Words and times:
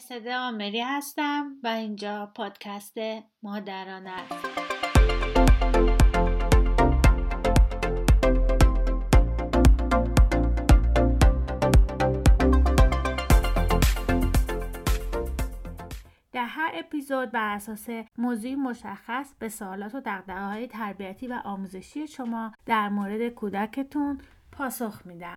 مرسده 0.00 0.36
آمری 0.36 0.80
هستم 0.80 1.52
و 1.62 1.68
اینجا 1.68 2.32
پادکست 2.34 2.98
مادران 3.42 4.06
است 4.06 4.32
در 16.32 16.44
هر 16.44 16.70
اپیزود 16.74 17.30
بر 17.30 17.54
اساس 17.54 17.88
موضوعی 18.18 18.54
مشخص 18.54 19.34
به 19.38 19.48
سوالات 19.48 19.94
و 19.94 20.00
دقدقه 20.00 20.44
های 20.44 20.66
تربیتی 20.66 21.26
و 21.26 21.40
آموزشی 21.44 22.06
شما 22.06 22.52
در 22.66 22.88
مورد 22.88 23.28
کودکتون 23.28 24.20
پاسخ 24.52 25.06
میدم. 25.06 25.34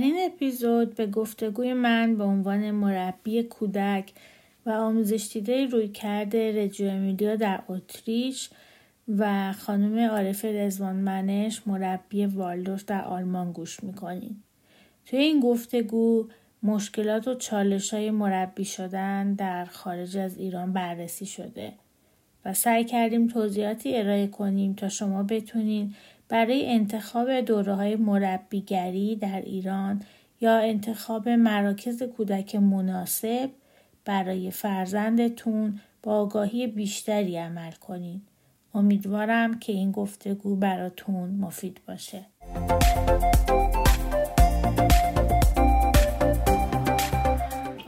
در 0.00 0.06
این 0.06 0.30
اپیزود 0.32 0.94
به 0.94 1.06
گفتگوی 1.06 1.72
من 1.72 2.16
به 2.16 2.24
عنوان 2.24 2.70
مربی 2.70 3.42
کودک 3.42 4.12
و 4.66 4.70
آموزش 4.70 5.30
دیده 5.32 5.66
روی 5.66 5.88
کرده 5.88 6.64
رجیو 6.64 6.88
امیلیا 6.88 7.36
در 7.36 7.62
اتریش 7.68 8.50
و 9.18 9.52
خانم 9.52 9.98
عارف 9.98 10.44
رزوان 10.44 10.96
منش 10.96 11.62
مربی 11.66 12.26
والدورف 12.26 12.84
در 12.84 13.04
آلمان 13.04 13.52
گوش 13.52 13.84
می‌کنید. 13.84 14.36
توی 15.06 15.18
این 15.18 15.40
گفتگو 15.40 16.28
مشکلات 16.62 17.28
و 17.28 17.34
چالش 17.34 17.94
های 17.94 18.10
مربی 18.10 18.64
شدن 18.64 19.34
در 19.34 19.64
خارج 19.64 20.16
از 20.16 20.38
ایران 20.38 20.72
بررسی 20.72 21.26
شده 21.26 21.72
و 22.44 22.54
سعی 22.54 22.84
کردیم 22.84 23.26
توضیحاتی 23.26 23.96
ارائه 23.96 24.26
کنیم 24.26 24.74
تا 24.74 24.88
شما 24.88 25.22
بتونین 25.22 25.94
برای 26.30 26.72
انتخاب 26.72 27.40
دوره 27.40 27.74
های 27.74 27.96
مربیگری 27.96 29.16
در 29.16 29.40
ایران 29.40 30.02
یا 30.40 30.58
انتخاب 30.58 31.28
مراکز 31.28 32.02
کودک 32.02 32.54
مناسب 32.54 33.50
برای 34.04 34.50
فرزندتون 34.50 35.80
با 36.02 36.14
آگاهی 36.14 36.66
بیشتری 36.66 37.36
عمل 37.36 37.72
کنید. 37.72 38.22
امیدوارم 38.74 39.58
که 39.58 39.72
این 39.72 39.92
گفتگو 39.92 40.56
براتون 40.56 41.30
مفید 41.30 41.80
باشه. 41.88 42.26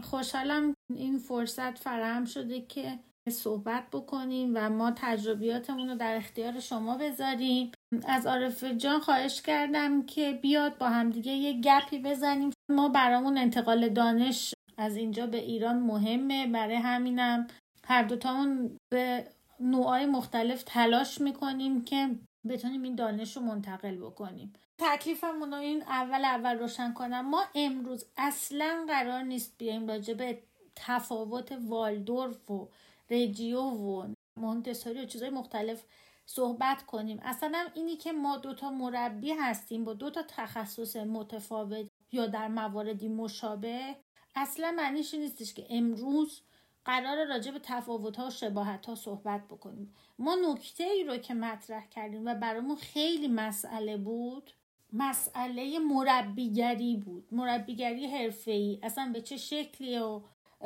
خوشحالم 0.03 0.75
این 0.95 1.19
فرصت 1.19 1.79
فراهم 1.79 2.25
شده 2.25 2.61
که 2.61 2.99
صحبت 3.31 3.85
بکنیم 3.93 4.53
و 4.55 4.71
ما 4.71 4.93
تجربیاتمون 4.97 5.89
رو 5.89 5.95
در 5.95 6.17
اختیار 6.17 6.61
شما 6.61 6.99
بذاریم. 6.99 7.73
از 8.09 8.27
عارف 8.27 8.65
جان 8.65 9.01
خواهش 9.01 9.43
کردم 9.43 10.07
که 10.07 10.33
بیاد 10.43 10.79
با 10.79 10.89
همدیگه 10.89 11.33
یه 11.33 11.61
گپی 11.61 11.99
بزنیم. 11.99 12.51
ما 12.71 12.89
برامون 12.89 13.39
انتقال 13.39 13.89
دانش 13.89 14.55
از 14.77 14.97
اینجا 14.97 15.27
به 15.27 15.39
ایران 15.39 15.81
مهمه. 15.81 16.47
برای 16.47 16.77
همینم 16.77 17.47
هر 17.85 18.03
دوتامون 18.03 18.77
به 18.93 19.27
نوعای 19.61 20.07
مختلف 20.07 20.63
تلاش 20.63 21.21
می‌کنیم 21.21 21.85
که 21.85 22.09
بتونیم 22.49 22.83
این 22.83 22.95
دانش 22.95 23.37
رو 23.37 23.43
منتقل 23.43 23.97
بکنیم. 23.97 24.53
تکلیفمون 24.79 25.53
رو 25.53 25.59
این 25.59 25.83
اول 25.83 26.25
اول 26.25 26.59
روشن 26.59 26.93
کنم. 26.93 27.31
ما 27.31 27.45
امروز 27.55 28.05
اصلا 28.17 28.85
قرار 28.89 29.23
نیست 29.23 29.55
بیایم 29.59 29.89
راجع 29.89 30.15
به 30.15 30.39
تفاوت 30.77 31.53
والدورف 31.69 32.51
و 32.51 32.69
رجیو 33.13 33.61
و 33.61 34.15
مونتسوری 34.37 35.03
و 35.03 35.07
چیزهای 35.07 35.31
مختلف 35.31 35.85
صحبت 36.27 36.83
کنیم. 36.83 37.21
اصلا 37.23 37.69
اینی 37.75 37.97
که 37.97 38.13
ما 38.13 38.37
دوتا 38.37 38.71
مربی 38.71 39.33
هستیم 39.33 39.85
با 39.85 39.95
دوتا 39.95 40.23
تخصص 40.29 40.97
متفاوت 40.97 41.87
یا 42.13 42.27
در 42.27 42.49
مواردی 42.49 43.09
مشابه 43.09 43.97
اصلا 44.37 44.71
معنیش 44.71 45.15
نیستش 45.15 45.55
که 45.55 45.67
امروز 45.71 46.41
قرار 46.85 47.27
راجع 47.27 47.51
به 47.51 47.59
تفاوت 47.63 48.17
ها 48.17 48.27
و 48.27 48.31
شباهت 48.31 48.87
ها 48.87 48.95
صحبت 48.95 49.49
بکنیم. 49.49 49.95
ما 50.19 50.35
نکته 50.35 50.85
ای 50.85 51.05
رو 51.05 51.17
که 51.17 51.35
مطرح 51.35 51.87
کردیم 51.87 52.27
و 52.27 52.35
برامون 52.35 52.77
خیلی 52.77 53.29
مسئله 53.29 53.97
بود 53.97 54.51
مسئله 54.93 55.79
مربیگری 55.79 56.97
بود. 56.97 57.29
مربیگری 57.31 58.07
حرفه‌ای. 58.07 58.79
اصلا 58.83 59.11
به 59.13 59.21
چه 59.21 59.37
شکلی 59.37 59.99
و 59.99 60.21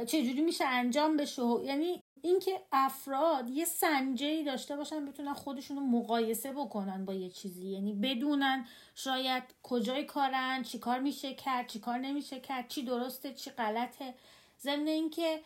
چجوری 0.05 0.41
میشه 0.41 0.65
انجام 0.65 1.17
بشه 1.17 1.43
یعنی 1.65 2.01
اینکه 2.23 2.61
افراد 2.73 3.51
یه 3.51 3.65
سنجه 3.65 4.43
داشته 4.45 4.77
باشن 4.77 5.07
بتونن 5.07 5.35
خودشون 5.35 5.77
رو 5.77 5.83
مقایسه 5.83 6.53
بکنن 6.53 7.05
با 7.05 7.15
یه 7.15 7.31
چیزی. 7.31 7.69
یعنی 7.69 7.93
بدونن 7.93 8.67
شاید 8.95 9.43
کجای 9.63 10.05
کارن 10.05 10.63
چی 10.63 10.79
کار 10.79 10.99
میشه 10.99 11.35
کرد 11.35 11.67
چی 11.67 11.81
کار 11.81 11.99
نمیشه 11.99 12.41
کرد 12.41 12.69
چی 12.69 12.83
درسته 12.83 13.35
چی 13.35 13.51
غلطه. 13.51 14.15
ضمن 14.61 14.87
اینکه 14.87 15.41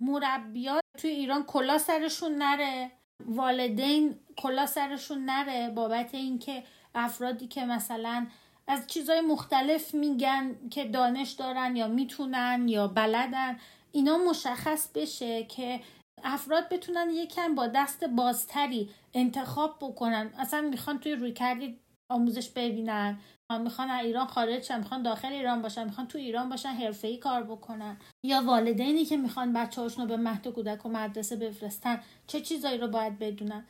مربیات 0.00 0.82
توی 0.98 1.10
ایران 1.10 1.44
کلا 1.44 1.78
سرشون 1.78 2.34
نره 2.34 2.90
والدین 3.26 4.14
کلا 4.36 4.66
سرشون 4.66 5.24
نره 5.24 5.70
بابت 5.70 6.14
اینکه 6.14 6.62
افرادی 6.94 7.46
که 7.46 7.64
مثلا 7.64 8.26
از 8.66 8.86
چیزهای 8.86 9.20
مختلف 9.20 9.94
میگن 9.94 10.68
که 10.70 10.84
دانش 10.84 11.32
دارن 11.32 11.76
یا 11.76 11.88
می‌تونن 11.88 12.68
یا 12.68 12.88
بلدن. 12.88 13.58
اینا 13.94 14.18
مشخص 14.18 14.88
بشه 14.94 15.44
که 15.44 15.80
افراد 16.24 16.68
بتونن 16.68 17.10
یکم 17.10 17.54
با 17.54 17.66
دست 17.66 18.04
بازتری 18.04 18.90
انتخاب 19.14 19.76
بکنن. 19.80 20.30
اصلا 20.38 20.60
می‌خوان 20.60 20.98
توی 20.98 21.14
روی 21.14 21.32
کردی 21.32 21.78
آموزش 22.10 22.50
ببینن. 22.50 23.18
می‌خوان 23.60 23.90
ایران 23.90 24.26
خارج 24.26 24.62
شن 24.62 24.78
می‌خوان 24.78 25.02
داخل 25.02 25.32
ایران 25.32 25.62
باشن 25.62 25.84
می‌خوان 25.84 26.06
تو 26.06 26.18
ایران 26.18 26.48
باشن 26.48 26.92
ای 27.02 27.16
کار 27.16 27.42
بکنن. 27.42 27.96
یا 28.26 28.42
والدینی 28.42 29.04
که 29.04 29.16
می‌خوان 29.16 29.52
بچه‌هاشون 29.52 30.04
رو 30.04 30.16
به 30.16 30.22
مهد 30.22 30.48
کودک 30.48 30.86
و 30.86 30.88
مدرسه 30.88 31.36
بفرستن. 31.36 32.00
چه 32.26 32.40
چیزایی 32.40 32.78
رو 32.78 32.88
باید 32.88 33.18
بدونن؟ 33.18 33.64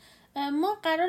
ما 0.53 0.77
قرار 0.83 1.09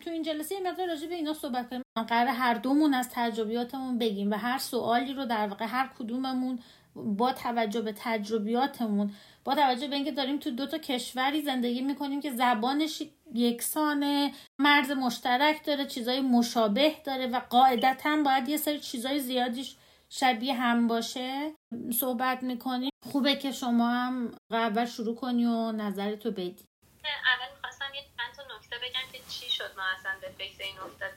تو 0.00 0.10
این 0.10 0.22
جلسه 0.22 0.54
یه 0.54 0.60
مقدار 0.60 0.88
راجع 0.88 1.06
به 1.06 1.14
اینا 1.14 1.34
صحبت 1.34 1.70
کنیم. 1.70 1.82
قرار 2.08 2.26
هر 2.26 2.54
دومون 2.54 2.94
از 2.94 3.08
تجربیاتمون 3.12 3.98
بگیم 3.98 4.30
و 4.30 4.34
هر 4.34 4.58
سوالی 4.58 5.12
رو 5.12 5.24
در 5.24 5.46
واقع 5.46 5.64
هر 5.64 5.90
کدوممون 5.98 6.58
با 6.94 7.32
توجه 7.32 7.80
به 7.80 7.94
تجربیاتمون 7.96 9.14
با 9.44 9.54
توجه 9.54 9.88
به 9.88 9.96
اینکه 9.96 10.12
داریم 10.12 10.38
تو 10.38 10.50
دو 10.50 10.66
تا 10.66 10.78
کشوری 10.78 11.42
زندگی 11.42 11.82
می‌کنیم 11.82 12.20
که 12.20 12.30
زبانش 12.30 13.02
یکسانه 13.34 14.32
مرز 14.58 14.90
مشترک 14.90 15.64
داره 15.64 15.86
چیزای 15.86 16.20
مشابه 16.20 16.94
داره 17.04 17.26
و 17.26 17.40
قاعدتا 17.50 18.22
باید 18.24 18.48
یه 18.48 18.56
سری 18.56 18.80
چیزای 18.80 19.18
زیادیش 19.18 19.76
شبیه 20.08 20.54
هم 20.54 20.86
باشه. 20.86 21.54
صحبت 22.00 22.42
می‌کنیم. 22.42 22.90
خوبه 23.02 23.36
که 23.36 23.52
شما 23.52 23.90
هم 23.90 24.32
اول 24.50 24.84
شروع 24.84 25.14
کنی 25.14 25.44
و 25.46 25.72
نظرتو 25.72 26.30
بدی. 26.30 26.64
اول 27.04 27.54
می‌خواستم 27.56 27.84
یه 27.94 28.00
چند 28.16 28.34
تا 28.36 28.42
نکته 28.56 28.76
بگم 28.76 29.12
که 29.12 29.18
چی 29.28 29.50
شد 29.50 29.70
ما 29.76 29.82
اصلا 29.98 30.12
به 30.20 30.28
فکر 30.38 30.64
این 30.64 30.78
افتادیم 30.78 31.13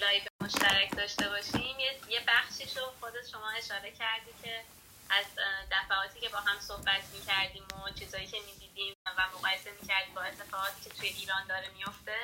لایو 0.00 0.22
مشترک 0.40 0.96
داشته 0.96 1.28
باشیم. 1.28 1.78
یه, 2.08 2.20
بخشیش 2.28 2.76
رو 2.76 2.84
خودت 3.00 3.28
شما 3.32 3.50
اشاره 3.50 3.90
کردی 3.90 4.30
که 4.42 4.64
از 5.10 5.26
دفعاتی 5.70 6.20
که 6.20 6.28
با 6.28 6.38
هم 6.38 6.60
صحبت 6.60 7.02
می‌کردیم 7.12 7.62
و 7.62 7.90
چیزایی 7.98 8.26
که 8.26 8.36
می‌دیدیم 8.46 8.94
و 9.06 9.28
مقایسه 9.34 9.70
می‌کردیم 9.80 10.14
با 10.14 10.22
اتفاقاتی 10.22 10.90
که 10.90 10.90
توی 10.90 11.08
ایران 11.08 11.46
داره 11.46 11.68
میفته 11.68 12.18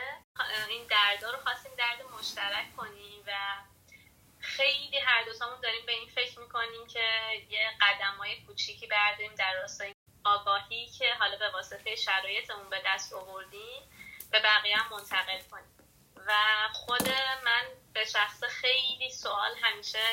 این 0.69 0.87
دردا 0.87 1.31
رو 1.31 1.39
خواستیم 1.43 1.73
درد 1.79 2.03
مشترک 2.19 2.77
کنیم 2.77 3.23
و 3.27 3.33
خیلی 4.41 4.99
هر 4.99 5.25
دوتامون 5.25 5.61
داریم 5.61 5.87
به 5.87 5.93
این 5.93 6.09
فکر 6.09 6.39
می‌کنیم 6.41 6.87
که 6.87 7.05
یه 7.51 7.71
قدم 7.81 8.15
های 8.19 8.41
کوچیکی 8.41 8.87
برداریم 8.87 9.35
در 9.35 9.55
راستای 9.63 9.95
آگاهی 10.25 10.87
که 10.87 11.15
حالا 11.19 11.37
به 11.37 11.51
واسطه 11.51 11.97
شرایطمون 11.97 12.71
به 12.71 12.83
دست 12.87 13.13
آوردیم 13.13 13.83
به 14.31 14.41
بقیه 14.41 14.77
هم 14.77 14.91
منتقل 14.91 15.41
کنیم. 15.51 15.74
و 16.27 16.33
خود 16.73 17.09
من 17.45 17.65
به 17.93 18.05
شخص 18.05 18.45
خیلی 18.45 19.11
سوال 19.11 19.55
همیشه 19.63 20.05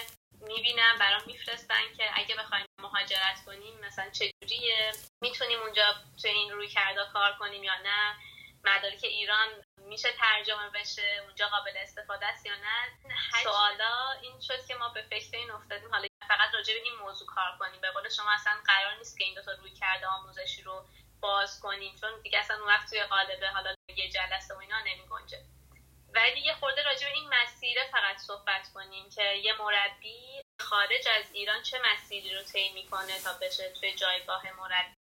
می‌بینم 0.41 0.97
برام 0.99 1.21
میفرستن 1.25 1.93
که 1.97 2.03
اگه 2.13 2.35
بخوایم 2.35 2.65
مهاجرت 2.81 3.45
کنیم 3.45 3.79
مثلا 3.79 4.09
چجوریه 4.09 4.91
می‌تونیم 5.21 5.59
اونجا 5.59 5.93
تو 6.21 6.27
این 6.27 6.51
روی 6.51 6.67
کردا 6.67 7.05
کار 7.13 7.33
کنیم 7.39 7.63
یا 7.63 7.75
نه؟ 7.75 8.15
مدارک 8.63 9.03
ایران 9.03 9.47
میشه 9.77 10.09
ترجمه 10.11 10.69
بشه 10.69 11.21
اونجا 11.25 11.47
قابل 11.47 11.77
استفاده 11.77 12.25
است 12.25 12.45
یا 12.45 12.55
نه؟ 12.55 13.13
سوالا 13.43 14.11
این 14.21 14.41
شد 14.41 14.65
که 14.65 14.75
ما 14.75 14.89
به 14.89 15.01
فکر 15.01 15.37
این 15.37 15.51
افتادیم. 15.51 15.91
حالا 15.91 16.07
فقط 16.27 16.53
راجع 16.53 16.73
به 16.73 16.81
این 16.83 16.95
موضوع 16.95 17.27
کار 17.27 17.57
کنیم. 17.59 17.81
به 17.81 17.91
قول 17.91 18.09
شما 18.09 18.31
اصلا 18.31 18.53
قرار 18.65 18.97
نیست 18.97 19.17
که 19.17 19.23
این 19.23 19.35
دو 19.35 19.41
تا 19.41 19.51
روی 19.51 19.71
کرده 19.71 20.07
آموزشی 20.07 20.61
رو 20.61 20.85
باز 21.21 21.59
کنیم 21.59 21.95
چون 22.01 22.21
دیگه 22.21 22.39
اصلا 22.39 22.57
اون 22.57 22.67
وقت 22.67 22.89
توی 22.89 23.03
قالبه 23.03 23.49
حالا 23.49 23.75
یه 23.95 24.09
جلسه 24.09 24.53
و 24.53 24.57
اینا 24.57 24.79
نمی 24.79 25.07
گنجه 25.09 25.45
ولی 26.13 26.39
یه 26.39 26.53
خورده 26.53 26.83
راجع 26.83 27.07
به 27.07 27.13
این 27.13 27.29
مسیر 27.29 27.77
فقط 27.91 28.17
صحبت 28.17 28.73
کنیم 28.73 29.09
که 29.09 29.23
یه 29.23 29.53
مربی 29.61 30.41
خارج 30.59 31.07
از 31.19 31.25
ایران 31.33 31.63
چه 31.63 31.77
مسیری 31.93 32.35
رو 32.35 32.43
طی 32.43 32.69
می‌کنه 32.73 33.19
تا 33.23 33.33
بشه 33.41 33.69
توی 33.69 33.95
جایگاه 33.95 34.43
مربی؟ 34.51 34.95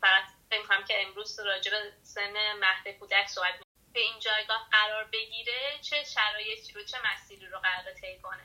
فقط 0.00 0.24
فکر 0.50 0.82
که 0.82 1.02
امروز 1.02 1.40
راجع 1.40 1.70
به 1.70 1.92
سن 2.02 2.52
مهد 2.52 2.98
کودک 2.98 3.26
صحبت 3.26 3.54
به 3.92 4.00
این 4.00 4.18
جایگاه 4.18 4.68
قرار 4.72 5.04
بگیره 5.04 5.78
چه 5.82 6.04
شرایطی 6.04 6.72
رو 6.72 6.84
چه 6.84 6.98
مسیری 7.04 7.46
رو 7.46 7.58
قرار 7.58 7.92
طی 7.92 8.18
کنه. 8.18 8.44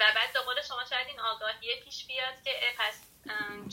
و 0.00 0.12
بعد 0.14 0.32
به 0.32 0.40
قول 0.40 0.62
شما 0.62 0.84
شاید 0.90 1.06
این 1.06 1.20
آگاهی 1.20 1.80
پیش 1.84 2.06
بیاد 2.06 2.42
که 2.44 2.74
پس 2.78 3.02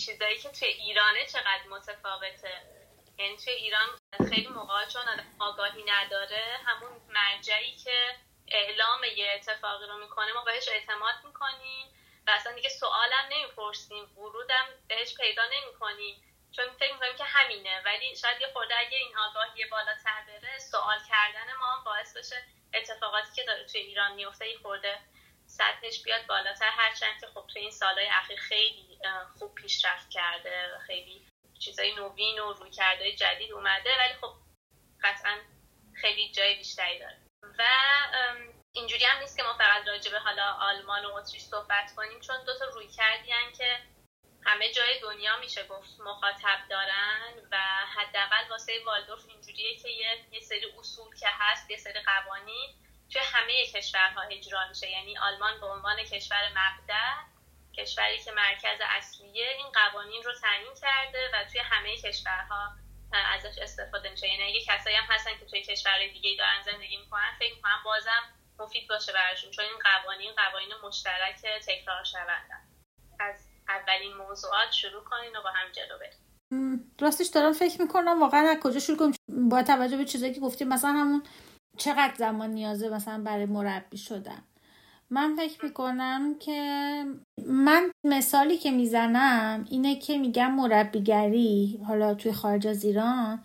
چیزایی 0.06 0.38
که 0.38 0.50
توی 0.50 0.68
ایرانه 0.68 1.26
چقدر 1.26 1.68
متفاوته. 1.70 2.77
یعنی 3.20 3.38
توی 3.38 3.54
ایران 3.54 3.98
خیلی 4.30 4.48
موقع 4.48 4.86
چون 4.86 5.04
آگاهی 5.40 5.84
نداره 5.84 6.60
همون 6.66 7.02
مرجعی 7.10 7.76
که 7.76 8.16
اعلام 8.48 9.04
یه 9.04 9.32
اتفاقی 9.36 9.88
رو 9.88 9.98
می‌کنه 9.98 10.34
ما 10.34 10.44
بهش 10.44 10.68
اعتماد 10.70 11.16
می‌کنیم 11.24 11.88
و 12.28 12.32
اصلا 12.32 12.54
دیگه 12.54 12.70
سوالم 12.70 13.26
نمی‌پرسیم 13.32 14.18
ورودم 14.18 14.66
بهش 14.88 15.16
پیدا 15.18 15.42
نمی‌کنیم. 15.46 16.24
چون 16.52 16.66
فکر 16.80 16.94
می‌کنیم 16.94 17.16
که 17.16 17.24
همینه 17.24 17.82
ولی 17.86 18.16
شاید 18.16 18.42
یه 18.42 18.48
خورده 18.54 18.78
اگه 18.80 18.98
این 18.98 19.18
آگاهی 19.18 19.66
بالاتر 19.66 20.24
بره 20.28 20.60
سوال 20.60 21.00
کردن 21.10 21.54
ما 21.60 21.84
باعث 21.86 22.18
بشه 22.18 22.44
اتفاقاتی 22.74 23.36
که 23.36 23.44
داره 23.44 23.64
توی 23.64 23.82
ایران 23.82 24.14
میفته 24.14 24.50
یه 24.50 24.58
خورده 24.58 25.00
سطحش 25.46 26.04
بیاد 26.04 26.26
بالاتر. 26.26 26.70
هرچند 26.70 27.20
که 27.22 27.28
خب 27.28 27.48
توی 27.48 27.62
این 27.62 27.72
سالهای 27.72 28.08
اخیر 28.08 28.40
خیلی 28.40 29.00
خوب 29.40 29.56
پیشرفت 29.56 30.10
کرده 30.10 30.76
و 30.76 30.80
خیلی 30.80 31.28
چیزای 31.60 31.96
نوین 31.96 32.40
و 32.40 32.54
روی 32.54 32.72
کرده 32.72 33.12
جدید 33.12 33.52
اومده 33.52 33.90
ولی 34.00 34.14
خب 34.22 34.34
قطعا 35.04 35.38
خیلی 36.02 36.32
جای 36.32 36.56
بیشتری 36.56 37.00
داره. 37.00 37.18
و 37.60 37.64
اینجوری 38.72 39.06
هم 39.06 39.20
نیست 39.20 39.38
که 39.38 39.44
ما 39.44 39.54
فقط 39.54 39.88
راجع 39.88 40.12
به 40.12 40.20
حالا 40.20 40.44
آلمان 40.44 41.06
و 41.06 41.14
اتریش 41.14 41.42
صحبت 41.42 41.96
کنیم 41.96 42.20
چون 42.20 42.44
دو 42.44 42.58
تا 42.60 42.66
روی 42.66 42.88
کردی 42.88 43.32
که 43.58 43.80
همه 44.46 44.72
جای 44.72 45.00
دنیا 45.00 45.38
میشه 45.38 45.68
گفت 45.68 46.00
مخاطب 46.00 46.60
دارن 46.70 47.34
و 47.52 47.58
حداقل 47.96 48.50
واسه 48.50 48.74
والدورف 48.86 49.26
اینجوریه 49.28 49.78
که 49.78 49.90
یه،, 49.90 50.26
یه 50.32 50.40
سری 50.40 50.74
اصول 50.80 51.16
که 51.16 51.28
هست 51.32 51.72
یه 51.72 51.78
سری 51.78 52.00
قوانین 52.00 52.76
توی 53.14 53.22
همه 53.22 53.66
کشورها 53.66 54.22
اجرا 54.22 54.68
میشه. 54.70 54.90
یعنی 54.90 55.18
آلمان 55.18 55.60
به 55.60 55.66
عنوان 55.66 56.04
کشور 56.04 56.50
مبدع 56.50 57.14
کشوری 57.78 58.20
که 58.26 58.32
مرکز 58.32 58.80
اصلیه 58.98 59.48
این 59.58 59.68
قوانین 59.74 60.24
رو 60.24 60.34
تعیین 60.42 60.74
کرده 60.82 61.22
و 61.34 61.46
توی 61.52 61.62
همه 61.62 61.98
کشورها 61.98 62.76
ازش 63.36 63.58
استفاده 63.62 64.10
میشه. 64.10 64.28
یعنی 64.28 64.44
اگه 64.44 64.62
کسایی 64.66 64.96
هم 64.96 65.06
هستن 65.10 65.32
که 65.40 65.46
توی 65.46 65.62
کشور 65.62 65.98
دیگه 66.14 66.36
دارن 66.38 66.62
زندگی 66.66 66.98
می‌کنن 66.98 67.32
فکر 67.40 67.56
می‌کنم 67.56 67.82
بازم 67.86 68.24
مفید 68.60 68.90
باشه 68.90 69.14
براشون 69.14 69.52
چون 69.52 69.66
این 69.66 69.80
قوانین 69.84 70.32
قوانین 70.38 70.70
مشترک 70.84 71.36
تکرار 71.68 72.04
شوندن 72.04 72.62
از 73.20 73.36
اولین 73.70 74.14
موضوعات 74.14 74.72
شروع 74.72 75.04
کنین 75.04 75.36
و 75.36 75.42
با 75.44 75.50
هم 75.50 75.72
جلو 75.72 76.00
بریم. 76.00 76.94
راستش 77.02 77.28
دارم 77.28 77.54
فکر 77.54 77.82
می‌کنم 77.82 78.22
واقعا 78.22 78.50
از 78.50 78.60
کجا 78.60 78.80
شروع 78.80 78.98
کنیم 78.98 79.14
با 79.50 79.64
توجه 79.64 79.98
به 79.98 80.06
چیزایی 80.06 80.34
که 80.34 80.40
گفتیم 80.40 80.68
مثلا 80.68 80.92
همون 80.92 81.24
چقدر 81.78 82.14
زمان 82.16 82.50
نیازه 82.50 82.90
مثلا 82.90 83.24
برای 83.24 83.46
مربی 83.46 83.98
شدن. 83.98 84.44
من 85.10 85.36
فکر 85.36 85.66
می‌کنم 85.66 86.36
که 86.40 87.04
من 87.48 87.92
مثالی 88.04 88.58
که 88.58 88.72
می‌زنم 88.72 89.66
اینه 89.70 89.96
که 89.96 90.18
میگم 90.18 90.52
مربیگری 90.52 91.80
حالا 91.88 92.14
توی 92.14 92.32
خارج 92.32 92.68
از 92.68 92.84
ایران 92.84 93.40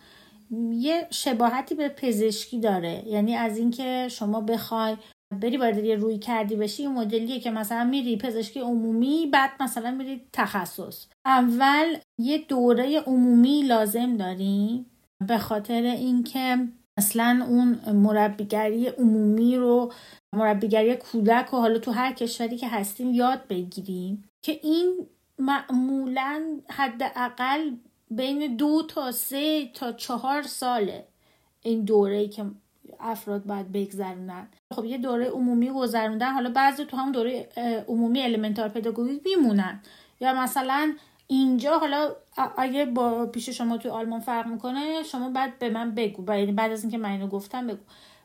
یه 0.71 1.07
شباهتی 1.11 1.75
به 1.75 1.89
پزشکی 1.89 2.59
داره. 2.59 3.03
یعنی 3.07 3.35
از 3.35 3.57
اینکه 3.57 4.07
شما 4.11 4.41
بخوای 4.41 4.97
بری 5.41 5.57
باید 5.57 5.85
یه 5.85 5.95
روی 5.95 6.17
کردی 6.17 6.55
بشی 6.55 6.83
یه 6.83 6.89
مدلیه 6.89 7.39
که 7.39 7.51
مثلا 7.51 7.83
میری 7.83 8.17
پزشکی 8.17 8.59
عمومی 8.59 9.29
بعد 9.33 9.49
مثلا 9.59 9.91
میری 9.91 10.21
تخصص. 10.33 11.07
اول 11.25 11.97
یه 12.19 12.37
دوره 12.37 12.99
عمومی 12.99 13.61
لازم 13.61 14.17
داریم 14.17 14.85
به 15.27 15.37
خاطر 15.37 15.81
اینکه 15.81 16.67
اصلا 16.97 17.45
اون 17.49 17.79
مربیگری 17.95 18.87
عمومی 18.87 19.57
رو 19.57 19.93
مربیگری 20.33 20.95
کودک 20.95 21.53
و 21.53 21.57
حالا 21.57 21.79
تو 21.79 21.91
هر 21.91 22.13
کشوری 22.13 22.57
که 22.57 22.67
هستیم 22.67 23.13
یاد 23.13 23.47
بگیریم 23.47 24.23
که 24.41 24.59
این 24.63 25.07
معمولا 25.39 26.59
حداقل 26.69 27.71
بین 28.11 28.55
دو 28.55 28.83
تا 28.87 29.11
سه 29.11 29.67
تا 29.73 29.91
چهار 29.91 30.41
ساله 30.43 31.07
این 31.61 31.83
دوره 31.83 32.27
که 32.27 32.45
افراد 32.99 33.43
باید 33.43 33.71
بگذرونن. 33.71 34.47
خب 34.73 34.85
یه 34.85 34.97
دوره 34.97 35.25
عمومی 35.25 35.71
گذروندن 35.71 36.33
حالا 36.33 36.49
بعضی 36.49 36.85
تو 36.85 36.97
هم 36.97 37.11
دوره 37.11 37.49
عمومی 37.87 38.21
المنتار 38.21 38.69
پداگوژیک 38.69 39.21
میمونن. 39.25 39.81
یا 40.19 40.33
مثلا 40.33 40.95
اینجا 41.27 41.79
حالا 41.79 42.15
اگه 42.57 42.85
با 42.85 43.25
پیش 43.25 43.49
شما 43.49 43.77
توی 43.77 43.91
آلمان 43.91 44.19
فرق 44.19 44.47
می‌کنه 44.47 45.03
شما 45.03 45.29
بعد 45.29 45.59
به 45.59 45.69
من 45.69 45.95
بگو. 45.95 46.33
یعنی 46.33 46.51
بعد 46.51 46.71
از 46.71 46.83
اینکه 46.83 46.97
من 46.97 47.11
اینو 47.11 47.27
گفتم 47.27 47.67
بگو. 47.67 47.83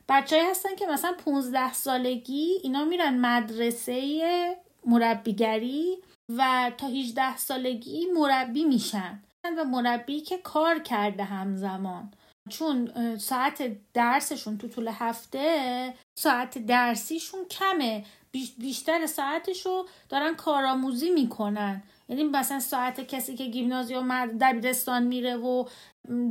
بچههایی 0.09 0.49
هستن 0.49 0.75
که 0.75 0.87
مثلا 0.87 1.13
15 1.25 1.73
سالگی 1.73 2.59
اینا 2.63 2.85
میرن 2.85 3.17
مدرسه 3.17 4.55
مربیگری 4.85 5.97
و 6.37 6.71
تا 6.77 6.87
18 6.87 7.37
سالگی 7.37 8.05
مربی 8.05 8.63
میشن. 8.63 9.23
و 9.57 9.63
مربی 9.63 10.21
که 10.21 10.37
کار 10.37 10.79
کرده 10.79 11.23
همزمان. 11.23 12.11
چون 12.49 12.91
ساعت 13.17 13.77
درسشون 13.93 14.57
تو 14.57 14.67
طول 14.67 14.87
هفته 14.87 15.93
ساعت 16.19 16.65
درسیشون 16.65 17.45
کمه. 17.45 18.05
بیشتر 18.57 19.05
ساعتشو 19.05 19.85
دارن 20.09 20.35
کارآموزی 20.35 21.09
می‌کنن. 21.09 21.83
یعنی 22.09 22.23
مثلا 22.23 22.59
ساعت 22.59 23.07
کسی 23.07 23.35
که 23.35 23.45
گیمنازیوم 23.45 24.25
دبیرستان 24.25 25.03
میره 25.03 25.35
و 25.35 25.65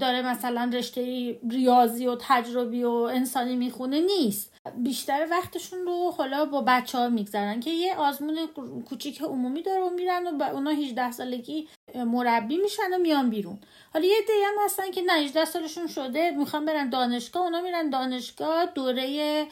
داره 0.01 0.23
مثلا 0.23 0.71
رشته 0.75 1.03
ریاضی 1.51 2.07
و 2.07 2.17
تجربی 2.21 2.85
و 2.85 2.91
انسانی 2.91 3.57
می‌خونه 3.57 4.01
نیست. 4.01 4.53
بیشتر 4.77 5.27
وقتشون 5.31 5.79
رو 5.79 6.15
حالا 6.17 6.45
با 6.45 6.65
بچه 6.67 6.99
ها 6.99 7.09
میگذرن 7.09 7.61
که 7.61 7.71
یه 7.71 7.95
آزمون 7.97 8.37
کوچیک 8.89 9.23
عمومی 9.23 9.63
داره 9.63 9.83
و 9.83 9.91
میرن 9.91 10.27
و 10.27 10.43
اونا 10.43 10.71
18 10.71 11.11
سالگی 11.11 11.69
مربی 11.95 12.57
میشن 12.57 12.95
و 12.95 12.99
میان 12.99 13.31
بیرون. 13.31 13.59
حالا 13.95 14.07
یه 14.07 14.21
دی 14.27 14.33
هم 14.47 14.65
هستن 14.65 14.91
که 14.91 15.03
نه 15.03 15.13
18 15.13 15.45
سالشون 15.45 15.87
شده 15.87 16.31
می‌خوان 16.31 16.65
برن 16.65 16.91
دانشگاه 16.91 17.43
اونا 17.43 17.61
میرن 17.61 17.91
دانشگاه 17.91 18.67
دوره 18.67 19.47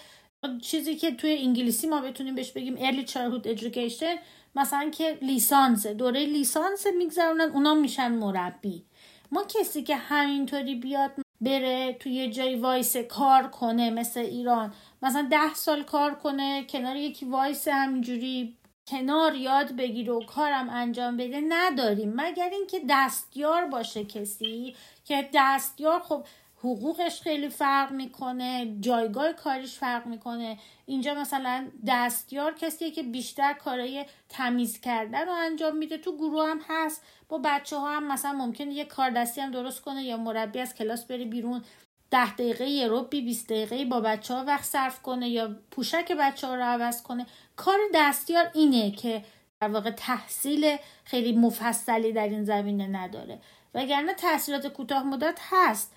چیزی 0.63 0.97
که 0.97 1.11
توی 1.11 1.33
انگلیسی 1.33 1.87
ما 1.87 2.01
بتونیم 2.01 2.35
بهش 2.35 2.53
بگیم 2.53 2.77
early 2.77 3.07
childhood 3.09 3.59
education. 3.59 4.19
مثلا 4.57 4.91
که 4.91 5.19
لیسانس 5.23 5.87
دوره 5.87 6.27
لیسانس 6.27 6.87
میگذرونن 6.99 7.51
اونا 7.51 7.75
میشن 7.75 8.13
مربی. 8.13 8.85
ما 9.33 9.45
کسی 9.45 9.83
که 9.83 9.97
همینطوری 9.97 10.75
بیاد 10.75 11.11
بره 11.41 11.93
توی 11.93 12.13
یه 12.13 12.31
جای 12.31 12.57
وایس 12.57 12.97
کار 12.97 13.49
کنه 13.49 13.91
مثل 13.91 14.21
ایران. 14.21 14.75
مثلا 15.03 15.29
ده 15.31 15.55
سال 15.55 15.83
کار 15.83 16.15
کنه 16.15 16.65
کنار 16.65 16.97
یکی 16.97 17.27
وایس 17.27 17.69
همینجوری 17.69 18.57
کنار 18.87 19.35
یاد 19.35 19.73
بگیره 19.73 20.13
و 20.13 20.25
کارم 20.25 20.71
انجام 20.71 21.17
بده 21.17 21.41
نداریم. 21.49 22.13
مگر 22.17 22.49
اینکه 22.53 22.81
دستیار 22.91 23.65
باشه 23.65 24.05
کسی 24.05 24.75
که 25.05 25.29
دستیار 25.35 26.01
خب 26.01 26.25
حقوقش 26.67 27.21
خیلی 27.21 27.49
فرق 27.49 27.93
می‌کنه 27.93 28.77
جایگاه 28.81 29.33
کاریش 29.33 29.75
فرق 29.75 30.07
می‌کنه. 30.07 30.59
اینجا 30.87 31.15
مثلا 31.15 31.69
دستیار 31.87 32.55
کسیه 32.55 32.91
که 32.91 33.03
بیشتر 33.03 33.53
کارای 33.53 34.05
تمیز 34.29 34.81
کردن 34.81 35.27
رو 35.27 35.33
انجام 35.33 35.77
میده. 35.77 35.99
تو 35.99 36.17
گروه 36.17 36.47
هم 36.49 36.61
هست. 36.69 37.03
با 37.29 37.41
بچه 37.45 37.77
ها 37.77 37.97
هم 37.97 38.13
مثلا 38.13 38.33
ممکنه 38.33 38.73
یه 38.73 38.85
کار 38.85 39.11
دستی 39.11 39.41
هم 39.41 39.51
درست 39.51 39.83
کنه 39.83 40.03
یا 40.03 40.17
مربی 40.17 40.61
از 40.61 40.75
کلاس 40.75 41.05
بره 41.05 41.25
بیرون. 41.25 41.63
ده 42.11 42.35
دقیقه 42.35 42.67
یه 42.69 42.87
روبی 42.87 43.21
20 43.21 43.47
دقیقه 43.47 43.85
با 43.85 44.01
بچه 44.01 44.35
ها 44.35 44.45
وقت 44.45 44.65
صرف 44.65 45.03
کنه 45.03 45.29
یا 45.29 45.57
پوشک 45.71 46.13
بچه 46.13 46.47
ها 46.47 46.55
رو 46.55 46.63
عوض 46.63 47.03
کنه. 47.03 47.27
کار 47.57 47.79
دستیار 47.95 48.51
اینه 48.55 48.91
که 48.91 49.25
در 49.61 49.69
واقع 49.69 49.91
تحصیل 49.91 50.77
خیلی 51.05 51.33
مفصلی 51.33 52.13
در 52.13 52.29
این 52.29 52.45
زمینه 52.45 52.87
نداره. 52.87 53.39
وگرنه 53.75 54.15
تحصیلات 54.15 54.67
کوتاه 54.67 55.03
مدت 55.03 55.39
هست. 55.43 55.96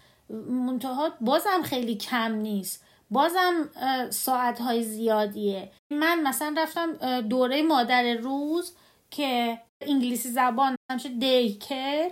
منتها 0.49 1.09
بازم 1.21 1.61
خیلی 1.63 1.95
کم 1.95 2.33
نیست. 2.33 2.83
بازم 3.11 3.69
ساعت 4.09 4.61
های 4.61 4.83
زیادیه. 4.83 5.71
من 5.91 6.21
مثلا 6.23 6.55
رفتم 6.57 7.21
دوره 7.21 7.61
مادر 7.61 8.13
روز 8.13 8.73
که 9.11 9.59
انگلیسی 9.81 10.29
زبان 10.29 10.75
همشه 10.91 11.09
دیکر 11.09 12.11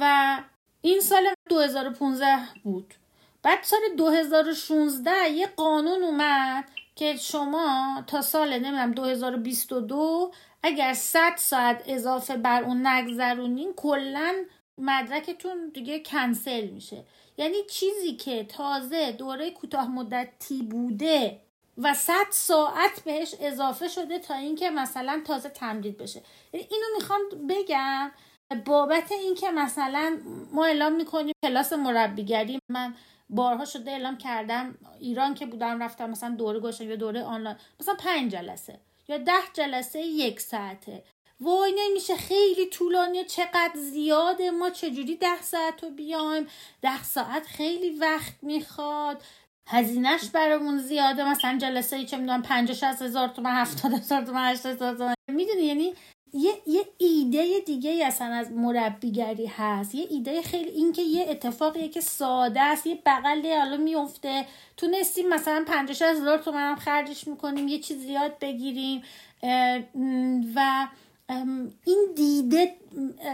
و 0.00 0.36
این 0.80 1.00
سال 1.00 1.28
2015 1.48 2.38
بود. 2.64 2.94
بعد 3.42 3.62
سال 3.62 3.80
2016 3.96 5.28
یه 5.28 5.46
قانون 5.46 6.02
اومد 6.02 6.64
که 6.96 7.16
شما 7.16 8.04
تا 8.06 8.22
سال 8.22 8.58
نمی‌دونم 8.58 8.92
2022 8.92 10.32
اگر 10.62 10.92
100 10.92 11.32
ساعت 11.36 11.82
اضافه 11.86 12.36
بر 12.36 12.62
اون 12.62 12.86
نگذرونین 12.86 13.72
کلا 13.76 14.34
مدرکتون 14.82 15.70
دیگه 15.74 16.00
کنسل 16.00 16.66
میشه. 16.66 17.04
یعنی 17.36 17.56
چیزی 17.70 18.12
که 18.12 18.44
تازه 18.44 19.12
دوره 19.12 19.50
کوتاه 19.50 19.90
مدتی 19.90 20.62
بوده 20.62 21.40
و 21.78 21.94
صد 21.94 22.26
ساعت 22.30 23.00
بهش 23.04 23.34
اضافه 23.40 23.88
شده 23.88 24.18
تا 24.18 24.34
اینکه 24.34 24.70
مثلا 24.70 25.22
تازه 25.26 25.48
تمدید 25.48 25.98
بشه. 25.98 26.22
یعنی 26.52 26.66
اینو 26.70 26.86
می‌خوام 26.96 27.20
بگم 27.48 28.10
بابت 28.66 29.12
اینکه 29.12 29.50
مثلا 29.50 30.18
ما 30.52 30.64
اعلام 30.64 30.92
می‌کنیم 30.92 31.34
کلاس 31.44 31.72
مربیگری. 31.72 32.58
من 32.68 32.94
بارها 33.30 33.64
شده 33.64 33.90
اعلام 33.90 34.18
کردم 34.18 34.78
ایران 35.00 35.34
که 35.34 35.46
بودم 35.46 35.82
رفتم 35.82 36.10
مثلا 36.10 36.34
دوره 36.34 36.60
گوشم 36.60 36.90
یا 36.90 36.96
دوره 36.96 37.22
آنلاین. 37.22 37.56
مثلا 37.80 37.94
پنج 37.94 38.32
جلسه 38.32 38.78
یا 39.08 39.18
ده 39.18 39.32
جلسه 39.52 40.00
یک 40.00 40.40
ساعته. 40.40 41.02
وای 41.40 41.74
نمیشه 41.78 42.16
خیلی 42.16 42.66
طولانی 42.66 43.24
چقدر 43.24 43.72
زیاده. 43.74 44.50
ما 44.50 44.70
چجوری 44.70 45.16
ده 45.16 45.42
ساعت 45.42 45.84
رو 45.84 45.90
بیایم؟ 45.90 46.46
ده 46.82 47.02
ساعت 47.02 47.46
خیلی 47.46 47.90
وقت 47.90 48.34
می‌خواد. 48.42 49.22
هزینهش 49.68 50.28
برامون 50.28 50.78
زیاده. 50.78 51.30
مثلا 51.30 51.58
جلسه 51.58 51.96
ای 51.96 52.04
چه 52.04 52.16
می‌دونم 52.16 52.42
50 52.42 52.90
هزار 53.00 53.28
تومن 53.28 53.54
70 53.54 53.92
هزار 53.92 54.22
تومن 54.22 54.50
80 54.50 54.72
هزار 54.72 54.94
تومن. 54.94 55.14
می‌دونی؟ 55.28 55.62
یعنی 55.62 55.94
یه, 56.34 56.52
یه 56.66 56.84
ایده 56.98 57.60
دیگه 57.66 58.06
اصلا 58.06 58.26
از 58.26 58.52
مربیگری 58.52 59.46
هست. 59.46 59.94
یه 59.94 60.06
ایده 60.10 60.42
خیلی 60.42 60.70
اینکه 60.70 61.02
یه 61.02 61.26
اتفاقیه 61.28 61.88
که 61.88 62.00
ساده 62.00 62.60
است 62.60 62.86
یه 62.86 62.98
بغلی 63.06 63.54
حالا 63.54 63.76
میفته 63.76 64.46
تونستیم 64.76 65.28
مثلا 65.28 65.64
50 65.68 66.10
هزار 66.10 66.38
تومن 66.38 66.70
هم 66.70 66.76
خرجش 66.76 67.28
می‌کنیم 67.28 67.68
یه 67.68 67.78
چیز 67.78 67.98
زیاد 67.98 68.38
بگیریم. 68.38 69.02
و 70.54 70.86
این 71.86 72.12
دیده 72.16 72.76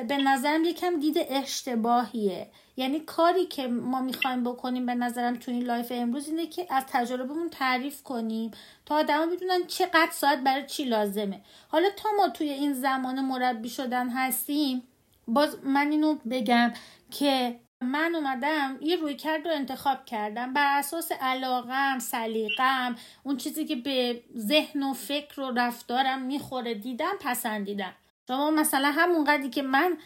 به 0.08 0.16
نظرم 0.16 0.64
یکم 0.64 1.00
دید 1.00 1.16
اشتباهیه. 1.18 2.50
یعنی 2.76 3.00
کاری 3.00 3.46
که 3.46 3.66
ما 3.66 4.00
می‌خوایم 4.00 4.44
بکنیم 4.44 4.86
به 4.86 4.94
نظرم 4.94 5.36
تو 5.36 5.50
این 5.50 5.62
life 5.62 5.92
امروز 5.94 6.28
اینه 6.28 6.46
که 6.46 6.66
از 6.70 6.84
تجربهمون 6.88 7.48
تعریف 7.50 8.02
کنیم 8.02 8.50
تا 8.86 8.94
آدما 8.94 9.26
بدونن 9.26 9.66
چقدر 9.66 10.10
ساعت 10.12 10.38
برای 10.38 10.66
چی 10.66 10.84
لازمه. 10.84 11.40
حالا 11.68 11.88
تا 11.96 12.08
ما 12.16 12.28
توی 12.28 12.50
این 12.50 12.72
زمان 12.72 13.20
مربی 13.20 13.68
شدن 13.68 14.08
هستیم 14.08 14.82
باز 15.28 15.56
من 15.64 15.90
اینو 15.90 16.14
بگم 16.30 16.72
که 17.10 17.60
من 17.82 18.14
اومدم 18.14 18.78
یه 18.80 18.96
روی 18.96 19.14
کرد 19.14 19.48
رو 19.48 19.54
انتخاب 19.54 20.04
کردم. 20.04 20.52
بر 20.52 20.78
اساس 20.78 21.12
علاقم 21.12 21.98
سلیقم 21.98 22.96
اون 23.22 23.36
چیزی 23.36 23.64
که 23.64 23.76
به 23.76 24.22
ذهن 24.36 24.82
و 24.82 24.92
فکر 24.92 25.40
و 25.40 25.50
رفتارم 25.50 26.22
می‌خوره 26.22 26.74
دیدم 26.74 27.12
پسندیدم. 27.20 27.94
شما 28.28 28.50
مثلا 28.50 28.92
همون 28.94 29.24
قدی 29.24 29.50
که 29.50 29.62
من 29.62 29.98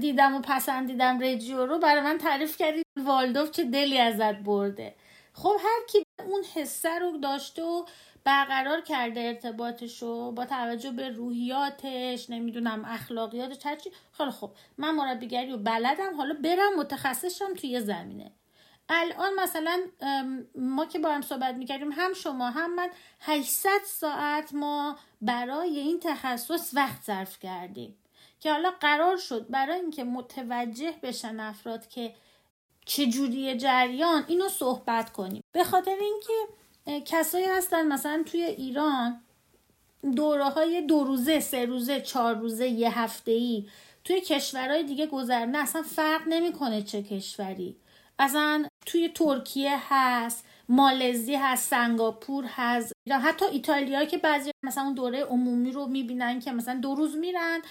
دیدم 0.00 0.34
و 0.34 0.40
پسندیدم 0.40 1.18
رجیو 1.20 1.66
رو 1.66 1.78
برای 1.78 2.02
من 2.02 2.18
تعریف 2.18 2.56
کردید 2.56 2.84
والدوف 3.04 3.50
چه 3.50 3.64
دلی 3.64 3.98
ازت 3.98 4.34
برده. 4.34 4.94
خب 5.34 5.56
هر 5.64 5.86
کی 5.92 6.02
اون 6.26 6.44
حسه 6.54 6.98
رو 6.98 7.18
داشته 7.18 7.62
و 7.62 7.84
برقرار 8.24 8.80
کرده 8.80 9.20
ارتباطشو 9.20 10.32
با 10.32 10.44
توجه 10.46 10.90
به 10.90 11.08
روحیاتش 11.08 12.30
نمی‌دونم 12.30 12.84
اخلاقیاتش 12.84 13.66
هرچی 13.66 13.90
خیلی 14.12 14.30
خب 14.30 14.50
من 14.78 14.94
مربیگری 14.94 15.52
و 15.52 15.56
بلدم. 15.56 16.16
حالا 16.16 16.34
برم 16.44 16.74
متخصصشم 16.78 17.54
توی 17.54 17.80
زمینه. 17.80 18.32
الان 18.88 19.34
مثلا 19.34 19.80
ما 20.54 20.86
که 20.86 20.98
با 20.98 21.08
هم 21.12 21.22
صحبت 21.22 21.54
می‌کردیم 21.54 21.92
هم 21.92 22.12
شما 22.12 22.50
هم 22.50 22.74
من 22.74 22.90
800 23.20 23.70
ساعت 23.84 24.54
ما 24.54 24.96
برای 25.20 25.78
این 25.78 26.00
تخصص 26.00 26.70
وقت 26.74 27.02
صرف 27.02 27.38
کردیم. 27.38 27.96
که 28.40 28.52
حالا 28.52 28.70
قرار 28.70 29.16
شد 29.16 29.46
برای 29.50 29.80
اینکه 29.80 30.04
متوجه 30.04 30.94
بشن 31.02 31.40
افراد 31.40 31.88
که 31.88 32.14
چجوری 32.86 33.56
جریان 33.56 34.24
اینو 34.28 34.48
صحبت 34.48 35.12
کنیم. 35.12 35.42
به 35.52 35.64
خاطر 35.64 35.96
اینکه 36.00 36.32
کسایی 37.04 37.44
هستن 37.44 37.86
مثلا 37.86 38.22
توی 38.26 38.42
ایران 38.42 39.20
دوره 40.16 40.44
های 40.44 40.82
دو 40.82 41.04
روزه 41.04 41.40
سه 41.40 41.64
روزه 41.64 42.00
چهار 42.00 42.34
روزه 42.34 42.68
یه 42.68 42.98
هفته 42.98 43.32
ای 43.32 43.66
توی 44.04 44.20
کشورهای 44.20 44.82
دیگه 44.82 45.06
گذرنه 45.06 45.58
اصلا 45.58 45.82
فرق 45.82 46.22
نمی‌کنه 46.26 46.82
چه 46.82 47.02
کشوری. 47.02 47.76
اصلا 48.18 48.66
توی 48.86 49.08
ترکیه 49.08 49.78
هست 49.88 50.44
مالزی 50.68 51.34
هست 51.34 51.70
سنگاپور 51.70 52.44
هست. 52.48 52.92
حتی 53.22 53.44
ایتالیا 53.44 54.04
که 54.04 54.18
بعضی 54.18 54.50
مثلا 54.62 54.84
اون 54.84 54.94
دوره 54.94 55.24
عمومی 55.24 55.72
رو 55.72 55.86
می‌بینن 55.86 56.40
که 56.40 56.52
مثلا 56.52 56.74
دو 56.74 56.94
روز 56.94 57.16
میرن 57.16 57.62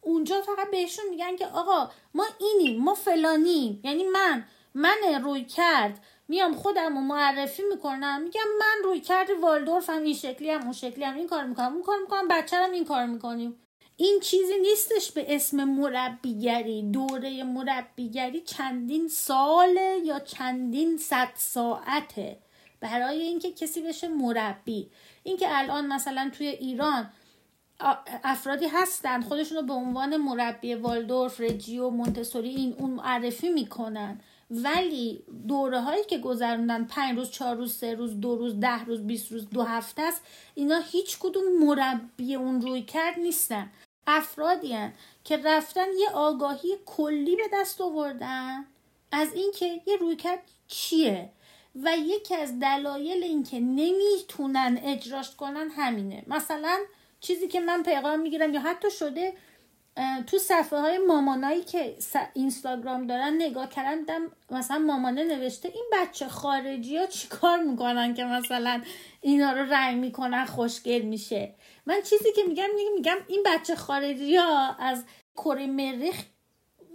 اونجا 0.00 0.42
فقط 0.42 0.70
بهشون 0.70 1.04
میگن 1.10 1.36
که 1.36 1.46
آقا 1.46 1.90
ما 2.14 2.24
اینیم 2.40 2.80
ما 2.80 2.94
فلانیم. 2.94 3.80
یعنی 3.84 4.04
من 4.04 4.44
من 4.74 4.96
روی 5.22 5.44
کرد. 5.44 6.04
میام 6.28 6.54
خودم 6.54 6.94
رو 6.94 7.00
معرفی 7.00 7.62
می‌کنم. 7.70 8.22
میگم 8.22 8.42
من 8.58 8.84
روی 8.84 9.00
کرد 9.00 9.30
والدورف 9.30 9.90
هم 9.90 10.02
این 10.02 10.14
شکلی 10.14 10.50
هم 10.50 10.62
اون 10.62 10.72
شکلی 10.72 11.04
هم 11.04 11.16
این 11.16 11.28
کار 11.28 11.44
می‌کنم 11.44 11.72
اون 11.72 11.82
کار 11.82 12.00
می‌کنم 12.00 12.28
بچه 12.28 12.56
هم 12.56 12.70
این 12.70 12.84
کار 12.84 13.06
می‌کنیم. 13.06 13.56
این 13.96 14.20
چیزی 14.20 14.58
نیستش 14.58 15.12
به 15.12 15.34
اسم 15.34 15.64
مربیگری. 15.64 16.82
دوره 16.82 17.44
مربیگری 17.44 18.40
چندین 18.40 19.08
ساله 19.08 20.00
یا 20.04 20.20
چندین 20.20 20.96
صد 20.96 21.28
ساعته. 21.34 22.38
برای 22.80 23.22
اینکه 23.22 23.52
کسی 23.52 23.82
بشه 23.82 24.08
مربی. 24.08 24.90
اینکه 25.22 25.46
الان 25.58 25.86
مثلا 25.86 26.30
توی 26.38 26.46
ایران 26.46 27.10
افرادی 28.24 28.66
هستن 28.66 29.20
خودشون 29.20 29.58
رو 29.58 29.62
به 29.62 29.72
عنوان 29.72 30.16
مربی 30.16 30.74
والدورف 30.74 31.40
رجیو 31.40 31.90
مونتسوری 31.90 32.48
این 32.48 32.74
اون 32.78 32.90
معرفی 32.90 33.48
می‌کنن. 33.48 34.20
ولی 34.50 35.24
دوره 35.48 35.80
هایی 35.80 36.04
که 36.04 36.18
گذروندن 36.18 36.84
پنج 36.84 37.18
روز 37.18 37.30
چهار 37.30 37.56
روز 37.56 37.74
سه 37.74 37.94
روز 37.94 38.20
دو 38.20 38.36
روز 38.36 38.60
ده 38.60 38.84
روز 38.84 39.06
بیست 39.06 39.32
روز 39.32 39.48
دو 39.50 39.62
هفته 39.62 40.02
است 40.02 40.22
اینا 40.54 40.78
هیچ 40.78 41.18
کدوم 41.20 41.44
مربی 41.60 42.34
اون 42.34 42.60
روی 42.60 42.82
کرد 42.82 43.18
نیستن. 43.18 43.70
افرادی 44.06 44.76
که 45.24 45.36
رفتن 45.36 45.86
یه 45.98 46.10
آگاهی 46.10 46.76
کلی 46.86 47.36
به 47.36 47.42
دست 47.52 47.80
آوردن 47.80 48.64
از 49.12 49.34
اینکه 49.34 49.80
یه 49.86 49.96
روی 49.96 50.16
کرد 50.16 50.42
چیه؟ 50.68 51.30
و 51.82 51.96
یکی 51.96 52.34
از 52.34 52.60
دلایل 52.60 53.22
اینکه 53.22 53.60
نمی‌تونن 53.60 54.78
اجراش 54.82 55.36
کنن 55.36 55.68
همینه. 55.68 56.22
مثلا 56.26 56.78
چیزی 57.20 57.48
که 57.48 57.60
من 57.60 57.82
پیغام 57.82 58.20
می‌گیرم 58.20 58.54
یا 58.54 58.60
حتی 58.60 58.90
شده 58.90 59.32
تو 60.26 60.38
صفحه 60.38 60.78
های 60.78 60.98
مامانایی 60.98 61.64
که 61.64 61.96
اینستاگرام 62.34 63.06
دارن 63.06 63.34
نگاه 63.34 63.68
کردم 63.68 64.22
مثلا 64.50 64.78
مامانه 64.78 65.24
نوشته 65.24 65.68
این 65.68 65.84
بچه 65.92 66.28
خارجی 66.28 66.96
ها 66.96 67.06
چی 67.06 67.28
کار 67.28 67.62
می‌کنن 67.62 68.14
که 68.14 68.24
مثلا 68.24 68.82
اینا 69.20 69.52
رو 69.52 69.58
رنگ 69.58 70.00
می‌کنن 70.00 70.44
خوشگل 70.44 71.02
میشه؟ 71.02 71.54
من 71.86 72.00
چیزی 72.02 72.32
که 72.32 72.42
میگم 72.48 72.68
میگم 72.96 73.16
این 73.28 73.42
بچه 73.46 73.74
خارجی 73.74 74.36
ها 74.36 74.74
از 74.74 75.04
کره 75.36 75.66
مریخ 75.66 76.24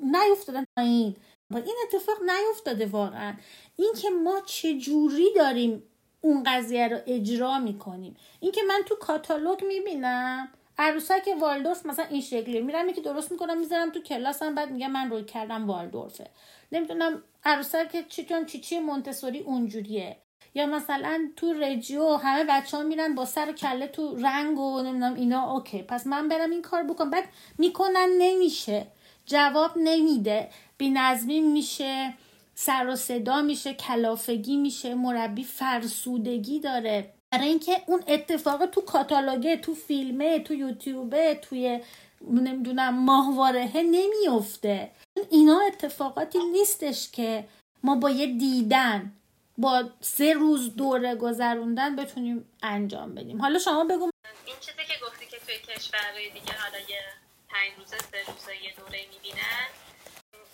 نیفتادن 0.01 0.65
این 0.77 1.15
با 1.50 1.60
این 1.60 1.75
اتفاق 1.84 2.18
نیفتاده 2.22 2.86
واقعا. 2.86 3.34
این 3.75 3.94
که 4.01 4.10
ما 4.10 4.41
چجوری 4.46 5.34
داریم 5.36 5.84
اون 6.22 6.44
قضیه 6.44 6.88
رو 6.88 6.98
اجرا 7.08 7.60
می‌کنیم؟ 7.60 8.18
این 8.39 8.51
که 8.51 8.62
من 8.68 8.82
تو 8.86 8.96
کاتالوگ 8.96 9.63
می‌بینم 9.63 10.51
عروسک 10.79 11.29
والدورف 11.41 11.86
مثلا 11.86 12.05
این 12.05 12.21
شکلی 12.21 12.62
میرم 12.62 12.91
که 12.91 13.01
درست 13.01 13.31
می‌کنم 13.31 13.57
می‌ذارم 13.57 13.89
تو 13.89 14.01
کلاسم 14.01 14.55
بعد 14.55 14.71
میگم 14.71 14.91
من 14.91 15.09
روی 15.09 15.24
کردم 15.24 15.67
والدورفه. 15.67 16.27
نمی‌دونم 16.71 17.24
عروسک 17.43 18.07
چی 18.07 18.27
چی 18.48 18.59
چی 18.59 18.79
مونتسوری 18.79 19.39
اونجوریه. 19.39 20.17
یا 20.55 20.65
مثلا 20.65 21.29
تو 21.36 21.53
رجیو 21.53 22.15
همه 22.15 22.45
بچه 22.50 22.77
ها 22.77 22.83
میرن 22.83 23.15
با 23.15 23.25
سر 23.25 23.50
و 23.50 23.53
کله 23.53 23.88
تو 23.88 24.15
رنگ 24.15 24.59
و 24.59 24.81
نمی‌دونم 24.81 25.13
اینا 25.13 25.53
اوکی 25.53 25.81
پس 25.81 26.07
من 26.07 26.27
برم 26.27 26.51
این 26.51 26.62
کار 26.62 26.83
بکنم. 26.83 27.09
بعد 27.09 27.24
می‌کنن 27.57 28.09
نمیشه. 28.17 28.88
جواب 29.25 29.71
نمیده. 29.75 30.50
بینظمی 30.77 31.39
میشه 31.39 32.13
سر 32.55 32.88
و 32.88 32.95
صدا 32.95 33.41
میشه 33.41 33.74
کلافگی 33.74 34.57
میشه 34.57 34.95
مربی 34.95 35.43
فرسودگی 35.43 36.59
داره. 36.59 37.13
برای 37.31 37.48
اینکه 37.48 37.83
اون 37.88 38.03
اتفاق 38.07 38.65
تو 38.65 38.81
کاتالوگه 38.81 39.57
تو 39.57 39.75
فیلمه 39.75 40.39
تو 40.39 40.53
یوتیوبه 40.53 41.36
توی 41.36 41.79
نمی‌دونم 42.21 43.05
ماهواره 43.05 43.71
نمیفته 43.77 44.91
اینا 45.29 45.59
اتفاقاتی 45.67 46.39
نیستش 46.39 47.12
که 47.12 47.48
ما 47.83 47.95
با 47.95 48.09
یه 48.09 48.25
دیدن 48.25 49.13
با 49.57 49.89
سه 50.01 50.33
روز 50.33 50.75
دوره 50.75 51.15
گذروندن 51.15 51.95
بتونیم 51.95 52.50
انجام 52.63 53.15
بدیم. 53.15 53.41
حالا 53.41 53.59
شما 53.59 53.83
بگو. 53.83 54.12
این 54.45 54.55
چیزی 54.59 54.83
که 54.88 55.05
گفتی 55.05 55.25
که 55.25 55.38
توی 55.45 55.55
کشورهای 55.55 56.29
دیگه 56.29 56.53
حالا 56.53 56.79
یه 56.79 57.01
پنج 57.50 57.71
روزه 57.79 57.98
سه 57.98 58.31
روزه 58.31 58.63
یه 58.63 58.74
دوره 58.77 59.00
می‌بینن 59.13 59.67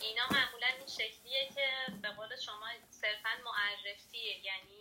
اینا 0.02 0.26
معمولا 0.32 0.68
این 0.80 0.88
شکلیه 0.88 1.42
که 1.56 1.68
به 2.02 2.10
قول 2.18 2.32
شما 2.46 2.68
صرفا 3.02 3.34
معرفیه. 3.46 4.34
یعنی 4.50 4.78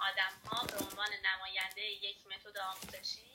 آدم 0.00 0.32
ها 0.48 0.64
به 0.66 0.76
عنوان 0.84 1.08
نماینده 1.24 1.82
یک 1.82 2.16
متد 2.26 2.58
آموزشی 2.58 3.28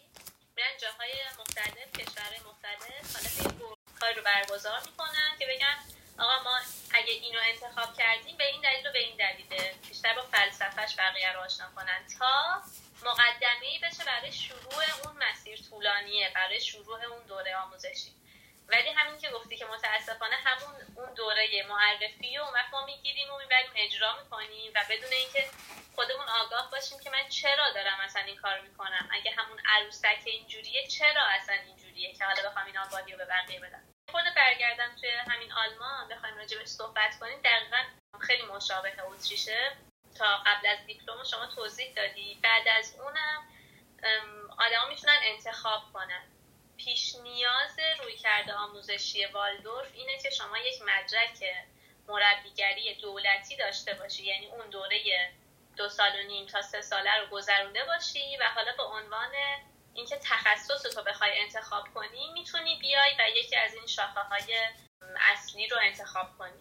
میرن 0.55 0.77
جاهای 0.81 1.13
مختلف 1.39 1.91
کشورهای 1.99 2.39
مختلف 2.39 3.15
حالا 3.15 3.75
کار 3.99 4.13
رو 4.13 4.23
برگزار 4.23 4.79
می‌کنن 4.79 5.37
که 5.39 5.45
بگن 5.45 5.77
آقا 6.19 6.43
ما 6.43 6.59
اگه 6.93 7.13
اینو 7.13 7.39
انتخاب 7.43 7.97
کردیم 7.97 8.37
به 8.37 8.47
این 8.47 8.61
دلیل 8.61 8.87
و 8.87 8.91
به 8.91 8.99
این 8.99 9.17
دلیله. 9.17 9.75
بیشتر 9.87 10.15
با 10.15 10.21
فلسفهش 10.21 10.95
بقیه 10.99 11.33
رو 11.33 11.39
آشنا 11.39 11.69
کنن 11.75 12.05
تا 12.19 12.61
مقدمه 13.03 13.79
بشه 13.83 14.03
برای 14.05 14.31
شروع 14.31 14.83
اون 15.03 15.23
مسیر 15.23 15.61
طولانیه 15.69 16.31
برای 16.35 16.61
شروع 16.61 17.05
اون 17.05 17.23
دوره 17.27 17.55
آموزشی. 17.55 18.11
ولی 18.73 18.89
همین 18.89 19.17
که 19.17 19.29
گفتی 19.29 19.57
که 19.57 19.65
متاسفانه 19.65 20.35
همون 20.35 20.75
اون 20.95 21.13
دوره 21.13 21.65
معرفی 21.69 22.37
و 22.37 22.43
ما 22.71 22.85
می‌گیریم 22.85 23.33
و 23.33 23.37
می‌بریم 23.37 23.71
اجرا 23.75 24.23
می‌کنیم 24.23 24.71
و 24.75 24.85
بدون 24.89 25.11
اینکه 25.11 25.49
خودمون 25.95 26.29
آگاه 26.29 26.71
باشیم 26.71 26.99
که 26.99 27.09
من 27.09 27.29
چرا 27.29 27.71
دارم 27.71 27.99
اصلا 27.99 28.21
این 28.21 28.35
کار 28.35 28.59
می‌کنم؟ 28.59 29.09
اگه 29.11 29.31
همون 29.31 29.59
عروسک 29.65 30.21
اینجوریه 30.25 30.87
چرا 30.87 31.21
اصلا 31.21 31.55
اینجوریه 31.55 32.13
که 32.13 32.25
حالا 32.25 32.49
بخوام 32.49 32.65
این 32.65 32.77
آگاهی 32.77 33.11
رو 33.11 33.17
به 33.17 33.25
بقیه 33.25 33.59
بدم؟ 33.59 33.83
خود 34.11 34.23
برگردم 34.35 34.95
توی 35.01 35.09
همین 35.09 35.51
آلمان 35.51 36.07
بخوایم 36.09 36.37
راجبش 36.37 36.67
صحبت 36.67 37.19
کنیم. 37.19 37.41
دقیقا 37.41 37.83
خیلی 38.21 38.43
مشابه 38.43 38.93
اتریشه. 39.03 39.77
تا 40.17 40.37
قبل 40.37 40.67
از 40.67 40.85
دیپلم 40.85 41.23
شما 41.23 41.47
توضیح 41.55 41.93
دادی. 41.93 42.39
بعد 42.43 42.67
از 42.67 42.95
اونم 42.99 43.47
آدما 44.57 44.85
می‌تونن 44.89 45.17
انتخاب 45.23 45.81
کنن. 45.93 46.32
پیش 46.77 47.15
نیاز 47.15 47.79
روی 48.03 48.17
کرده 48.17 48.53
آموزشی 48.53 49.25
والدورف 49.25 49.91
اینه 49.93 50.17
که 50.17 50.29
شما 50.29 50.57
یک 50.57 50.81
مدرک 50.81 51.43
مربیگری 52.07 52.95
دولتی 52.95 53.55
داشته 53.55 53.93
باشی. 53.93 54.23
یعنی 54.23 54.47
اون 54.47 54.69
دوره 54.69 55.31
دو 55.77 55.89
سال 55.89 56.11
و 56.19 56.27
نیم 56.27 56.45
تا 56.47 56.61
سه 56.61 56.81
ساله 56.81 57.19
رو 57.19 57.27
گذرونده 57.27 57.85
باشی 57.85 58.37
و 58.37 58.43
حالا 58.43 58.71
به 58.77 58.83
عنوان 58.83 59.31
اینکه 59.93 60.17
تخصص 60.17 60.83
تو 60.95 61.03
بخوای 61.03 61.39
انتخاب 61.39 61.93
کنی 61.93 62.31
می‌تونی 62.33 62.75
بیای 62.75 63.13
و 63.19 63.29
یکی 63.35 63.55
از 63.55 63.73
این 63.73 63.87
شاخه 63.87 64.19
های 64.19 64.67
اصلی 65.19 65.67
رو 65.67 65.77
انتخاب 65.81 66.37
کنی. 66.37 66.59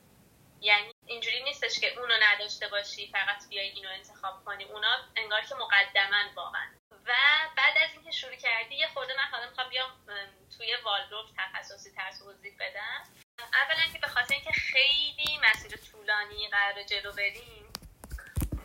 یعنی 0.60 0.92
اینجوری 1.06 1.42
نیستش 1.42 1.80
که 1.80 1.98
اونو 2.00 2.14
نداشته 2.22 2.68
باشی 2.68 3.06
فقط 3.06 3.48
بیای 3.48 3.68
اینو 3.68 3.88
انتخاب 3.90 4.44
کنی. 4.44 4.64
اونا 4.64 4.98
انگار 5.16 5.40
که 5.40 5.54
مقدما 5.54 6.32
واقعا. 6.36 6.81
و 7.06 7.12
بعد 7.56 7.78
از 7.78 7.90
اینکه 7.92 8.10
شروع 8.10 8.34
کردی 8.34 8.74
یه 8.74 8.88
خورده 8.88 9.16
من 9.16 9.28
حالا 9.32 9.48
می‌خوام 9.48 9.68
بیام 9.68 9.90
توی 10.56 10.76
والدورف 10.84 11.30
تخصصی 11.38 11.90
تر 11.90 12.10
توضیح 12.18 12.54
بدم. 12.60 13.02
اولا 13.52 13.92
که 13.92 13.98
به 13.98 14.06
خاطر 14.06 14.34
اینکه 14.34 14.52
خیلی 14.52 15.40
مسیر 15.50 15.76
طولانی 15.76 16.48
قرار 16.48 16.82
جلو 16.82 17.12
بریم 17.12 17.72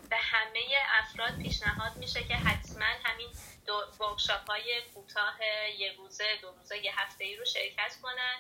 به 0.09 0.17
همه 0.17 0.61
افراد 0.87 1.41
پیشنهاد 1.41 1.95
میشه 1.95 2.23
که 2.23 2.35
حتما 2.35 2.85
همین 3.03 3.29
ورکشاپ 3.99 4.49
های 4.49 4.81
کوتاه 4.93 5.45
یه 5.77 5.93
روزه 5.97 6.37
دو 6.41 6.51
روزه 6.51 6.77
یه 6.77 6.99
هفته 6.99 7.23
ای 7.23 7.35
رو 7.35 7.45
شرکت 7.45 7.95
کنن 8.01 8.37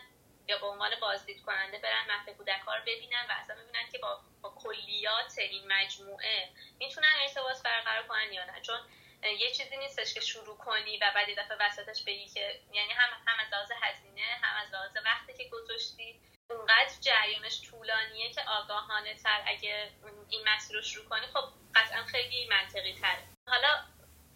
یا 0.47 0.57
به 0.57 0.65
عنوان 0.65 0.91
بازدید 1.01 1.41
کننده 1.41 1.77
برن 1.77 2.05
مهد 2.07 2.37
کودک 2.37 2.61
رو 2.67 2.81
ببینن 2.81 3.25
و 3.29 3.31
اصلا 3.31 3.55
ببینن 3.55 3.89
که 3.91 3.97
با, 3.97 4.21
با 4.41 4.49
کلیات 4.49 5.37
این 5.37 5.73
مجموعه 5.73 6.49
می‌تونن 6.79 7.13
ارتباط 7.21 7.63
برقرار 7.63 8.07
کنن 8.07 8.33
یا 8.33 8.45
نه. 8.45 8.61
چون 8.61 8.79
یه 9.23 9.51
چیزی 9.51 9.77
نیستش 9.77 10.13
که 10.13 10.19
شروع 10.19 10.57
کنی 10.57 10.97
و 10.97 11.11
بعد 11.15 11.39
دفعه 11.39 11.57
وسطش 11.59 12.03
بگی 12.03 12.27
که 12.27 12.61
یعنی 12.71 12.91
هم 12.91 13.09
هم 13.27 13.35
از 13.39 13.53
لحاظ 13.53 13.71
هزینه 13.81 14.39
هم 14.41 14.65
از 14.65 14.73
لحاظ 14.73 15.05
وقتی 15.05 15.33
که 15.33 15.49
گذاشتی 15.49 16.21
اونقدر 16.49 16.91
جریانش 17.01 17.61
طولانیه 17.61 18.33
که 18.33 18.41
آگاهانه 18.41 19.15
تر 19.15 19.43
اگه 19.45 19.91
این 20.29 20.41
مسیر 20.49 20.75
رو 20.75 20.81
شروع 20.81 21.05
کنی 21.05 21.27
خب 21.27 21.43
قطعا 21.75 22.03
خیلی 22.03 22.47
منطقی 22.47 22.93
تره. 22.93 23.23
حالا 23.47 23.83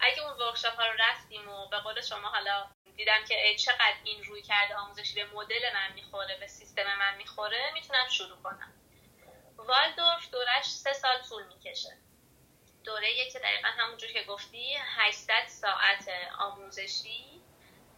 اگه 0.00 0.22
اون 0.22 0.32
ورکشاپ 0.32 0.74
ها 0.74 0.86
رو 0.86 0.92
رفتیم 0.98 1.48
و 1.48 1.68
به 1.68 1.78
قول 1.78 2.00
شما 2.00 2.28
حالا 2.28 2.70
دیدم 2.96 3.24
که 3.28 3.56
چقدر 3.58 3.96
این 4.04 4.24
روی 4.24 4.42
کرده 4.42 4.74
آموزشی 4.74 5.14
به 5.14 5.24
مدل 5.24 5.72
من 5.74 5.92
می‌خوره 5.92 6.36
به 6.40 6.46
سیستم 6.46 6.98
من 6.98 7.16
می‌خوره 7.16 7.70
می‌تونم 7.74 8.08
شروع 8.08 8.42
کنم. 8.42 8.72
والدورف 9.56 10.30
دورش 10.30 10.64
سه 10.64 10.92
سال 10.92 11.22
طول 11.28 11.46
می‌کشه. 11.46 11.98
دوره 12.84 13.30
که 13.32 13.38
دقیقا 13.38 13.68
همونجور 13.68 14.10
که 14.12 14.22
گفتی 14.22 14.74
800 14.76 15.46
ساعت 15.46 16.08
آموزشی 16.38 17.42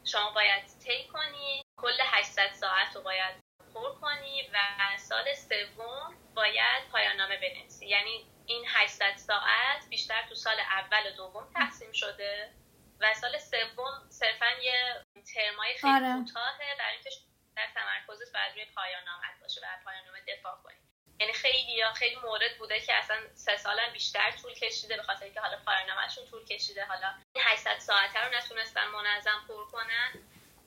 شما 0.04 0.30
باید 0.30 0.64
طی 0.84 1.08
کنی. 1.12 1.62
کل 1.76 2.00
800 2.04 2.52
ساعت 2.52 2.96
رو 2.96 3.02
باید 3.02 3.34
پر 3.74 3.94
کنی 4.00 4.50
و 4.52 4.58
سال 4.98 5.34
سوم 5.34 6.14
باید 6.34 6.88
پایان 6.92 7.16
نامه 7.16 7.36
بنویسی. 7.36 7.86
یعنی 7.86 8.26
این 8.46 8.64
800 8.68 9.16
ساعت 9.16 9.88
بیشتر 9.90 10.22
تو 10.28 10.34
سال 10.34 10.60
اول 10.60 11.12
و 11.12 11.16
دوم 11.16 11.48
تقسیم 11.54 11.92
شده 11.92 12.54
و 13.00 13.14
سال 13.14 13.38
سوم 13.38 14.10
صرفا 14.10 14.46
یه 14.62 15.04
ترمای 15.34 15.74
خیلی 15.74 15.92
آره. 15.92 16.24
کوتاهه 16.24 16.76
برای 16.78 16.94
اینکه 16.94 17.10
در 17.56 17.66
تمرکزت 17.74 18.32
باید 18.32 18.52
روی 18.54 18.64
پایان 18.64 19.04
نامت 19.04 19.40
باشه 19.40 19.60
و 19.60 19.84
پایان 19.84 20.04
نامه 20.04 20.18
دفاع 20.28 20.56
کنی. 20.64 20.93
یعنی 21.20 21.32
خیلی 21.32 21.72
یا 21.72 21.92
خیلی 21.92 22.16
مورد 22.16 22.58
بوده 22.58 22.80
که 22.80 22.94
اصلا 22.94 23.16
سه 23.34 23.56
سالم 23.56 23.92
بیشتر 23.92 24.30
طول 24.42 24.54
کشیده 24.54 24.96
به 24.96 25.02
خاطر 25.02 25.24
اینکه 25.24 25.40
حالا 25.40 25.58
پایان 25.66 25.88
نامهشون 25.88 26.26
طول 26.26 26.44
کشیده. 26.44 26.84
حالا 26.84 27.14
این 27.32 27.44
800 27.46 27.78
ساعته 27.78 28.20
رو 28.20 28.34
نتونستن 28.34 28.86
منظم 28.86 29.44
پر 29.48 29.64
کنن 29.64 30.12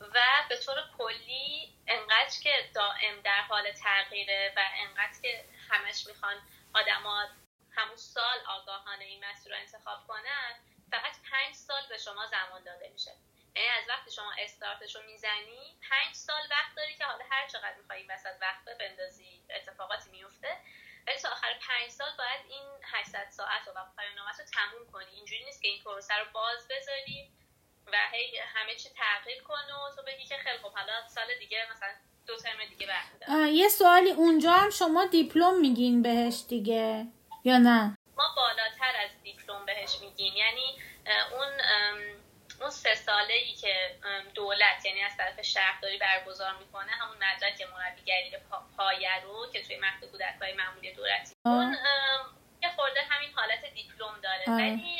و 0.02 0.20
به 0.50 0.58
طور 0.58 0.76
کلی 0.98 1.74
انقدر 1.88 2.40
که 2.44 2.70
دائم 2.76 3.22
در 3.22 3.42
حال 3.42 3.72
تغییره 3.72 4.54
و 4.56 4.60
انقدر 4.76 5.22
که 5.22 5.46
همش 5.70 6.08
می‌خوان 6.08 6.36
آدما 6.74 7.28
همون 7.76 7.96
سال 7.96 8.40
آگاهانه 8.48 9.06
این 9.06 9.26
مسیر 9.26 9.54
رو 9.54 9.60
انتخاب 9.60 10.08
کنن 10.08 10.56
فقط 10.92 11.16
پنج 11.32 11.56
سال 11.56 11.82
به 11.90 11.98
شما 11.98 12.26
زمان 12.26 12.64
داده 12.64 12.90
میشه. 12.94 13.12
یعنی 13.58 13.70
از 13.70 13.90
وقتی 13.90 14.12
شما 14.12 14.32
استارتش 14.40 14.96
رو 14.96 15.02
می‌زنی 15.02 15.80
پنج 15.90 16.16
سال 16.16 16.44
وقت 16.52 16.76
داری 16.78 16.96
که 16.96 17.06
حالا 17.06 17.26
هر 17.32 17.48
چقدر 17.48 17.76
میخوایی 17.82 18.08
وسط 18.10 18.36
وقت 18.42 18.78
بندازی 18.80 19.42
اتفاقاتی 19.56 20.10
میفته 20.10 20.58
ولی 21.08 21.20
تا 21.20 21.30
آخر 21.30 21.54
پنج 21.68 21.90
سال 21.92 22.12
باید 22.18 22.42
این 22.50 22.68
800 22.84 23.28
ساعت 23.30 23.68
رو 23.68 23.74
و 23.74 23.86
پایان 23.96 24.18
رو 24.18 24.24
تموم 24.54 24.92
کنی. 24.92 25.16
اینجوری 25.16 25.46
نیست 25.46 25.62
که 25.62 25.68
این 25.68 25.84
پروسه 25.84 26.16
رو 26.16 26.26
باز 26.34 26.68
بذاری 26.68 27.32
و 27.94 27.98
هی 28.12 28.38
همه 28.38 28.76
چی 28.76 28.90
تغییر 28.90 29.44
کنه 29.44 29.74
و 29.74 29.96
تو 29.96 30.02
بگی 30.08 30.26
که 30.26 30.38
خیلی 30.38 30.58
خب 30.58 30.72
حالا 30.72 31.08
سال 31.08 31.28
دیگه 31.40 31.68
مثلا 31.72 31.90
دو 32.28 32.38
ترم 32.38 32.66
دیگه 32.70 32.88
برمیدارم. 32.88 33.56
یه 33.56 33.68
سوالی 33.68 34.12
اونجا 34.12 34.52
هم 34.52 34.70
شما 34.70 35.06
دیپلم 35.06 35.60
میگین 35.60 36.02
بهش 36.02 36.44
دیگه 36.50 37.08
یا 37.44 37.58
نه؟ 37.58 37.98
ما 38.18 38.34
بالاتر 38.36 38.96
از 39.04 39.24
دیپلم 39.24 39.66
بهش 39.66 40.00
میگیم. 40.02 40.34
یعنی 40.36 40.82
اون 41.32 41.48
اون 42.62 42.70
سه 42.70 42.96
ساله 42.96 43.34
ای 43.34 43.54
که 43.54 43.74
دولت 44.34 44.86
یعنی 44.86 45.02
از 45.02 45.18
طرف 45.18 45.42
شهرداری 45.42 45.98
برگزار 45.98 46.58
می‌کنه 46.60 46.92
همون 46.92 47.18
مدرک 47.18 47.68
مربیگری 47.78 48.32
پایه 48.78 49.24
رو 49.24 49.52
که 49.54 49.64
توی 49.64 49.78
مهد 49.78 50.12
کودک 50.12 50.36
های 50.42 50.54
معمولی 50.54 50.94
دولتی. 50.94 51.34
اون 51.46 51.78
یه 52.64 52.70
خورده 52.76 53.00
همین 53.10 53.30
حالت 53.36 53.74
دیپلم 53.74 54.22
داره. 54.24 54.44
ولی 54.48 54.98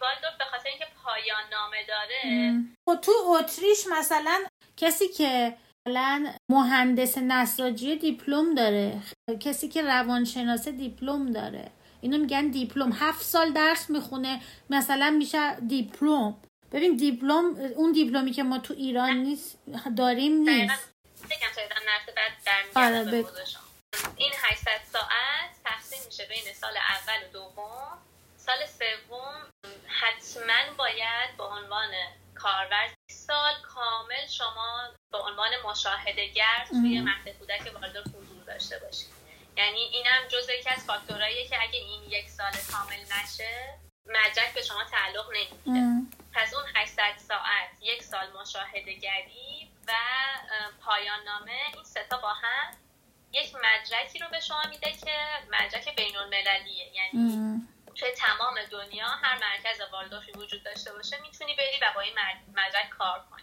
والدورف 0.00 0.38
به 0.38 0.44
خاطر 0.44 0.68
اینکه 0.68 0.86
پایان 1.04 1.42
نامه 1.52 1.76
داره 1.88 2.54
خب 2.88 3.00
تو 3.00 3.12
اتریش 3.12 3.86
مثلا 3.98 4.46
کسی 4.76 5.08
که 5.08 5.56
مثلا 5.88 6.32
مهندس 6.50 7.18
نساجی 7.18 7.96
دیپلم 7.96 8.54
داره 8.54 9.00
کسی 9.40 9.68
که 9.68 9.82
روانشناس 9.82 10.68
دیپلم 10.68 11.32
داره 11.32 11.70
اینو 12.00 12.18
میگن 12.18 12.48
دیپلم. 12.48 12.92
هفت 12.92 13.22
سال 13.22 13.52
درس 13.52 13.90
می‌خونه 13.90 14.40
مثلا 14.70 15.10
میشه 15.10 15.54
دیپلم. 15.54 16.42
ببین 16.72 16.96
دیپلم 16.96 17.54
اون 17.76 17.92
دیپلمی 17.92 18.32
که 18.32 18.42
ما 18.42 18.58
تو 18.58 18.74
ایران 18.74 19.10
نیست 19.16 19.58
داریم 19.96 20.32
نیست. 20.32 20.90
آره 22.74 23.24
این 24.16 24.32
800 24.42 24.80
ساعت 24.92 25.50
تقسیم 25.64 25.98
میشه 26.06 26.26
بین 26.26 26.52
سال 26.54 26.72
اول 26.76 27.28
و 27.28 27.32
دوم. 27.32 27.98
سال 28.36 28.56
سوم 28.66 29.46
حتما 29.86 30.74
باید 30.78 31.36
به 31.38 31.44
عنوان 31.44 31.90
کارور 32.34 32.88
سال 33.10 33.54
کامل 33.62 34.26
شما 34.28 34.88
به 35.12 35.18
عنوان 35.18 35.50
مشاهدهگر 35.64 36.66
توی 36.68 37.00
مهد 37.00 37.28
کودک 37.38 37.74
والدور 37.74 38.02
حضور 38.02 38.44
داشته 38.46 38.78
باشید. 38.78 39.08
یعنی 39.56 39.78
اینم 39.78 40.28
جزء 40.28 40.52
یکی 40.52 40.70
از 40.70 40.84
فاکتورهاییه 40.84 41.48
که 41.48 41.62
اگه 41.62 41.78
این 41.78 42.02
یک 42.10 42.28
سال 42.28 42.52
کامل 42.72 43.00
نشه 43.00 43.78
مدرک 44.06 44.54
به 44.54 44.62
شما 44.62 44.84
تعلق 44.84 45.26
نمیده. 45.30 46.10
پس 46.34 46.54
اون 46.54 46.64
800 46.74 47.16
ساعت 47.16 47.68
یک 47.80 48.02
سال 48.02 48.32
مشاهده 48.40 48.92
گری 48.92 49.70
و 49.88 49.92
پایان 50.80 51.22
نامه 51.24 51.60
این 51.74 51.84
ستا 51.84 52.18
با 52.18 52.32
هم 52.32 52.76
یک 53.32 53.54
مدرکی 53.54 54.18
رو 54.18 54.28
به 54.30 54.40
شما 54.40 54.62
میده 54.70 54.92
که 54.92 55.18
مدرک 55.50 55.96
بین 55.96 56.16
المللیه 56.16 56.92
یعنی 56.94 57.62
توی 57.94 58.10
تمام 58.10 58.54
دنیا 58.70 59.06
هر 59.06 59.38
مرکز 59.38 59.80
والدورفی 59.92 60.32
وجود 60.32 60.62
داشته 60.62 60.92
باشه 60.92 61.20
می‌تونی 61.20 61.54
بری 61.54 61.78
و 61.82 61.92
با 61.94 62.00
این 62.00 62.14
مدرک 62.48 62.88
کار 62.88 63.24
کنی. 63.30 63.42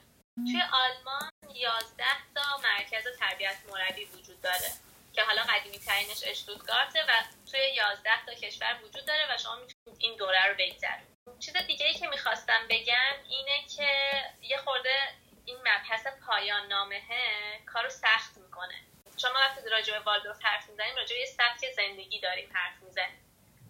توی 0.51 0.61
آلمان 0.61 1.29
11 1.53 2.03
تا 2.35 2.57
مرکز 2.63 3.03
تربیت 3.19 3.55
مربی 3.71 4.05
وجود 4.05 4.41
داره. 4.41 4.71
که 5.17 5.23
حالا 5.23 5.41
قدیمی 5.41 5.79
ترینش 5.79 6.23
اشتوتگارته 6.25 6.99
و 7.09 7.11
توی 7.51 7.59
11 7.75 8.09
تا 8.25 8.33
کشور 8.33 8.79
وجود 8.83 9.05
داره 9.05 9.33
و 9.33 9.37
شما 9.37 9.55
می‌تونید 9.55 9.97
این 9.99 10.17
دوره 10.17 10.47
رو 10.47 10.53
بگذرونید. 10.59 11.39
چیز 11.39 11.53
دیگه 11.67 11.85
ای 11.85 11.93
که 11.93 12.07
می‌خواستم 12.07 12.61
بگم 12.69 13.15
اینه 13.29 13.67
که 13.75 13.89
یه 14.41 14.57
خورده 14.57 14.95
این 15.45 15.57
مبحث 15.57 16.07
پایان 16.27 16.67
نامه 16.67 17.01
کارو 17.65 17.89
سخت 17.89 18.37
می‌کنه. 18.37 18.75
شما 19.17 19.31
وقتی 19.33 19.69
راجع 19.69 19.93
به 19.93 19.99
والدورف 19.99 20.45
حرف 20.45 20.69
می‌زنیم 20.69 20.95
راجع 20.95 21.15
به 21.15 21.19
یه 21.19 21.25
سبک 21.25 21.71
زندگی 21.75 22.19
داریم 22.19 22.49
حرف 22.53 22.83
می‌زنیم. 22.83 23.19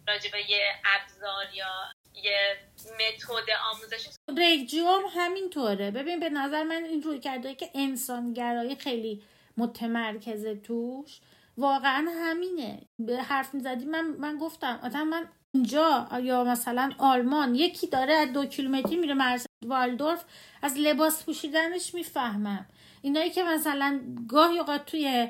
راجع 0.08 0.32
به 0.32 0.52
یه 0.52 0.76
ابزار 0.86 1.54
یا 1.54 1.94
یه 2.14 2.58
متد 2.94 3.50
آموزشی 3.72 4.10
رگجیو 4.38 4.88
هم 4.88 5.04
همینطوره. 5.16 5.92
ببین 5.92 6.20
به 6.20 6.30
نظر 6.30 6.64
من 6.64 6.84
این 6.84 7.04
روی 7.04 7.20
کرده 7.20 7.56
که 7.56 7.70
انسانگرایی 7.76 8.76
خیلی 8.76 9.24
متمرکزه 9.58 10.56
توش 10.56 11.20
واقعا 11.58 12.08
همینه 12.22 12.82
به 13.00 13.18
حرف 13.18 13.54
می‌زدی 13.54 13.86
من 13.86 14.06
من 14.06 14.38
گفتم 14.38 14.80
مثلا 14.84 15.04
من 15.04 15.28
اینجا 15.54 16.08
یا 16.22 16.44
مثلا 16.44 16.92
آلمان 16.98 17.56
یکی 17.56 17.88
داره 17.88 18.14
از 18.14 18.34
دو 18.34 18.46
کیلومتری 18.46 18.96
میره 18.96 19.14
مرز 19.14 19.46
والدورف 19.66 20.26
از 20.62 20.78
لباس 20.78 21.26
پوشیدنش 21.26 21.94
می‌فهمم 21.94 22.66
اینایی 23.02 23.30
که 23.30 23.44
مثلا 23.44 24.00
گاهی 24.28 24.60
اوقات 24.60 24.86
توی 24.86 25.30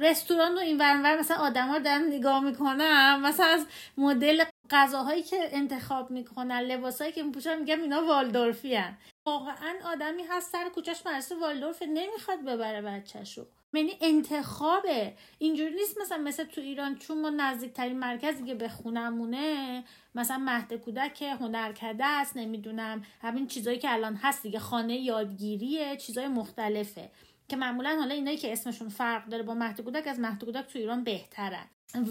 رستوران 0.00 0.54
و 0.54 0.58
این 0.58 0.78
ورانور 0.78 1.18
مثلا 1.18 1.36
آدما 1.36 1.78
دارن 1.78 2.04
نگاه 2.04 2.40
می‌کنم 2.44 3.20
مثلا 3.20 3.46
از 3.46 3.66
مدل 3.98 4.44
غذاهایی 4.70 5.22
که 5.22 5.48
انتخاب 5.52 6.10
می‌کنن 6.10 6.60
لباسهایی 6.60 7.12
که 7.12 7.22
میپوشن 7.22 7.58
میگم 7.58 7.82
اینا 7.82 8.04
والدورفی 8.06 8.74
هن. 8.74 8.96
واقعا 9.26 9.74
آدمی 9.84 10.22
هست 10.22 10.52
سر 10.52 10.68
کوچش 10.68 11.06
مرسه 11.06 11.34
والدورف 11.34 11.82
نمی‌خواد 11.82 12.44
ببره 12.44 12.82
بچهشو. 12.82 13.46
یعنی 13.74 13.98
انتخابه. 14.00 15.14
اینجوری 15.38 15.74
نیست 15.74 15.98
مثلا 16.00 16.18
مثل 16.18 16.44
تو 16.44 16.60
ایران 16.60 16.98
چون 16.98 17.20
ما 17.20 17.30
نزدیکترین 17.30 17.98
مرکزی 17.98 18.44
که 18.44 18.54
به 18.54 18.68
خونمونه 18.68 19.84
مثلا 20.14 20.38
مهد 20.38 20.74
کودک 20.74 21.22
هنرکده 21.22 22.04
است 22.04 22.36
نمی‌دونم. 22.36 23.04
همین 23.22 23.46
چیزایی 23.46 23.78
که 23.78 23.92
الان 23.92 24.14
هست 24.14 24.42
دیگه. 24.42 24.58
خانه 24.58 24.96
یادگیریه 24.96 25.96
چیزای 25.96 26.28
مختلفه. 26.28 27.10
که 27.48 27.56
معمولا 27.56 27.96
حالا 27.98 28.14
اینایی 28.14 28.36
که 28.36 28.52
اسمشون 28.52 28.88
فرق 28.88 29.28
داره 29.28 29.42
با 29.42 29.54
مهد 29.54 29.80
کودک 29.80 30.06
از 30.06 30.20
مهد 30.20 30.44
کودک 30.44 30.66
تو 30.66 30.78
ایران 30.78 31.04
بهترن. 31.04 31.66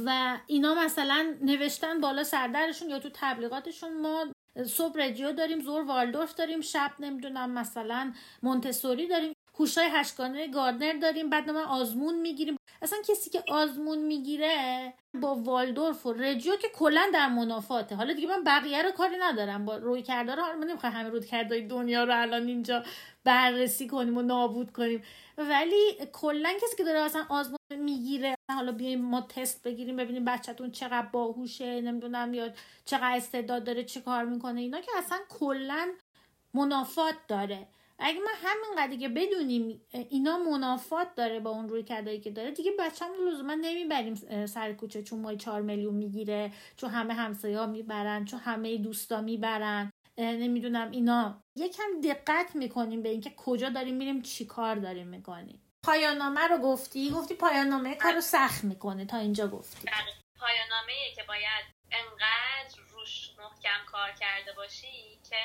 و 0.05 0.37
اینا 0.47 0.75
مثلا 0.75 1.35
نوشتن 1.41 2.01
بالا 2.01 2.23
سردرشون 2.23 2.89
یا 2.89 2.99
تو 2.99 3.09
تبلیغاتشون. 3.13 4.01
ما 4.01 4.25
صبح 4.65 5.01
رجیو 5.01 5.31
داریم 5.31 5.59
زور 5.59 5.81
والدورف 5.81 6.35
داریم 6.35 6.61
شب 6.61 6.91
نمی‌دونم 6.99 7.51
مثلا 7.51 8.13
مونتسوری 8.43 9.07
داریم 9.07 9.33
هوشای 9.59 9.87
هشتگانه 9.91 10.47
گاردنر 10.47 10.93
داریم 10.93 11.29
بعد 11.29 11.49
ما 11.49 11.65
آزمون 11.65 12.19
می‌گیریم. 12.19 12.57
اصلا 12.81 12.99
کسی 13.09 13.29
که 13.29 13.43
آزمون 13.47 13.97
می‌گیره 13.99 14.93
با 15.13 15.35
والدورف 15.35 16.05
و 16.05 16.13
رجیو 16.13 16.55
که 16.55 16.67
کلا 16.69 17.09
در 17.13 17.27
منافاته. 17.27 17.95
حالا 17.95 18.13
دیگه 18.13 18.27
من 18.27 18.43
بقیه 18.43 18.81
رو 18.81 18.91
کاری 18.91 19.15
ندارم. 19.19 19.65
با 19.65 19.77
روی 19.77 20.01
کرده 20.01 20.35
رو 20.35 20.43
من 20.59 20.67
نمی‌خوام 20.67 20.93
همه 20.93 21.09
روی 21.09 21.27
کرده 21.27 21.61
دنیا 21.61 22.03
رو 22.03 22.21
الان 22.21 22.47
اینجا 22.47 22.83
بررسی 23.23 23.87
کنیم 23.87 24.17
و 24.17 24.21
نابود 24.21 24.71
کنیم. 24.71 25.03
ولی 25.49 25.93
کلا 26.13 26.53
کسی 26.63 26.75
که 26.77 26.83
داره 26.83 26.99
اصلا 26.99 27.25
آزمون 27.29 27.57
می‌گیره 27.79 28.35
حالا 28.51 28.71
بیایم 28.71 29.01
ما 29.01 29.21
تست 29.21 29.63
بگیریم 29.63 29.97
ببینیم 29.97 30.25
بچهتون 30.25 30.71
چقدر 30.71 31.07
باهوشه 31.07 31.81
نمی‌دونم 31.81 32.33
یا 32.33 32.49
چقدر 32.85 33.15
استعداد 33.15 33.63
داره 33.63 33.83
چه 33.83 34.01
کار 34.01 34.25
می‌کنه 34.25 34.61
اینا 34.61 34.81
که 34.81 34.91
اصلا 34.97 35.17
کلا 35.29 35.87
منافات 36.53 37.15
داره. 37.27 37.67
اگه 37.99 38.19
ما 38.19 38.29
همینقدر 38.35 38.87
دیگه 38.91 39.09
بدونیم 39.09 39.81
اینا 40.09 40.37
منافات 40.37 41.15
داره 41.15 41.39
با 41.39 41.49
اون 41.49 41.69
روی 41.69 41.83
کردایی 41.83 42.19
که 42.19 42.31
داره 42.31 42.51
دیگه 42.51 42.71
بچه‌مون 42.79 43.17
رو 43.17 43.29
لزوما 43.29 43.53
نمی‌بریم 43.53 44.45
سر 44.45 44.73
کوچه 44.73 45.03
چون 45.03 45.19
ما 45.19 45.35
چهار 45.35 45.61
میلیون 45.61 45.93
می‌گیره 45.93 46.51
چون 46.77 46.89
همه 46.89 47.13
همسایه 47.13 47.59
ها 47.59 47.67
می‌برن 47.67 48.25
چون 48.25 48.39
همه 48.39 48.77
دوستا 48.77 49.21
می‌برن. 49.21 49.91
نمی‌دونم 50.21 50.91
اینا. 50.91 51.43
یکم 51.55 52.01
دقت 52.03 52.55
می‌کنیم 52.55 53.03
به 53.03 53.09
اینکه 53.09 53.33
کجا 53.37 53.69
داریم 53.69 53.95
میریم 53.95 54.21
چی 54.21 54.45
کار 54.45 54.75
داریم 54.75 55.07
می‌کنیم. 55.07 55.61
پایانامه 55.83 56.47
رو 56.47 56.57
گفتی؟ 56.57 57.09
گفتی 57.09 57.33
پایانامه 57.33 57.95
کار 57.95 58.13
رو 58.13 58.21
سخت 58.21 58.63
می‌کنه. 58.63 59.05
تا 59.05 59.17
اینجا 59.17 59.47
گفتی. 59.47 59.89
پایانامه 60.39 60.93
که 61.15 61.23
باید 61.23 61.65
انقدر 61.91 62.79
روش 62.91 63.31
محکم 63.37 63.85
کار 63.91 64.11
کرده 64.11 64.53
باشی 64.53 65.19
که 65.29 65.35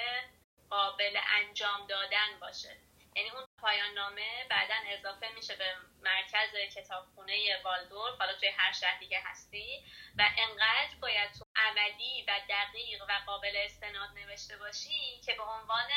قابل 0.71 1.17
انجام 1.39 1.87
دادن 1.89 2.41
باشه. 2.41 2.77
یعنی 3.17 3.31
اون 3.31 3.46
پایان 3.59 3.95
نامه 3.95 4.47
بعدا 4.51 4.75
اضافه 4.87 5.29
میشه 5.35 5.57
به 5.57 5.75
مرکز 6.03 6.77
کتابخونه 6.77 7.63
والدور 7.65 8.17
حالا 8.19 8.33
توی 8.33 8.49
هر 8.49 8.73
شهری 8.73 9.09
که 9.09 9.21
هستی 9.25 9.85
و 10.19 10.25
انقدر 10.39 10.97
باید 11.01 11.33
تو 11.33 11.45
عملی 11.57 12.25
و 12.29 12.41
دقیق 12.49 13.03
و 13.09 13.13
قابل 13.27 13.57
استناد 13.57 14.11
نوشته 14.15 14.57
باشی 14.57 15.21
که 15.25 15.35
به 15.35 15.43
عنوان 15.43 15.91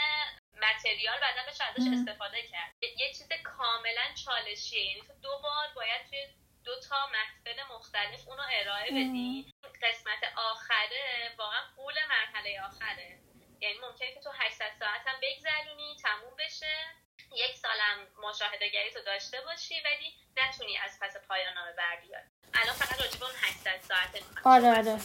متریال 0.62 1.20
بعدا 1.20 1.42
بشه 1.48 1.64
ازش 1.64 1.88
استفاده 1.94 2.42
کرد. 2.42 2.74
یه 2.82 3.14
چیز 3.14 3.30
کاملا 3.44 4.14
چالشیه. 4.26 4.86
یعنی 4.86 5.02
تو 5.02 5.14
دو 5.14 5.40
بار 5.44 5.68
باید 5.76 6.10
توی 6.10 6.28
دو 6.64 6.80
تا 6.90 7.08
محفل 7.08 7.64
مختلف 7.74 8.28
اونو 8.28 8.44
ارائه 8.52 8.92
بدی. 8.92 9.54
قسمت 9.84 10.34
آخره 10.36 11.36
واقعا 11.38 11.62
قول 11.76 11.96
مرحله 12.10 12.62
آخره. 12.62 13.20
یعنی 13.62 13.78
ممکنه 13.80 14.14
که 14.14 14.20
تو 14.20 14.32
800 14.38 14.72
ساعت 14.80 15.08
هم 15.08 15.20
بگذرونی 15.22 15.96
تموم 16.04 16.36
بشه. 16.40 16.96
یک 17.36 17.58
سالم 17.58 18.08
مشاهده 18.30 18.70
گری 18.70 18.92
تو 18.92 19.02
داشته 19.02 19.42
باشی 19.42 19.76
ولی 19.86 20.14
نتونی 20.38 20.78
از 20.78 21.00
پس 21.02 21.18
پایان 21.28 21.54
نامه 21.54 21.72
بر 21.72 21.96
بیاری 21.96 22.28
الان 22.54 22.76
فقط 22.76 23.02
راجب 23.02 23.24
اون 23.24 23.34
800 23.42 23.82
ساعت 23.82 24.24
آره 24.44 24.70
آره. 24.70 25.00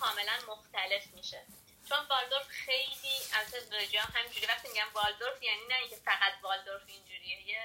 کاملا 0.00 0.32
مختلف 0.48 1.06
میشه. 1.14 1.42
چون 1.88 1.98
والدورف 2.10 2.48
خیلی 2.48 3.16
از 3.34 3.54
رجا 3.72 4.00
همینجوری 4.00 4.46
وقتی 4.46 4.68
میگم 4.68 4.86
والدورف 4.94 5.42
یعنی 5.42 5.66
نه 5.68 5.74
اینکه 5.74 5.96
فقط 5.96 6.32
والدورف 6.42 6.82
اینجوریه 6.86 7.48
یه 7.48 7.60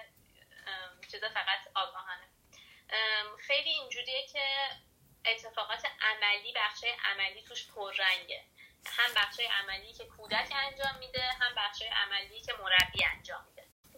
چیز 1.12 1.24
فقط 1.24 1.60
آگاهانه. 1.76 2.28
خیلی 3.40 3.70
اینجوریه 3.70 4.28
که 4.28 4.46
اتفاقات 5.26 5.86
عملی 6.02 6.54
بخش 6.54 6.84
عملی 7.06 7.42
توش 7.42 7.68
پررنگه. 7.68 8.44
هم 8.86 9.14
بخشای 9.16 9.46
عملی 9.46 9.94
که 9.94 10.06
کودک 10.06 10.54
انجام 10.56 10.96
میده 11.00 11.24
هم 11.24 11.56
بخشای 11.58 11.88
عملی 11.88 12.42
که 12.42 12.54
مربی 12.54 13.06
انجام 13.06 13.44
میده 13.46 13.51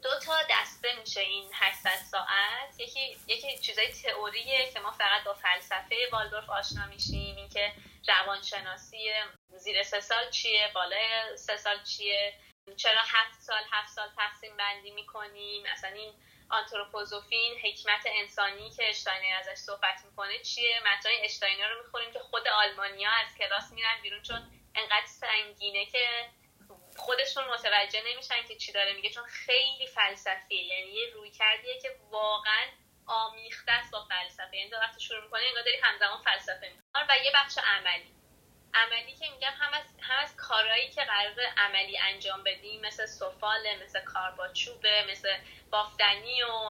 دو 0.03 0.19
تا 0.19 0.33
دسته 0.49 0.95
میشه 0.99 1.21
این 1.21 1.49
800 1.53 1.95
ساعت. 2.11 2.79
یکی 2.79 3.17
یکی 3.27 3.57
چیزای 3.57 3.87
تئوریه 3.87 4.71
که 4.73 4.79
ما 4.79 4.91
فقط 4.91 5.23
با 5.23 5.33
فلسفه 5.33 5.95
والدورف 6.11 6.49
آشنا 6.49 6.85
میشیم. 6.85 7.35
اینکه 7.35 7.73
روانشناسی 8.07 9.13
زیر 9.57 9.83
سه 9.83 9.99
سال 9.99 10.29
چیه 10.29 10.71
بالای 10.73 11.37
سه 11.37 11.57
سال 11.57 11.83
چیه 11.83 12.33
چرا 12.77 13.01
هفت 13.01 13.41
سال 13.41 13.63
هفت 13.71 13.89
سال 13.89 14.09
تقسیم 14.17 14.57
بندی 14.57 14.91
می‌کنیم. 14.91 15.63
اصلا 15.65 15.89
این 15.89 16.13
آنتروپوزوفین 16.49 17.59
حکمت 17.63 18.03
انسانی 18.05 18.69
که 18.69 18.89
اشتاینر 18.89 19.35
ازش 19.39 19.55
صحبت 19.55 20.05
می‌کنه 20.05 20.39
چیه؟ 20.39 20.79
متن 20.79 21.09
اشتاینر 21.23 21.67
رو 21.67 21.83
می‌خوریم 21.83 22.13
که 22.13 22.19
خود 22.19 22.47
آلمانیا 22.47 23.11
از 23.11 23.37
کلاس 23.37 23.71
میرن 23.71 24.01
بیرون 24.01 24.21
چون 24.21 24.51
انقدر 24.75 25.05
سنگینه 25.05 25.85
که 25.85 26.29
خودشون 26.97 27.43
متوجه 27.47 28.01
نمیشن 28.05 28.43
که 28.47 28.55
چی 28.55 28.71
داره 28.71 28.93
میگه 28.93 29.09
چون 29.09 29.23
خیلی 29.23 29.87
فلسفیه. 29.87 30.63
یعنی 30.63 30.91
یه 30.91 31.13
روی 31.13 31.31
کردیه 31.31 31.79
که 31.81 31.95
واقعا 32.11 32.67
آمیخته 33.07 33.71
است 33.71 33.91
با 33.91 34.05
فلسفه. 34.05 34.57
یعنی 34.57 34.71
وقتی 34.71 35.01
شروع 35.01 35.23
می‌کنه 35.23 35.41
انگار 35.47 35.63
داری 35.63 35.77
همزمان 35.83 36.21
فلسفه 36.23 36.69
می‌کنه 36.69 37.05
و 37.09 37.23
یه 37.23 37.31
بخش 37.35 37.57
عملی. 37.57 38.13
عملی 38.73 39.15
که 39.15 39.29
میگم 39.29 39.53
هم 39.59 39.73
از, 39.73 39.83
هم 40.01 40.17
از 40.23 40.35
کارهایی 40.35 40.89
که 40.89 41.03
قرار 41.03 41.33
عملی 41.57 41.97
انجام 41.97 42.43
بدیم 42.43 42.81
مثل 42.81 43.05
سفاله 43.05 43.83
مثل 43.83 43.99
کار 43.99 44.31
با 44.31 44.47
چوبه 44.47 45.05
مثل 45.11 45.37
بافتنی 45.71 46.43
و 46.43 46.69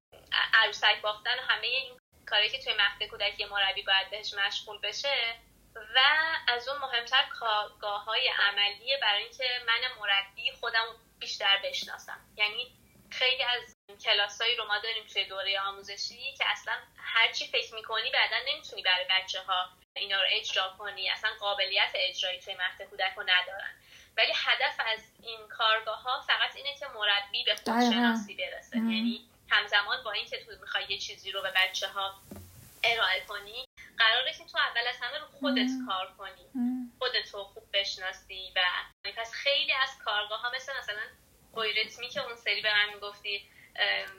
عروسک 0.54 1.02
بافتن 1.02 1.40
و 1.40 1.42
همه 1.42 1.68
این 1.68 2.00
کارهایی 2.26 2.52
که 2.52 2.64
توی 2.64 2.74
مهد 2.74 3.10
کودکی 3.10 3.46
مربی 3.46 3.82
باید 3.82 4.10
بهش 4.10 4.34
مشغول 4.34 4.80
بشه 4.80 5.36
و 5.76 6.00
از 6.48 6.68
اون 6.68 6.78
مهمتر 6.78 7.24
کارگاه 7.40 8.04
های 8.04 8.32
عملیه 8.40 9.00
برای 9.02 9.24
اینکه 9.24 9.44
من 9.68 10.00
مربی 10.00 10.52
خودم 10.52 10.86
بیشتر 11.20 11.60
بشناسم. 11.64 12.20
یعنی 12.38 12.72
خیلی 13.12 13.44
از 13.44 13.76
کلاسایی 14.06 14.56
رو 14.56 14.66
ما 14.66 14.80
داریم 14.80 15.04
توی 15.14 15.26
دوره 15.26 15.60
آموزشی 15.60 16.34
که 16.38 16.44
اصلا 16.48 16.74
هرچی 16.98 17.48
فکر 17.48 17.74
می‌کنی 17.76 18.12
بعدا 18.12 18.36
نمی‌تونی 18.48 18.82
برای 18.82 19.06
بچه 19.10 19.42
ها 19.42 19.70
اینا 19.96 20.22
رو 20.22 20.28
اجرا 20.32 20.76
کنی. 20.80 21.10
اصلا 21.10 21.30
قابلیت 21.40 21.92
اجرایی 21.94 22.40
توی 22.40 22.54
مهد 22.54 22.90
کودک 22.90 23.14
رو 23.16 23.24
ندارن. 23.24 23.74
ولی 24.18 24.34
هدف 24.36 24.80
از 24.86 25.00
این 25.24 25.48
کارگاه 25.48 26.02
ها 26.02 26.22
فقط 26.22 26.56
اینه 26.56 26.76
که 26.76 26.88
مربی 26.88 27.44
به 27.44 27.56
خودشناسی 27.56 28.36
برسه. 28.36 28.78
یعنی 28.78 29.30
همزمان 29.50 30.04
با 30.04 30.12
اینکه 30.12 30.46
تو 30.46 30.52
می‌خوای 30.62 30.86
یه 30.90 30.98
چیزی 30.98 31.32
رو 31.32 31.42
به 31.42 31.52
بچه 31.56 31.88
ها 31.88 32.22
ارائه 32.84 33.26
کنی 33.28 33.66
قراره 33.98 34.34
که 34.34 34.46
تو 34.46 34.58
اول 34.58 34.88
از 34.88 34.96
همه 35.02 35.18
رو 35.20 35.26
خودت 35.26 35.70
کار 35.88 36.14
کنی. 36.18 36.46
خودت 37.00 37.34
رو 37.34 37.44
خوب 37.44 37.64
بشناسی 37.74 38.54
و 38.56 38.62
پس 39.18 39.32
خیلی 39.32 39.74
از 39.74 39.98
کارگاه 40.06 40.42
ها 40.42 40.52
مثل 40.56 40.78
مثلا 40.78 41.02
اویرتمی 41.54 42.10
که 42.10 42.26
اون 42.26 42.36
سری 42.36 42.62
به 42.62 42.74
من 42.74 42.94
می‌گفتی 42.94 43.50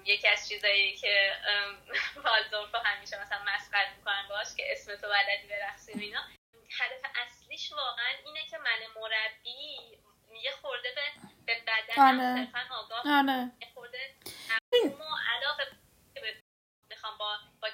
یکی 0.05 0.29
از 0.29 0.49
چیزایی 0.49 0.97
که 0.97 1.33
والدورف 2.25 2.75
همیشه 2.85 3.23
مثلا 3.23 3.39
مسخره 3.47 3.97
می‌کنن 3.97 4.27
باش 4.29 4.47
که 4.57 4.73
اسم 4.73 4.97
تو 4.97 5.07
بلدی 5.09 5.49
برقصی 5.49 5.93
و 5.93 5.99
اینا. 5.99 6.21
هدف 6.81 7.11
اصلیش 7.15 7.73
واقعا 7.73 8.13
اینه 8.27 8.47
که 8.51 8.59
من 8.59 9.01
مربی 9.01 9.79
یه 10.43 10.51
خورده 10.51 10.89
به, 10.95 11.03
به 11.47 11.63
بدنم 11.67 12.21
آره. 12.21 12.45
صرفا 12.45 12.75
آگاه 12.75 13.03
آره. 13.07 13.51
یه 13.61 13.69
خورده 13.75 14.15
علاقه 15.37 15.65
بخوام 16.91 17.19
با, 17.19 17.39
با 17.63 17.69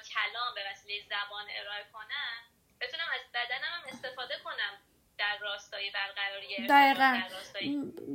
زبان 1.09 1.45
ارائه 1.61 1.85
کنم 1.93 2.37
بتونم 2.81 3.09
از 3.13 3.21
بدنم 3.33 3.71
هم 3.73 3.83
استفاده 3.93 4.33
کنم 4.43 4.73
در 5.17 5.37
راستای 5.41 5.91
برقراری 5.91 6.67
دقیقا. 6.67 7.21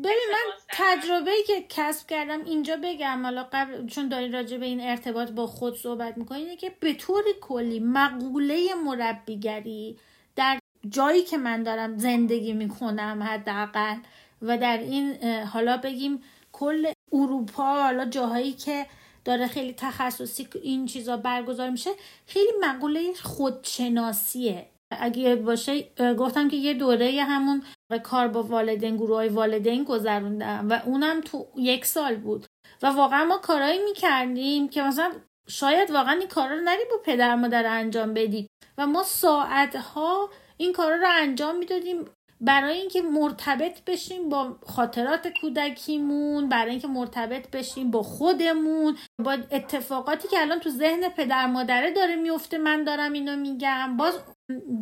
ببین 0.05 0.29
من 0.33 0.53
تجربه 0.69 1.31
ای 1.31 1.43
که 1.43 1.67
کسب 1.69 2.09
کردم 2.09 2.45
اینجا 2.45 2.77
بگم 2.85 3.23
حالا 3.23 3.49
قبل 3.53 3.87
چون 3.87 4.09
داری 4.09 4.31
راجع 4.31 4.57
به 4.57 4.67
این 4.67 4.81
ارتباط 4.81 5.31
با 5.31 5.47
خود 5.47 5.77
صحبت 5.77 6.19
می‌کنی 6.19 6.39
اینه 6.39 6.57
که 6.57 6.71
به 6.81 6.95
طور 6.95 7.25
کلی 7.41 7.81
مقوله 7.81 8.75
مربیگری 8.75 9.99
در 10.37 10.59
جایی 10.89 11.23
که 11.23 11.37
من 11.37 11.62
دارم 11.62 11.99
زندگی 11.99 12.53
می‌کنم 12.53 13.23
حداقل 13.23 13.97
و 14.43 14.59
در 14.59 14.79
این 14.79 15.25
حالا 15.45 15.77
بگیم 15.77 16.25
کل 16.53 16.93
اروپا 17.12 17.83
حالا 17.83 18.05
جاهایی 18.05 18.53
که 18.53 18.87
داره 19.27 19.47
خیلی 19.47 19.73
تخصصی 19.73 20.49
این 20.62 20.87
چیزا 20.87 21.17
برگزار 21.17 21.71
میشه 21.71 21.91
خیلی 22.27 22.53
مقوله 22.61 23.12
خودشناسیه. 23.23 24.67
اگه 24.91 25.37
باشه 25.37 25.83
گفتم 26.19 26.49
که 26.49 26.57
یه 26.57 26.75
دوره 26.75 27.23
همون 27.23 27.62
کار 28.05 28.29
با 28.29 28.43
والدین 28.43 28.97
گروه 28.97 29.17
های 29.17 29.29
والدین 29.29 29.85
گذروندم 29.85 30.69
و 30.71 30.81
اونم 30.87 31.21
تو 31.21 31.47
یک 31.57 31.85
سال 31.85 32.17
بود. 32.17 32.47
و 32.83 32.87
واقعا 32.87 33.25
ما 33.25 33.39
کارایی 33.39 33.85
می‌کردیم 33.85 34.69
که 34.69 34.83
مثلا 34.83 35.12
شاید 35.49 35.91
واقعا 35.91 36.15
این 36.15 36.29
کارا 36.29 36.55
رو 36.55 36.61
نری 36.61 36.85
با 36.91 36.97
پدر 37.05 37.35
مادر 37.35 37.67
انجام 37.67 38.15
بدی. 38.15 38.47
و 38.79 38.87
ما 38.87 39.03
ساعتها 39.03 40.31
این 40.57 40.73
کارا 40.73 40.97
رو 40.97 41.09
انجام 41.11 41.59
می‌دادیم. 41.59 42.05
برای 42.40 42.79
اینکه 42.79 43.03
مرتبط 43.03 43.85
بشیم 43.85 44.29
با 44.29 44.57
خاطرات 44.66 45.29
کودکیمون 45.40 46.49
برای 46.49 46.70
اینکه 46.70 46.88
مرتبط 46.88 47.51
بشیم 47.51 47.90
با 47.90 48.03
خودمون 48.03 48.96
با 49.25 49.33
اتفاقاتی 49.33 50.29
که 50.29 50.40
الان 50.40 50.61
تو 50.61 50.70
ذهن 50.70 51.09
پدر 51.09 51.46
مادره 51.46 51.92
داره 51.92 52.16
میفته 52.16 52.59
من 52.59 52.85
دارم 52.85 53.12
اینو 53.12 53.37
میگم. 53.37 53.96
باز 53.96 54.18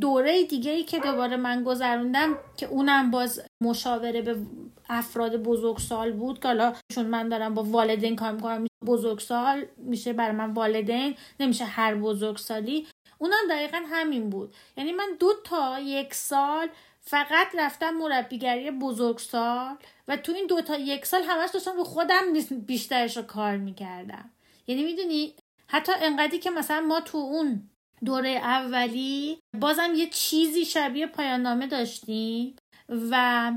دوره 0.01 0.45
دیگه 0.45 0.71
ای 0.71 0.83
که 0.83 0.99
دوباره 0.99 1.37
من 1.37 1.65
گذروندم 1.65 2.39
که 2.57 2.67
اونم 2.67 3.11
باز 3.11 3.43
مشاوره 3.63 4.23
به 4.23 4.37
افراد 4.89 5.43
بزرگسال 5.43 6.13
بود 6.13 6.41
که 6.41 6.49
حالا 6.49 6.73
چون 6.93 7.07
من 7.07 7.29
دارم 7.29 7.55
با 7.55 7.63
والدین 7.63 8.17
کار 8.17 8.33
می‌کنم 8.33 8.67
بزرگسال 8.87 9.65
میشه 9.77 10.13
برای 10.13 10.37
من 10.37 10.53
والدین 10.53 11.17
نمیشه 11.41 11.65
هر 11.65 11.95
بزرگسالی. 11.95 12.87
اونم 13.19 13.49
دقیقا 13.51 13.83
همین 13.87 14.31
بود. 14.31 14.55
یعنی 14.77 14.93
من 14.93 15.09
دو 15.21 15.33
تا 15.45 15.81
یک 15.81 16.15
سال 16.15 16.69
فقط 17.07 17.47
رفتم 17.59 17.91
مربیگری 17.91 18.71
بزرگسال 18.71 19.77
و 20.09 20.17
تو 20.17 20.33
این 20.33 20.47
دو 20.47 20.61
تا 20.61 20.77
یک 20.77 21.07
سال 21.07 21.23
همش 21.23 21.51
داشتم 21.51 21.77
رو 21.77 21.85
خودم 21.85 22.33
بیشترش 22.67 23.17
رو 23.17 23.23
کار 23.23 23.57
می‌کردم. 23.57 24.31
یعنی 24.67 24.85
می‌دونی 24.85 25.35
حتی 25.67 25.93
انقدری 26.01 26.39
که 26.39 26.51
مثلا 26.51 26.81
ما 26.81 27.01
تو 27.01 27.19
اون 27.19 27.71
دوره 28.05 28.31
اولی 28.31 29.39
بازم 29.61 29.93
یه 29.95 30.09
چیزی 30.11 30.65
شبیه 30.65 31.07
پایان 31.07 31.41
نامه 31.41 31.67
داشتیم 31.67 32.57
و 32.89 33.53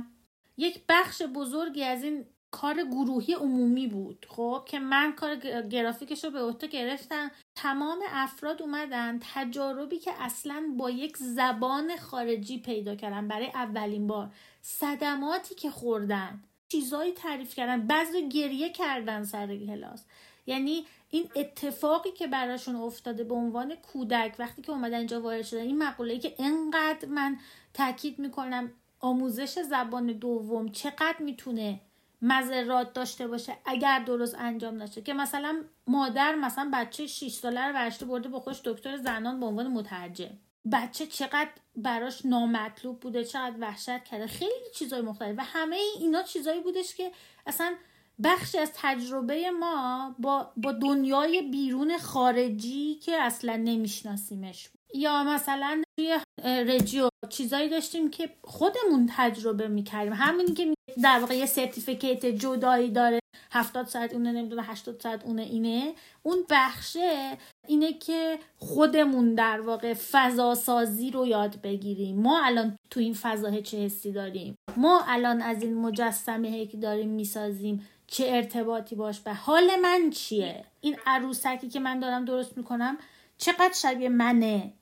یک 0.58 0.82
بخش 0.90 1.22
بزرگی 1.22 1.84
از 1.84 2.04
این 2.04 2.26
کار 2.52 2.84
گروهی 2.84 3.34
عمومی 3.34 3.88
بود 3.88 4.28
خب 4.30 4.64
که 4.66 4.80
من 4.80 5.12
کار 5.12 5.36
گرافیکش 5.62 6.24
رو 6.24 6.32
به 6.32 6.40
عهده 6.42 6.68
گرفتم. 6.68 7.32
تمام 7.56 8.00
افراد 8.10 8.62
اومدن 8.62 9.20
تجاربی 9.34 9.98
که 9.98 10.12
اصلا 10.20 10.64
با 10.78 10.90
یک 10.90 11.18
زبان 11.18 11.98
خارجی 11.98 12.60
پیدا 12.60 12.96
کردن 12.96 13.28
برای 13.28 13.48
اولین 13.48 14.08
بار. 14.08 14.30
صدماتی 14.62 15.56
که 15.56 15.70
خوردن 15.70 16.44
چیزایی 16.70 17.12
تعریف 17.12 17.56
کردن 17.56 17.88
بعضی 17.88 18.30
گریه 18.30 18.70
کردن 18.70 19.24
سر 19.24 19.58
کلاس. 19.58 20.04
یعنی 20.46 20.86
این 21.10 21.30
اتفاقی 21.36 22.12
که 22.12 22.28
براشون 22.28 22.76
افتاده 22.76 23.24
به 23.24 23.34
عنوان 23.34 23.76
کودک 23.76 24.36
وقتی 24.40 24.62
که 24.62 24.72
اومدن 24.72 24.98
اینجا 24.98 25.22
وارد 25.22 25.42
شدن 25.42 25.62
این 25.62 25.78
مقوله 25.78 26.20
که 26.20 26.36
انقدر 26.40 27.08
من 27.08 27.38
تاکید 27.74 28.20
می‌کنم 28.20 28.72
آموزش 29.00 29.60
زبان 29.60 30.08
دوم 30.08 30.72
چقدر 30.72 31.18
می‌تونه 31.20 31.82
مذرات 32.22 32.94
داشته 32.94 33.28
باشه 33.28 33.58
اگر 33.66 34.00
درست 34.00 34.36
انجام 34.40 34.84
نشه. 34.84 35.02
که 35.02 35.14
مثلا 35.14 35.64
مادر 35.88 36.36
مثلا 36.36 36.70
بچه 36.74 37.08
6 37.08 37.34
ساله 37.34 37.62
رو 37.62 37.74
ورشته 37.74 38.06
برده 38.06 38.30
با 38.30 38.40
خوش 38.40 38.62
دکتر 38.64 38.98
زنان 38.98 39.40
به 39.40 39.46
عنوان 39.46 39.68
مترجم. 39.68 40.38
بچه 40.72 41.08
چقدر 41.08 41.50
براش 41.76 42.26
نامطلوب 42.26 43.00
بوده 43.00 43.24
چقدر 43.24 43.56
وحشت 43.60 44.04
کرده. 44.04 44.28
خیلی 44.28 44.72
چیزای 44.76 45.02
مختلف. 45.02 45.36
و 45.38 45.44
همه 45.44 45.78
اینا 46.00 46.24
چیزایی 46.24 46.62
بودش 46.62 46.96
که 46.96 47.12
اصلا 47.48 47.76
بخشی 48.24 48.58
از 48.58 48.72
تجربه 48.76 49.52
ما 49.52 50.16
با, 50.20 50.52
با 50.58 50.72
دنیای 50.72 51.42
بیرون 51.42 51.98
خارجی 51.98 52.96
که 52.96 53.16
اصلا 53.22 53.56
نمیشناسیمش 53.56 54.70
یا 54.94 55.24
مثلا 55.24 55.84
توی 55.98 56.20
رجیو 56.44 57.10
چیزایی 57.30 57.70
داشتیم 57.70 58.10
که 58.10 58.30
خودمون 58.44 59.10
تجربه 59.16 59.68
می‌کردیم. 59.68 60.14
همونی 60.14 60.54
که 60.54 60.74
در 61.04 61.20
واقع 61.20 61.36
یه 61.36 61.46
سرتیفیکیت 61.46 62.26
جدایی 62.26 62.92
داره. 62.92 63.20
هفتاد 63.52 63.88
ساعت 63.88 64.14
اونه 64.14 64.32
نمی‌دونه 64.32 64.64
هشتاد 64.64 65.00
ساعت 65.02 65.26
اونه 65.26 65.42
اینه. 65.42 65.94
اون 66.24 66.46
بخشه 66.50 67.38
اینه 67.68 67.94
که 67.94 68.40
خودمون 68.58 69.36
در 69.36 69.62
واقع 69.62 69.94
فضا 69.94 70.56
سازی 70.56 71.12
رو 71.12 71.28
یاد 71.28 71.62
بگیریم. 71.62 72.22
ما 72.22 72.46
الان 72.46 72.78
تو 72.90 73.00
این 73.00 73.14
فضا 73.14 73.62
چه 73.62 73.78
حسی 73.78 74.12
داریم؟ 74.12 74.56
ما 74.78 75.04
الان 75.08 75.42
از 75.42 75.62
این 75.62 75.76
مجسمه 75.76 76.66
که 76.66 76.78
داریم 76.78 77.10
می‌سازیم 77.10 77.88
چه 78.08 78.26
ارتباطی 78.28 78.96
باش؟ 78.96 79.20
به 79.20 79.34
حال 79.34 79.76
من 79.82 80.10
چیه؟ 80.10 80.66
این 80.82 80.98
عروسکی 81.06 81.70
که 81.70 81.80
من 81.80 82.00
دارم 82.00 82.26
درست 82.26 82.58
می‌کنم 82.58 82.98
چقدر 83.38 83.74
شبیه 83.74 84.10
منه؟ 84.10 84.74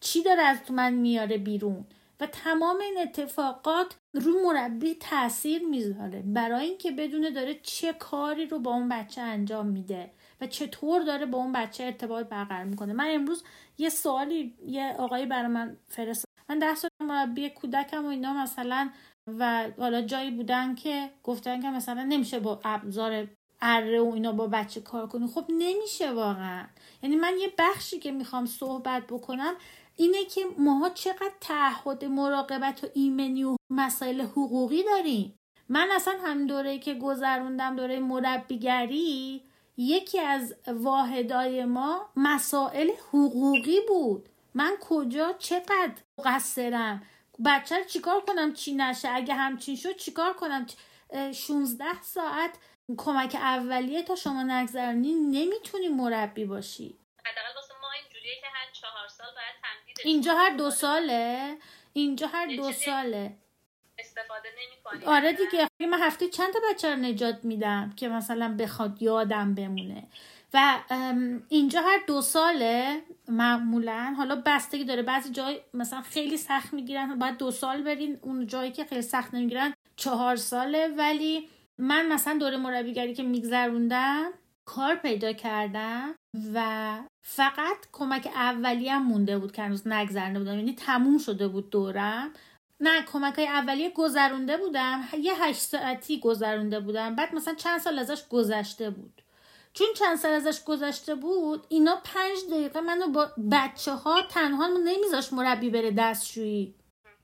چی 0.00 0.22
داره 0.22 0.42
از 0.42 0.58
تو 0.66 0.74
من 0.74 0.94
میاره 0.94 1.38
بیرون؟ 1.38 1.84
و 2.20 2.26
تمام 2.26 2.80
این 2.80 2.98
اتفاقات 2.98 3.94
رو 4.14 4.32
مربی 4.44 4.94
تاثیر 4.94 5.62
می‌ذاره. 5.62 6.22
برای 6.26 6.66
اینکه 6.66 6.90
بدونه 6.90 7.30
داره 7.30 7.60
چه 7.62 7.92
کاری 7.92 8.46
رو 8.46 8.58
با 8.58 8.74
اون 8.74 8.88
بچه 8.88 9.20
انجام 9.20 9.66
میده 9.66 10.10
و 10.40 10.46
چطور 10.46 11.02
داره 11.02 11.26
با 11.26 11.38
اون 11.38 11.52
بچه 11.52 11.84
ارتباط 11.84 12.26
برقرار 12.26 12.64
می‌کنه. 12.64 12.92
من 12.92 13.06
امروز 13.08 13.44
یه 13.78 13.88
سوالی 13.88 14.54
یه 14.66 14.94
آقایی 14.98 15.26
برای 15.26 15.48
من 15.48 15.76
فرست 15.88 16.24
من 16.48 16.58
ده 16.58 16.74
سال 16.74 16.90
مربی 17.00 17.50
کودکم 17.50 18.04
و 18.04 18.08
اینا 18.08 18.32
مثلا 18.32 18.90
و 19.38 19.68
حالا 19.78 20.02
جایی 20.02 20.30
بودن 20.30 20.74
که 20.74 21.10
گفتن 21.22 21.62
که 21.62 21.70
مثلا 21.70 22.02
نمیشه 22.02 22.40
با 22.40 22.60
ابزار 22.64 23.28
اره 23.62 24.00
و 24.00 24.12
اینا 24.14 24.32
با 24.32 24.46
بچه 24.46 24.80
کار 24.80 25.06
کنی. 25.06 25.26
خب 25.26 25.44
نمیشه 25.48 26.10
واقعا. 26.10 26.66
یعنی 27.02 27.16
من 27.16 27.38
یه 27.40 27.52
بخشی 27.58 27.98
که 27.98 28.12
می‌خوام 28.12 28.46
صحبت 28.46 29.06
بکنم 29.06 29.54
اینه 29.96 30.24
که 30.24 30.40
ماها 30.58 30.88
چقدر 30.90 31.32
تعهد 31.40 32.04
مراقبت 32.04 32.84
و 32.84 32.86
ایمنی 32.94 33.44
و 33.44 33.56
مسائل 33.70 34.20
حقوقی 34.20 34.82
داریم. 34.82 35.38
من 35.68 35.88
اصلا 35.92 36.18
هم 36.24 36.46
دوره 36.46 36.78
که 36.78 36.94
گذروندم 36.94 37.76
دوره 37.76 38.00
مربیگری 38.00 39.42
یکی 39.76 40.20
از 40.20 40.54
واحدای 40.66 41.64
ما 41.64 42.10
مسائل 42.16 42.90
حقوقی 43.08 43.80
بود. 43.88 44.28
من 44.54 44.72
کجا 44.80 45.34
چقدر 45.38 45.94
قصرم 46.24 47.02
بچه 47.44 47.78
رو 47.78 47.84
چیکار 47.84 48.20
کنم 48.20 48.52
چی 48.52 48.74
نشه؟ 48.74 49.08
اگه 49.08 49.34
همچین 49.34 49.76
شد 49.76 49.96
چیکار 49.96 50.32
کنم؟ 50.32 50.66
16 51.34 52.02
ساعت 52.02 52.50
کمک 52.98 53.34
اولیه 53.34 54.02
تا 54.02 54.14
شما 54.14 54.42
نگذرنی 54.42 55.14
نمی‌تونی 55.14 55.88
مربی 55.88 56.44
باشی. 56.44 56.98
هر 57.24 57.32
چهار 58.80 59.08
سال 59.08 59.26
باید 59.26 59.54
تمدید 59.62 59.96
اینجا 60.04 60.34
هر 60.34 60.50
دو 60.56 60.70
ساله؟ 60.70 61.56
اینجا 61.92 62.26
هر 62.26 62.56
دو 62.56 62.72
ساله. 62.72 63.36
استفاده 63.98 64.48
نمی 64.48 65.04
آره 65.06 65.32
دیگه 65.32 65.68
من 65.80 65.98
هفته 66.00 66.28
چند 66.28 66.52
تا 66.52 66.58
بچه 66.70 66.90
رو 66.90 66.96
نجات 66.96 67.44
میدم 67.44 67.92
که 67.96 68.08
مثلا 68.08 68.56
بخواد 68.58 69.02
یادم 69.02 69.54
بمونه؟ 69.54 70.08
و 70.54 70.78
اینجا 71.48 71.80
هر 71.80 72.00
دو 72.06 72.20
ساله 72.20 73.02
معمولا 73.28 74.14
حالا 74.16 74.42
بستگی 74.46 74.84
داره 74.84 75.02
بعضی 75.02 75.30
جای 75.30 75.60
مثلا 75.74 76.02
خیلی 76.02 76.36
سخت 76.36 76.72
می‌گیرن 76.72 77.18
باید 77.18 77.36
دو 77.36 77.50
سال 77.50 77.82
برین 77.82 78.18
اون 78.22 78.46
جایی 78.46 78.72
که 78.72 78.84
خیلی 78.84 79.02
سخت 79.02 79.34
نمی‌گیرن 79.34 79.74
چهار 79.96 80.36
ساله. 80.36 80.88
ولی 80.88 81.48
من 81.78 82.06
مثلا 82.06 82.38
دوره 82.38 82.56
مربیگری 82.56 83.14
که 83.14 83.22
میگذروندم 83.22 84.32
کار 84.64 84.94
پیدا 84.94 85.32
کردم. 85.32 86.14
و 86.54 86.98
فقط 87.22 87.76
کمک 87.92 88.26
اولیه 88.34 88.98
مونده 88.98 89.38
بود 89.38 89.52
که 89.52 89.62
هنوز 89.62 89.88
نگذرنده 89.88 90.38
بودم. 90.38 90.54
یعنی 90.54 90.74
تموم 90.74 91.18
شده 91.18 91.48
بود 91.48 91.70
دورم. 91.70 92.32
نه 92.80 93.02
کمک 93.02 93.34
های 93.34 93.48
اولیه 93.48 93.90
گذرونده 93.90 94.56
بودم. 94.56 95.02
یه 95.18 95.44
هشت 95.44 95.60
ساعتی 95.60 96.20
گذرونده 96.20 96.80
بودم. 96.80 97.14
بعد 97.16 97.34
مثلا 97.34 97.54
چند 97.54 97.80
سال 97.80 97.98
ازش 97.98 98.28
گذشته 98.28 98.90
بود. 98.90 99.22
چون 99.72 99.86
چند 99.96 100.16
سال 100.16 100.32
ازش 100.32 100.64
گذشته 100.64 101.14
بود 101.14 101.66
اینا 101.68 101.96
پنج 102.04 102.38
دقیقه 102.50 102.80
منو 102.80 103.08
با 103.08 103.28
بچه 103.52 103.92
ها 103.92 104.22
تنها 104.22 104.66
نمیذاش 104.66 105.32
مربی 105.32 105.70
بره 105.70 105.90
دستشویی. 105.90 106.74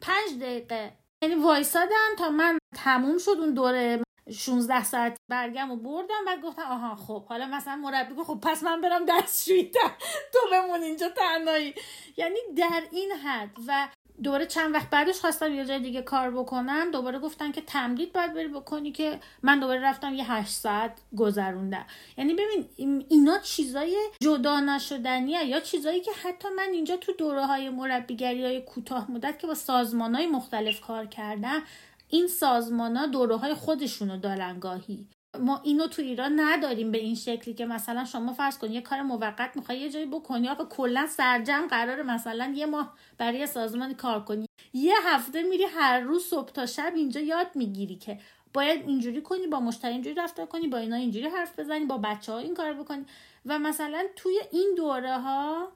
پنج 0.01 0.39
دقیقه. 0.41 0.93
یعنی 1.23 1.35
وایسادم 1.35 2.15
تا 2.19 2.31
من 2.31 2.59
تموم 2.75 3.19
شد 3.19 3.37
اون 3.39 3.55
دوره. 3.55 4.06
16 4.33 4.85
ساعت 4.85 5.19
برگم 5.29 5.71
و 5.71 5.77
بردم 5.77 6.25
و 6.27 6.37
گفتم 6.45 6.63
آها 6.63 6.95
خب 6.95 7.25
حالا 7.27 7.47
مثلا 7.47 7.77
مربی 7.77 8.15
گفت 8.15 8.27
خب 8.27 8.39
پس 8.43 8.63
من 8.63 8.81
برم 8.81 9.05
دستشویی 9.09 9.71
تو 10.33 10.39
بمون 10.53 10.83
اینجا 10.83 11.09
تنهایی. 11.09 11.75
یعنی 12.17 12.39
در 12.57 12.83
این 12.91 13.13
حد. 13.13 13.51
و 13.67 13.89
دوباره 14.23 14.47
چند 14.47 14.75
وقت 14.75 14.91
بعدش 14.91 15.21
خواستم 15.21 15.55
یه 15.55 15.65
جای 15.65 15.81
دیگه 15.81 16.03
کار 16.03 16.31
بکنم. 16.31 16.91
دوباره 16.91 17.19
گفتن 17.19 17.53
که 17.53 17.61
تمدید 17.61 18.13
باید 18.13 18.35
بری 18.35 18.49
بکنی 18.49 18.93
که 18.93 19.21
من 19.43 19.61
دوباره 19.61 19.81
رفتم 19.81 20.15
یه 20.15 20.33
هشت 20.33 20.53
ساعت 20.53 20.93
گذروندم. 21.17 21.87
یعنی 22.19 22.35
ببین 22.35 22.69
اینا 23.09 23.39
چیزای 23.39 23.97
جدا 24.21 24.61
نشدنیه 24.61 25.45
یا 25.45 25.61
چیزایی 25.61 26.01
که 26.01 26.11
حتی 26.23 26.49
من 26.57 26.69
اینجا 26.73 26.97
تو 26.97 27.13
دوره 27.13 27.47
های 27.47 27.69
مربیگری 27.69 28.45
های 28.45 28.61
کوتاه 28.61 29.11
مدت 29.11 29.39
که 29.39 29.47
با 29.47 29.55
سازمان 29.55 30.15
های 30.15 30.27
مختلف 30.27 30.81
کار 30.81 31.07
کردم 31.07 31.63
این 32.09 32.27
سازمان 32.27 32.97
ها 32.97 33.07
دوره 33.07 33.37
های 33.37 33.55
خودشونو 33.55 34.17
دارن 34.19 34.59
گاهی. 34.59 35.09
ما 35.41 35.61
اینو 35.65 35.87
تو 35.87 36.03
ایران 36.03 36.41
نداریم 36.41 36.91
به 36.91 36.99
این 36.99 37.15
شکلی 37.15 37.55
که 37.55 37.67
مثلا 37.67 38.05
شما 38.05 38.33
فرض 38.33 38.59
کن 38.59 38.73
یه 38.73 38.81
کار 38.81 39.03
موقت 39.03 39.57
می‌خوای 39.57 39.79
یه 39.79 39.91
جایی 39.91 40.07
بکنی 40.07 40.49
آقا 40.49 40.65
کلا 40.65 41.07
سرجم 41.07 41.67
قرار 41.71 42.03
مثلا 42.03 42.53
یه 42.57 42.67
ماه 42.67 42.97
برای 43.19 43.47
سازمان 43.47 43.95
کار 43.95 44.25
کنی. 44.25 44.47
یه 44.73 44.95
هفته 45.05 45.43
میری 45.43 45.65
هر 45.65 46.01
روز 46.01 46.25
صبح 46.25 46.53
تا 46.53 46.67
شب 46.67 46.93
اینجا 46.97 47.21
یاد 47.21 47.47
می‌گیری 47.55 47.97
که 47.97 48.19
باید 48.55 48.89
اینجوری 48.89 49.23
کنی 49.23 49.47
با 49.47 49.61
مشتری 49.61 49.93
اینجوری 49.93 50.15
رفتار 50.15 50.47
کنی 50.47 50.69
با 50.69 50.79
اینا 50.79 50.97
اینجوری 50.97 51.27
حرف 51.27 51.59
بزنی 51.59 51.85
با 51.85 51.99
بچه 51.99 52.33
ها 52.33 52.39
این 52.39 52.55
کار 52.55 52.73
بکنی. 52.73 53.05
و 53.47 53.59
مثلا 53.59 54.05
توی 54.17 54.41
این 54.53 54.75
دوره 54.77 55.19
ها 55.19 55.69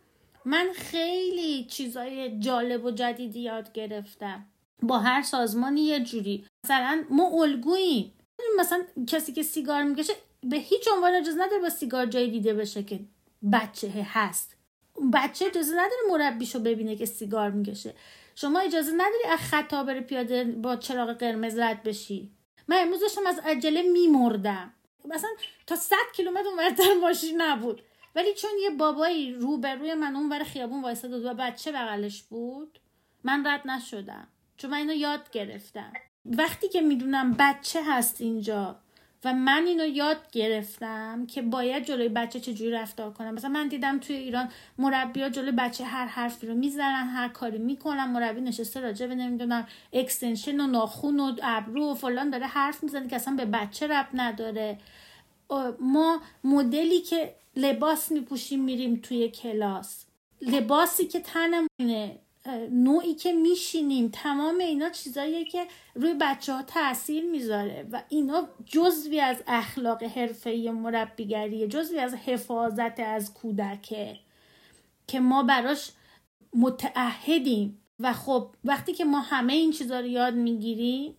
من 0.44 0.68
خیلی 0.74 1.64
چیزای 1.64 2.38
جالب 2.38 2.84
و 2.84 2.90
جدیدی 2.90 3.40
یاد 3.40 3.72
گرفتم. 3.72 4.46
با 4.82 4.98
هر 4.98 5.22
سازمانی 5.22 5.80
یه 5.80 6.00
جوری. 6.00 6.46
مثلا 6.64 7.04
ما 7.10 7.42
الگوییم. 7.42 8.12
مثلا 8.58 8.82
کسی 9.06 9.32
که 9.32 9.42
سیگار 9.42 9.82
می‌کشه 9.82 10.12
به 10.42 10.56
هیچ 10.56 10.88
عنوان 10.94 11.14
اجازه 11.14 11.42
نداره 11.42 11.62
با 11.62 11.68
سیگار 11.68 12.06
جایی 12.06 12.30
دیده 12.30 12.54
بشه 12.54 12.82
که 12.82 13.00
بچه 13.52 14.06
هست. 14.12 14.56
بچه 15.12 15.44
اجازه 15.46 15.72
نداره 15.72 16.02
مربیشو 16.10 16.58
ببینه 16.58 16.96
که 16.96 17.06
سیگار 17.06 17.50
می‌کشه. 17.50 17.94
شما 18.34 18.60
اجازه 18.60 18.92
نداری 18.92 19.24
از 19.28 19.38
خطا 19.38 19.84
بره 19.84 20.00
پیاده 20.00 20.44
با 20.44 20.76
چراغ 20.76 21.12
قرمز 21.12 21.58
رد 21.58 21.82
بشی. 21.82 22.30
من 22.68 22.76
امروز 22.80 23.00
داشتم 23.00 23.26
از 23.26 23.38
عجله 23.38 23.82
میمردم. 23.82 24.72
مثلا 25.04 25.30
تا 25.66 25.76
100 25.76 25.96
کیلومتر 26.16 26.48
اونورتر 26.48 26.94
ماشین 27.00 27.42
نبود. 27.42 27.82
ولی 28.14 28.34
چون 28.34 28.50
یه 28.62 28.70
بابایی 28.70 29.32
روبروی 29.32 29.94
من 29.94 30.16
اون 30.16 30.28
ور 30.28 30.44
خیابون 30.44 30.82
وایساده 30.82 31.30
و 31.30 31.34
بچه 31.34 31.72
بغلش 31.72 32.22
بود 32.22 32.78
من 33.24 33.46
رد 33.46 33.68
نشدم. 33.68 34.28
چون 34.60 34.70
من 34.70 34.76
اینو 34.76 34.94
یاد 34.94 35.30
گرفتم. 35.30 35.92
وقتی 36.24 36.68
که 36.68 36.80
می‌دونم 36.80 37.36
بچه 37.38 37.80
هست 37.86 38.20
اینجا 38.20 38.76
و 39.24 39.34
من 39.34 39.66
اینو 39.66 39.86
یاد 39.86 40.30
گرفتم 40.32 41.26
که 41.26 41.42
باید 41.42 41.84
جلوی 41.84 42.08
بچه 42.08 42.40
چجوری 42.40 42.70
رفتار 42.70 43.12
کنم. 43.12 43.34
مثلا 43.34 43.50
من 43.50 43.68
دیدم 43.68 43.98
توی 43.98 44.16
ایران 44.16 44.48
مربی 44.78 45.22
ها 45.22 45.28
جلوی 45.28 45.52
بچه 45.52 45.84
هر 45.84 46.06
حرفی 46.06 46.46
رو 46.46 46.54
می‌زنن 46.54 47.08
هر 47.08 47.28
کاری 47.28 47.58
می‌کنن 47.58 48.04
مربی 48.04 48.40
نشسته 48.40 48.80
راجع 48.80 49.06
به 49.06 49.14
نمی‌دونم 49.14 49.66
اکستنشن 49.92 50.60
و 50.60 50.66
ناخون 50.66 51.20
و 51.20 51.36
ابرو 51.42 51.90
و 51.90 51.94
فلان 51.94 52.30
داره 52.30 52.46
حرف 52.46 52.82
می‌زنه 52.82 53.08
که 53.08 53.16
اصلا 53.16 53.34
به 53.34 53.44
بچه 53.44 53.86
رب 53.86 54.08
نداره. 54.14 54.78
ما 55.80 56.20
مدلی 56.44 57.00
که 57.00 57.34
لباس 57.56 58.12
میپوشیم 58.12 58.64
میریم 58.64 58.96
توی 58.96 59.28
کلاس. 59.28 60.04
لباسی 60.42 61.06
که 61.06 61.20
تنمونه. 61.20 62.18
نوعی 62.70 63.14
که 63.14 63.32
میشینیم 63.32 64.08
تمام 64.12 64.58
اینا 64.58 64.90
چیزاییه 64.90 65.44
که 65.44 65.66
روی 65.94 66.14
بچه 66.20 66.52
ها 66.52 66.62
تاثیر 66.62 67.24
می‌ذاره 67.24 67.88
و 67.92 68.02
اینا 68.08 68.48
جزوی 68.66 69.20
از 69.20 69.42
اخلاق 69.46 70.02
حرفه 70.02 70.70
مربیگریه 70.74 71.68
جزوی 71.68 71.98
از 71.98 72.14
حفاظت 72.14 73.00
از 73.00 73.34
کودکه 73.34 74.18
که 75.06 75.20
ما 75.20 75.42
براش 75.42 75.92
متعهدیم. 76.54 77.76
و 78.00 78.12
خب 78.12 78.54
وقتی 78.64 78.92
که 78.92 79.04
ما 79.04 79.20
همه 79.20 79.52
این 79.52 79.70
چیزها 79.70 80.00
رو 80.00 80.06
یاد 80.06 80.34
می‌گیریم 80.34 81.14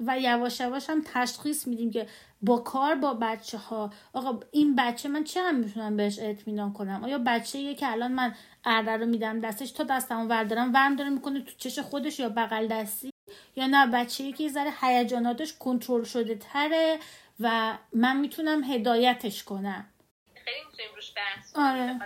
و 0.00 0.20
یواش 0.20 0.60
یواش 0.60 0.90
هم 0.90 1.02
تشخیص 1.06 1.66
میدیم 1.66 1.90
که 1.90 2.06
با 2.42 2.58
کار 2.58 2.94
با 2.94 3.14
بچه 3.14 3.58
ها 3.58 3.92
آقا 4.12 4.40
این 4.50 4.76
بچه 4.76 5.08
من 5.08 5.24
چه 5.24 5.52
می‌تونم 5.52 5.96
بهش 5.96 6.18
اطمینان 6.18 6.72
کنم؟ 6.72 7.04
آیا 7.04 7.18
بچه 7.26 7.58
یه 7.58 7.74
که 7.74 7.92
الان 7.92 8.12
من 8.12 8.34
ارده 8.64 8.90
رو 8.90 9.06
میدم 9.06 9.40
دستش 9.40 9.70
تا 9.70 9.84
دستمو 9.84 10.28
وردارم 10.28 10.74
ورم 10.74 10.96
داره 10.96 11.10
می‌کنه 11.10 11.40
تو 11.40 11.52
چش 11.56 11.78
خودش 11.78 12.20
یا 12.20 12.28
بغل 12.28 12.66
دستی؟ 12.66 13.10
یا 13.56 13.66
نه 13.66 13.86
بچه 13.86 14.32
که 14.32 14.44
یه 14.44 14.50
ذره 14.50 14.72
هیجاناتش 14.80 15.52
کنترل 15.58 16.04
شده 16.04 16.34
تره 16.34 16.98
و 17.40 17.78
من 17.92 18.16
می‌تونم 18.16 18.64
هدایتش 18.64 19.44
کنم؟ 19.44 19.86
خیلی 20.34 20.64
می‌تونیم 20.66 20.94
روش 20.96 21.12
بحث 21.16 21.56
آره. 21.56 22.00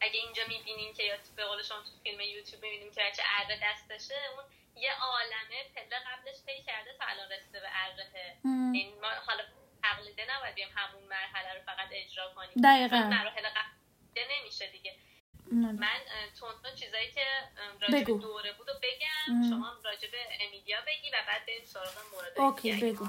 اگه 0.00 0.20
اینجا 0.24 0.42
می‌بینیم 0.48 0.94
که 0.94 1.02
یا 1.02 1.14
به 1.36 1.44
قول 1.44 1.62
شما 1.62 1.78
تو 1.78 1.90
فیلم 2.02 2.20
یوتیوب 2.20 2.62
می‌بینیم 2.62 2.90
که 2.94 3.00
بچه 3.10 3.22
اره 3.38 3.60
دستشه 3.62 4.14
اون 4.36 4.44
یه 4.82 4.92
عالمه 4.94 5.58
پله 5.74 5.98
قبلش 6.06 6.36
پی 6.46 6.62
کرده 6.62 6.90
تا 6.98 7.04
الان 7.04 7.32
رسیده 7.32 7.60
به 7.60 7.68
اره 7.72 8.36
این 8.74 9.00
ما 9.00 9.08
حالا 9.08 9.44
تقلیده 9.82 10.26
نباید 10.36 10.54
بیم 10.54 10.68
همون 10.74 11.02
مرحله 11.02 11.54
رو 11.54 11.60
فقط 11.66 11.88
اجرا 11.92 12.32
کنیم. 12.34 12.50
دقیقا. 12.64 12.96
مراحل 12.96 13.48
قبل 13.48 14.20
نمیشه 14.30 14.66
دیگه. 14.66 14.96
من 15.52 16.00
تونتون 16.40 16.74
چیزایی 16.74 17.10
که 17.10 17.24
راجب 17.80 18.00
بگو. 18.00 18.18
دوره 18.18 18.52
بود 18.52 18.68
و 18.68 18.72
بگم. 18.82 19.34
ام. 19.34 19.50
شما 19.50 19.76
راجب 19.84 20.10
امیلیا 20.40 20.80
بگی 20.86 21.10
و 21.10 21.16
بعد 21.26 21.46
بریم 21.46 21.64
سراغ 21.64 21.94
مورد 22.12 22.38
okay 22.38 22.72
بگو. 22.72 23.08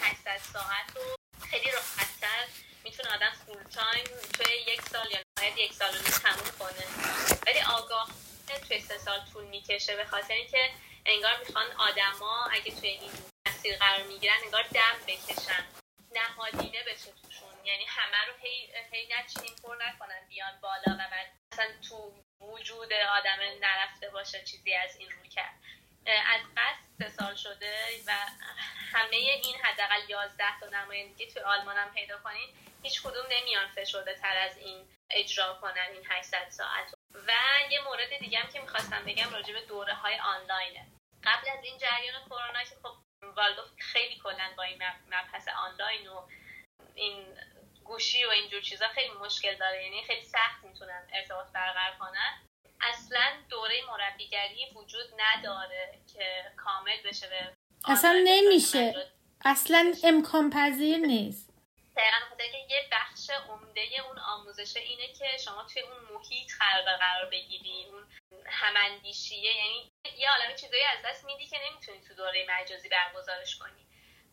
800 0.00 0.36
ساعت 0.36 0.96
رو 0.96 1.02
خیلی 1.50 1.70
راحتتر 1.70 2.46
می‌تونه 2.84 3.14
آدم 3.14 3.30
full 3.30 3.62
time 3.62 4.04
توی 4.32 4.54
یک 4.54 4.82
سال 4.82 5.10
یا 5.10 5.18
نهایت 5.38 5.58
یک 5.58 5.72
سال 5.72 5.92
رو 5.92 6.00
تموم 6.02 6.50
کنه. 6.58 6.84
ولی 7.46 7.60
آگاه 7.60 8.08
توی 8.58 8.80
سه 8.80 8.98
سال 8.98 9.20
طول 9.32 9.44
می‌کشه 9.44 9.96
به 9.96 10.04
خاطر 10.04 10.34
اینکه 10.34 10.70
انگار 11.06 11.38
می‌خوان 11.38 11.72
آدما 11.72 12.48
اگه 12.52 12.80
توی 12.80 12.88
این 12.88 13.10
مسیر 13.46 13.76
قرار 13.76 14.02
می‌گیرن 14.02 14.36
انگار 14.44 14.62
دم 14.62 14.96
بکشن. 15.06 15.64
نهادینه 16.12 16.82
بشه 16.82 17.12
توشون. 17.22 17.64
یعنی 17.64 17.84
همه 17.88 18.26
رو 18.26 18.32
هی, 18.42 18.72
هی 18.92 19.08
نچینیم 19.18 19.56
پر 19.62 19.76
نکنن 19.80 20.26
بیان 20.28 20.60
بالا 20.60 20.94
و 20.94 21.10
بعد 21.10 21.32
اصلا 21.52 21.66
تو 21.88 22.14
وجود 22.40 22.92
آدم 22.92 23.38
نرفته 23.60 24.10
باشه 24.10 24.44
چیزی 24.44 24.74
از 24.74 24.96
این 24.96 25.10
رو 25.10 25.28
کرد. 25.30 25.54
از 26.06 26.40
قصد 26.56 26.78
سه 26.98 27.08
سال 27.08 27.34
شده 27.34 28.02
و 28.06 28.12
همه 28.92 29.16
این 29.16 29.56
حداقل 29.56 30.00
یازده 30.08 30.60
تا 30.60 30.66
نمایندگی 30.66 31.26
توی 31.26 31.42
آلمان 31.42 31.76
هم 31.76 31.94
پیدا 31.94 32.18
کنین 32.18 32.48
هیچ 32.82 33.02
کدوم 33.02 33.26
نمیان 33.30 33.68
فشرده 33.68 34.14
تر 34.14 34.36
از 34.36 34.58
این 34.58 34.88
اجرا 35.10 35.58
کنن 35.60 35.88
این 35.92 36.06
800 36.08 36.48
ساعت. 36.50 36.94
و 37.14 37.32
یه 37.70 37.84
مورد 37.84 38.18
دیگه 38.20 38.38
هم 38.38 38.52
که 38.52 38.60
می‌خواستم 38.60 39.04
بگم 39.06 39.30
راجع 39.32 39.52
به 39.52 39.60
دوره 39.60 39.94
های 39.94 40.18
آنلاینه. 40.18 40.86
قبل 41.24 41.48
از 41.58 41.64
این 41.64 41.78
جریان 41.78 42.24
کرونا 42.24 42.62
که 42.62 42.74
خب 42.82 42.94
والدو 43.36 43.62
خیلی 43.78 44.20
کلا 44.24 44.50
با 44.56 44.62
این 44.62 44.82
مبحث 45.06 45.48
آنلاین 45.48 46.08
و 46.08 46.22
این 46.94 47.26
گوشی 47.84 48.24
و 48.24 48.28
اینجور 48.28 48.60
چیزا 48.60 48.88
خیلی 48.88 49.12
مشکل 49.24 49.56
داره. 49.56 49.84
یعنی 49.84 50.02
خیلی 50.02 50.24
سخت 50.24 50.64
می‌تونن 50.64 51.08
ارتباط 51.12 51.46
برقرار 51.52 51.96
کنن. 51.98 52.42
اصلا 52.80 53.32
دوره 53.48 53.74
مربیگری 53.88 54.66
وجود 54.74 55.06
نداره 55.18 55.98
که 56.14 56.52
کامل 56.56 57.02
بشه 57.04 57.28
به 57.28 57.52
اصلا 57.86 58.22
نمیشه. 58.24 59.12
اصلا 59.44 59.94
امکان 60.04 60.50
پذیر 60.50 60.96
نیست. 60.96 61.49
دقیقا 62.00 62.52
که 62.52 62.74
یه 62.74 62.88
بخش 62.92 63.30
عمده 63.30 63.88
اون 64.08 64.18
آموزشه 64.18 64.80
اینه 64.80 65.12
که 65.12 65.36
شما 65.44 65.64
توی 65.64 65.82
اون 65.82 66.00
محیط 66.14 66.52
قرار 66.58 66.96
قرار 66.96 67.30
بگیری 67.30 67.84
اون 67.84 68.06
هماندیشیه 68.46 69.56
یعنی 69.56 69.92
یه 70.16 70.30
عالم 70.30 70.56
چیزایی 70.56 70.84
از 70.84 70.98
دست 71.04 71.24
میدی 71.24 71.46
که 71.46 71.58
نمی‌تونی 71.70 72.00
تو 72.00 72.14
دوره 72.14 72.46
مجازی 72.50 72.88
برگزارش 72.88 73.56
کنی. 73.56 73.86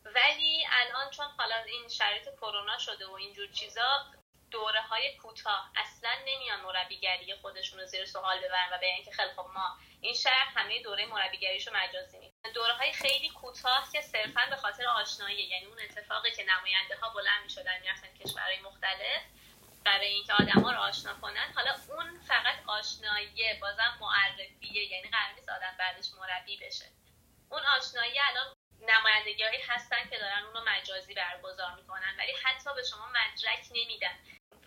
ولی 0.04 0.66
الان 0.70 1.10
چون 1.10 1.26
حالا 1.38 1.56
این 1.56 1.88
شرایط 1.88 2.28
کرونا 2.36 2.78
شده 2.78 3.06
و 3.06 3.12
اینجور 3.12 3.46
چیزا 3.52 4.04
دوره 4.50 4.80
های 4.80 5.16
کوتاه. 5.16 5.72
اصلا 5.76 6.10
نمیان 6.26 6.60
مربیگری 6.60 7.34
خودشون 7.34 7.80
رو 7.80 7.86
زیر 7.86 8.04
سوال 8.04 8.38
ببرن 8.38 8.68
و 8.72 8.78
بگن 8.78 9.04
که 9.04 9.10
خیلی 9.10 9.30
خب 9.36 9.46
ما 9.54 9.76
این 10.00 10.14
شهر 10.14 10.48
همه 10.54 10.82
دوره 10.82 11.06
مربیگریشو 11.06 11.70
مجازی 11.74 12.18
می 12.18 12.32
دوره 12.54 12.72
های 12.72 12.92
خیلی 12.92 13.28
کوتاه 13.28 13.88
که 13.92 14.00
صرفا 14.00 14.46
به 14.50 14.56
خاطر 14.56 14.86
آشنایی 14.86 15.42
یعنی 15.42 15.66
اون 15.66 15.78
اتفاقی 15.80 16.30
که 16.30 16.44
نماینده 16.44 16.96
ها 16.96 17.10
بلند 17.10 17.42
می‌شدن 17.44 17.80
می‌رفتن 17.80 18.08
کشورهای 18.24 18.60
مختلف 18.60 19.22
برای 19.84 20.06
اینکه 20.06 20.32
آدما 20.32 20.72
رو 20.72 20.78
آشنا 20.78 21.14
کنن 21.20 21.52
حالا 21.54 21.74
اون 21.88 22.20
فقط 22.20 22.56
آشنایی 22.66 23.54
بازم 23.60 23.98
معرفیه 24.00 24.92
یعنی 24.92 25.08
قرار 25.10 25.32
نیست 25.34 25.48
آدم 25.48 25.76
بعدش 25.78 26.06
مربی 26.20 26.56
بشه. 26.56 26.84
اون 27.50 27.62
آشنایی 27.76 28.20
الان 28.20 28.54
نمایندگی 28.80 29.42
هستن 29.68 30.08
که 30.10 30.18
دارن 30.18 30.44
اون 30.44 30.54
رو 30.54 30.60
مجازی 30.68 31.14
برگزار 31.14 31.74
می‌کنن 31.74 32.14
ولی 32.18 32.32
حتی 32.42 32.70
به 32.74 32.82
شما 32.82 33.06
مدرک 33.06 33.66
نمیدن. 33.70 34.18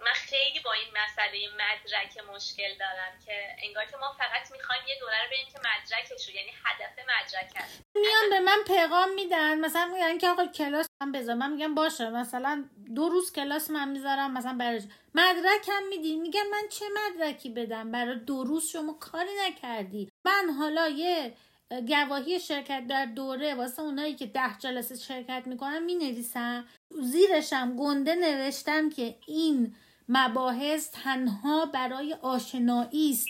من 0.05 0.13
خیلی 0.13 0.59
با 0.65 0.73
این 0.73 0.93
مسئله 1.03 1.47
مدرک 1.53 2.13
مشکل 2.35 2.77
دارم 2.79 3.13
که 3.25 3.55
انگار 3.63 3.85
که 3.85 3.97
ما 3.97 4.11
فقط 4.17 4.51
می‌خوایم 4.51 4.81
یه 4.87 4.95
رو 5.01 5.07
بریم 5.07 5.47
که 5.53 5.59
مدرکش 5.59 6.27
رو 6.27 6.35
یعنی 6.35 6.51
هدف 6.65 6.99
مدرک 6.99 7.51
هست 7.55 7.81
میان 7.95 8.29
به 8.29 8.39
من 8.39 8.63
پیغام 8.67 9.13
میدن 9.13 9.59
مثلا 9.59 9.85
میگن 9.85 10.17
که 10.17 10.29
آقا 10.29 10.45
کلاس 10.45 10.87
من 11.01 11.11
بذار. 11.11 11.35
من 11.35 11.51
میگم 11.51 11.75
باشه 11.75 12.09
مثلا 12.09 12.65
دو 12.95 13.09
روز 13.09 13.33
کلاس 13.33 13.69
من 13.69 13.89
می‌ذارم 13.89 14.33
مثلا 14.33 14.53
برای 14.53 14.81
مدرک 15.15 15.69
هم 15.69 15.87
میدین 15.87 16.21
میگم 16.21 16.47
من 16.51 16.63
چه 16.69 16.85
مدرکی 16.97 17.49
بدم؟ 17.49 17.91
برای 17.91 18.19
دو 18.19 18.43
روز 18.43 18.65
شما 18.67 18.93
کاری 18.93 19.35
نکردی. 19.39 20.09
من 20.25 20.49
حالا 20.59 20.87
یه 20.87 21.33
گواهی 21.87 22.39
شرکت 22.39 22.87
در 22.87 23.05
دوره 23.05 23.55
واسه 23.55 23.81
اونایی 23.81 24.15
که 24.15 24.25
ده 24.25 24.57
جلسه 24.59 24.95
شرکت 24.95 25.43
می‌کنن 25.45 25.83
می 25.83 25.95
نویسم 25.95 26.67
زیرشم 27.01 27.75
گنده 27.75 28.15
نوشتم 28.15 28.89
که 28.89 29.15
این 29.27 29.75
مباحث 30.09 30.89
تنها 30.91 31.65
برای 31.65 32.13
آشنایی 32.21 33.11
است 33.11 33.27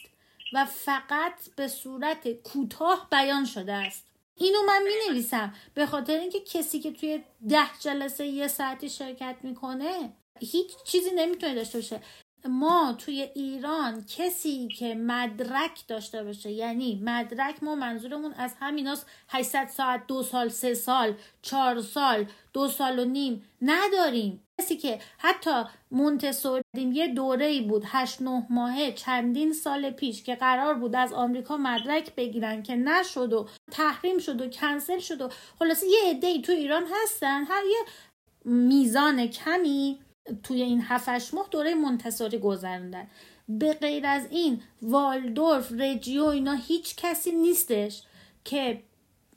و 0.54 0.66
فقط 0.66 1.50
به 1.56 1.68
صورت 1.68 2.32
کوتاه 2.32 3.08
بیان 3.12 3.46
شده 3.46 3.74
است. 3.74 4.08
اینو 4.36 4.60
من 4.68 4.84
می 4.84 4.94
نویسم 5.10 5.54
به 5.74 5.86
خاطر 5.86 6.18
اینکه 6.18 6.40
کسی 6.40 6.80
که 6.80 6.92
توی 6.92 7.24
ده 7.50 7.80
جلسه 7.80 8.28
یه 8.28 8.48
ساعتی 8.48 8.90
شرکت 8.90 9.36
می‌کنه 9.44 10.14
هیچ 10.40 10.72
چیزی 10.86 11.10
نمی‌تونه 11.16 11.56
داشته 11.56 11.78
باشه. 11.78 12.02
ما 12.50 12.96
توی 12.98 13.22
ایران 13.36 14.06
کسی 14.18 14.68
که 14.68 14.96
مدرک 14.96 15.88
داشته 15.88 16.24
باشه 16.24 16.52
یعنی 16.52 17.02
مدرک 17.04 17.64
ما 17.64 17.76
منظورمون 17.76 18.34
از 18.34 18.56
همیناست 18.60 19.06
800 19.30 19.68
ساعت 19.68 20.08
دو 20.08 20.24
سال 20.24 20.50
سه 20.50 20.74
سال 20.74 21.14
چهار 21.42 21.82
سال 21.82 22.26
دو 22.54 22.68
سال 22.68 23.00
و 23.00 23.06
نیم 23.06 23.44
نداریم. 23.62 24.44
کسی 24.62 24.78
که 24.78 24.99
حتی 25.18 25.64
مونتسوری 25.91 26.64
یه 26.76 27.07
دوره 27.07 27.45
ای 27.45 27.62
بود 27.62 27.84
هشت 27.86 28.22
نه 28.22 28.47
ماهه 28.49 28.91
چندین 28.91 29.53
سال 29.53 29.89
پیش 29.89 30.24
که 30.24 30.36
قرار 30.36 30.74
بود 30.74 30.95
از 30.95 31.14
آمریکا 31.14 31.57
مدرک 31.57 32.16
بگیرن 32.16 32.64
که 32.64 32.76
نشد 32.76 33.34
و 33.34 33.47
تحریم 33.72 34.18
شد 34.18 34.41
و 34.41 34.47
کنسل 34.47 34.99
شد 34.99 35.22
و 35.22 35.30
خلاصه 35.59 35.88
یه 35.88 35.99
عده 36.09 36.28
ای 36.28 36.41
تو 36.41 36.51
ایران 36.51 36.84
هستن. 36.93 37.43
هر 37.43 37.64
یه 37.66 37.86
میزان 38.45 39.28
کمی 39.28 39.99
توی 40.43 40.62
این 40.62 40.82
هفتش 40.82 41.34
ماه 41.34 41.47
دوره 41.51 41.74
منتصاری 41.74 42.39
گذروندن. 42.39 43.07
به 43.49 43.74
غیر 43.74 44.05
از 44.05 44.28
این 44.32 44.62
والدورف 44.82 45.72
رجیو 45.72 46.24
اینا 46.24 46.53
هیچ 46.53 46.95
کسی 46.95 47.32
نیستش 47.32 48.03
که 48.45 48.84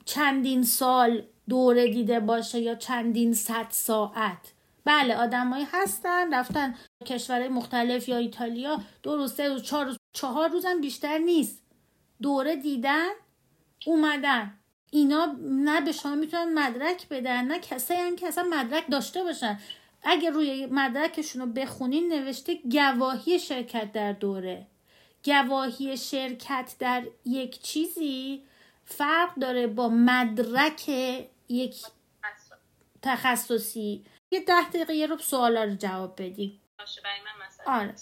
چندین 0.05 0.63
سال 0.63 1.23
دوره 1.49 1.87
دیده 1.87 2.19
باشه 2.19 2.59
یا 2.59 2.75
چندین 2.75 3.33
صد 3.33 3.67
ساعت. 3.69 4.54
بله 4.85 5.15
آدمایی 5.15 5.67
هستن 5.71 6.33
رفتن 6.33 6.75
کشورهای 7.05 7.49
مختلف 7.49 8.09
یا 8.09 8.17
ایتالیا 8.17 8.81
دو 9.03 9.15
روز 9.15 9.33
سه 9.33 9.47
روز 9.47 9.63
چهار 9.63 9.85
روز 9.85 9.97
چهار 10.13 10.49
روزم 10.49 10.81
بیشتر 10.81 11.17
نیست. 11.17 11.61
دوره 12.21 12.55
دیدن 12.55 13.09
اومدن. 13.85 14.53
اینا 14.91 15.35
نه 15.41 15.81
به 15.81 15.91
شما 15.91 16.15
می‌تونن 16.15 16.53
مدرک 16.53 17.09
بدن 17.09 17.45
نه 17.45 17.59
کسایی 17.59 17.99
هم 17.99 18.15
که 18.15 18.27
اصلا 18.27 18.43
مدرک 18.43 18.91
داشته 18.91 19.23
باشن. 19.23 19.59
اگه 20.03 20.29
روی 20.29 20.65
مدرکشون 20.65 21.41
رو 21.41 21.47
بخونین 21.47 22.13
نوشته 22.13 22.59
گواهی 22.71 23.39
شرکت 23.39 23.91
در 23.91 24.13
دوره. 24.13 24.67
گواهی 25.25 25.97
شرکت 25.97 26.75
در 26.79 27.03
یک 27.25 27.61
چیزی 27.61 28.43
فرق 28.85 29.35
داره 29.35 29.67
با 29.67 29.89
مدرک 29.89 30.89
یک 31.49 31.75
تخصصی. 33.01 34.05
یه 34.35 34.45
ده 34.45 34.69
دقیقه 34.69 34.93
یه 34.93 35.07
رو 35.07 35.17
سوالا 35.17 35.63
رو 35.63 35.75
جواب 35.75 36.13
بدی. 36.21 36.59
باشه 36.79 37.01
برای 37.01 37.19
من 37.19 37.45
مثلا 37.47 37.65
آره. 37.65 37.95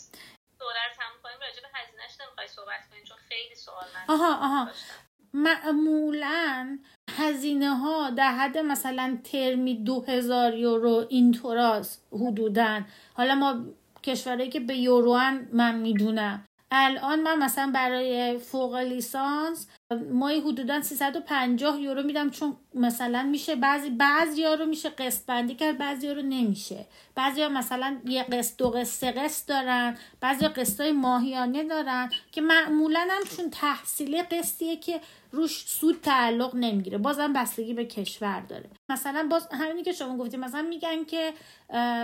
دوره 0.59 0.83
رو 0.87 0.93
تموم 0.95 1.19
کنیم 1.23 1.37
راجع 1.41 1.61
به 1.61 1.67
نمی‌خوای 2.23 2.47
صحبت 2.47 2.89
کنیم 2.89 3.03
چون 3.03 3.17
خیلی 3.17 3.55
سوال 3.55 3.85
من 3.93 4.13
آها 4.15 4.35
آها. 4.35 4.71
معمولا 5.33 6.79
هزینه 7.11 7.75
ها 7.75 8.09
در 8.09 8.31
حد 8.31 8.57
مثلا 8.57 9.17
ترمی 9.23 9.83
دو 9.83 10.01
هزار 10.07 10.53
یورو 10.53 11.05
اینطوراست 11.09 12.07
حدودا. 12.11 12.81
حالا 13.13 13.35
ما 13.35 13.65
کشورهایی 14.03 14.49
که 14.49 14.59
به 14.59 14.75
یوروان 14.75 15.49
من 15.53 15.75
می‌دونم. 15.75 16.45
الان 16.75 17.21
من 17.21 17.37
مثلا 17.37 17.71
برای 17.73 18.37
فوق 18.37 18.75
لیسانس 18.75 19.67
مایی 20.11 20.39
حدودا 20.39 20.81
350 20.81 21.81
یورو 21.81 22.03
میدم 22.03 22.29
چون 22.29 22.57
مثلا 22.73 23.23
میشه 23.23 23.55
بعضی 23.55 23.89
بعضی 23.89 24.43
ها 24.43 24.53
رو 24.53 24.65
میشه 24.65 24.89
قسط 24.89 25.25
بندی 25.25 25.55
کرد 25.55 25.77
بعضی 25.77 26.07
ها 26.07 26.13
رو 26.13 26.21
نمیشه. 26.21 26.85
بعضی 27.15 27.41
ها 27.43 27.49
مثلا 27.49 27.97
یه 28.05 28.23
قسط 28.23 28.57
دو 28.57 28.69
قسط 28.69 28.83
سه 28.83 29.11
قسط 29.11 29.47
دارن 29.47 29.97
بعضی 30.21 30.45
ها 30.45 30.51
قسط 30.51 30.81
های 30.81 30.91
ماهیانه 30.91 31.63
دارن 31.63 32.09
که 32.31 32.41
معمولا 32.41 33.07
هم 33.11 33.37
چون 33.37 33.49
تحصیلی 33.49 34.21
قسطیه 34.21 34.77
که 34.77 35.01
روش 35.31 35.65
سود 35.67 36.01
تعلق 36.01 36.55
نمی‌گیره. 36.55 36.97
بازم 36.97 37.33
بستگی 37.33 37.73
به 37.73 37.85
کشور 37.85 38.39
داره. 38.39 38.69
مثلا 38.89 39.27
باز 39.31 39.47
همینی 39.51 39.83
که 39.83 39.91
شما 39.91 40.17
گفتیم 40.17 40.39
مثلا 40.39 40.61
میگن 40.61 41.03
که 41.03 41.33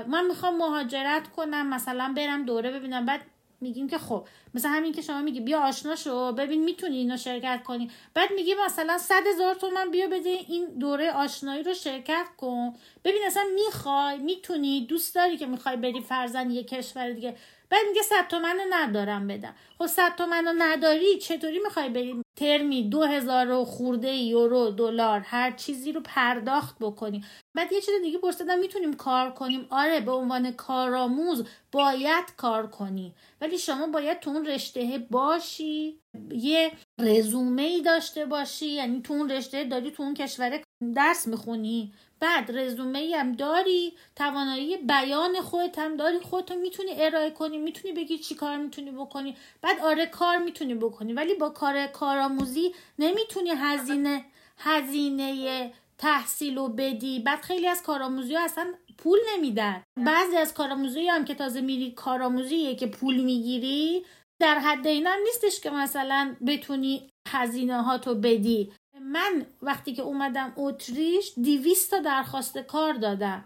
من 0.08 0.26
می‌خوام 0.28 0.58
مهاجرت 0.58 1.28
کنم 1.28 1.70
مثلا 1.70 2.14
برم 2.18 2.46
دوره 2.46 2.72
ببینم. 2.72 3.06
بعد 3.06 3.22
میگیم 3.62 3.88
که 3.88 3.98
خب 3.98 4.28
مثلا 4.54 4.72
همین 4.72 4.94
که 4.94 5.02
شما 5.02 5.22
میگی 5.22 5.40
بیا 5.40 5.62
آشنا 5.62 5.96
شو 5.96 6.32
ببین 6.32 6.64
می‌تونی 6.64 6.98
اینو 6.98 7.18
شرکت 7.18 7.64
کنی. 7.64 7.92
بعد 8.14 8.30
میگی 8.36 8.54
مثلا 8.66 8.98
صد 8.98 9.24
هزار 9.34 9.56
تومن 9.56 9.92
بیا 9.92 10.08
بده 10.08 10.30
این 10.30 10.66
دوره 10.66 11.12
آشنایی 11.12 11.64
رو 11.64 11.74
شرکت 11.74 12.26
کن. 12.38 12.74
ببین 13.04 13.22
اصلا 13.26 13.44
می‌خوای 13.56 14.18
می‌تونی 14.18 14.86
دوست 14.86 15.16
داری 15.16 15.38
که 15.38 15.46
می‌خوای 15.46 15.78
بری 15.78 16.02
فرزن 16.02 16.52
یه 16.52 16.64
کشور 16.64 17.12
دیگه. 17.12 17.36
بعد 17.72 17.82
میگه 17.88 18.02
صد 18.02 18.28
تومن 18.28 18.60
ندارم 18.70 19.28
بدم. 19.28 19.56
خب 19.78 19.88
صد 19.88 20.16
تومن 20.16 20.56
نداری 20.58 21.18
چطوری 21.18 21.60
می‌خوای 21.60 21.90
بری 21.90 22.22
ترمی 22.40 22.90
دو 22.90 23.04
هزار 23.04 23.52
و 23.52 23.66
خورده 23.66 24.14
یورو 24.14 24.72
دلار 24.72 25.20
هر 25.20 25.52
چیزی 25.52 25.92
رو 25.92 26.02
پرداخت 26.02 26.76
بکنی؟ 26.80 27.24
بعد 27.56 27.74
یه 27.74 27.82
چیز 27.82 28.02
دیگه 28.02 28.18
پرسیدم 28.18 28.60
می‌تونیم 28.60 28.94
کار 28.94 29.32
کنیم؟ 29.32 29.68
آره 29.70 30.00
به 30.00 30.12
عنوان 30.12 30.52
کارآموز 30.52 31.48
باید 31.72 32.36
کار 32.38 32.68
کنی. 32.68 33.16
ولی 33.42 33.58
شما 33.58 33.88
باید 33.88 34.20
تو 34.20 34.30
اون 34.30 34.46
رشته 34.46 35.08
باشی 35.12 36.00
یه 36.32 36.72
رزومه 37.00 37.62
ای 37.62 37.82
داشته 37.82 38.26
باشی 38.26 38.68
یعنی 38.68 39.02
تو 39.02 39.14
اون 39.14 39.30
رشته 39.30 39.64
داری 39.64 39.92
تو 39.92 40.04
اون 40.04 40.14
کشور 40.14 40.62
درس 40.96 41.28
می‌خونی. 41.28 41.94
بعد 42.20 42.58
رزومه 42.58 43.00
ای 43.00 43.14
هم 43.14 43.32
داری 43.32 43.94
توانایی 44.16 44.78
بیان 44.78 45.42
خودت 45.42 45.80
هم 45.80 45.98
داری 45.98 46.20
خودتو 46.20 46.56
می‌تونی 46.56 46.92
ارائه 46.96 47.32
کنی 47.32 47.58
می‌تونی 47.58 47.94
بگی 47.94 48.18
چی 48.18 48.36
کار 48.36 48.58
می‌تونی 48.58 48.92
بکنی. 48.92 49.36
بعد 49.62 49.80
آره 49.80 50.06
کار 50.06 50.38
می‌تونی 50.38 50.76
بکنی 50.76 51.14
ولی 51.14 51.34
با 51.34 51.50
کار 51.50 51.88
کارآموزی 51.88 52.76
نمی‌تونی 53.00 53.50
هزینه 53.50 54.26
هزینه 54.58 55.74
تحصیل 55.98 56.58
و 56.58 56.68
بدی. 56.68 57.20
بعد 57.20 57.42
خیلی 57.42 57.68
از 57.68 57.84
کارآموزی 57.84 58.36
ها 58.36 58.44
اصلا 58.44 58.74
پول 58.98 59.20
نمیدن. 59.36 59.84
بعضی 60.06 60.38
از 60.38 60.54
کارآموزی 60.54 61.08
هم 61.08 61.26
که 61.26 61.36
تازه 61.36 61.62
میری 61.62 61.92
کارآموزیه 61.92 62.76
که 62.76 62.88
پول 62.88 63.18
می‌گیری 63.22 64.06
در 64.42 64.60
حد 64.60 64.88
اینا 64.88 65.10
هم 65.10 65.20
نیستش 65.24 65.60
که 65.60 65.70
مثلا 65.70 66.36
بتونی 66.48 67.10
هزینه 67.28 67.82
ها 67.82 67.98
تو 67.98 68.16
بدی. 68.16 68.74
من 69.02 69.46
وقتی 69.62 69.94
که 69.94 70.02
اومدم 70.02 70.54
اتریش 70.56 71.34
دیویست 71.42 71.92
تا 71.92 72.00
درخواست 72.00 72.58
کار 72.58 72.94
دادم. 72.94 73.44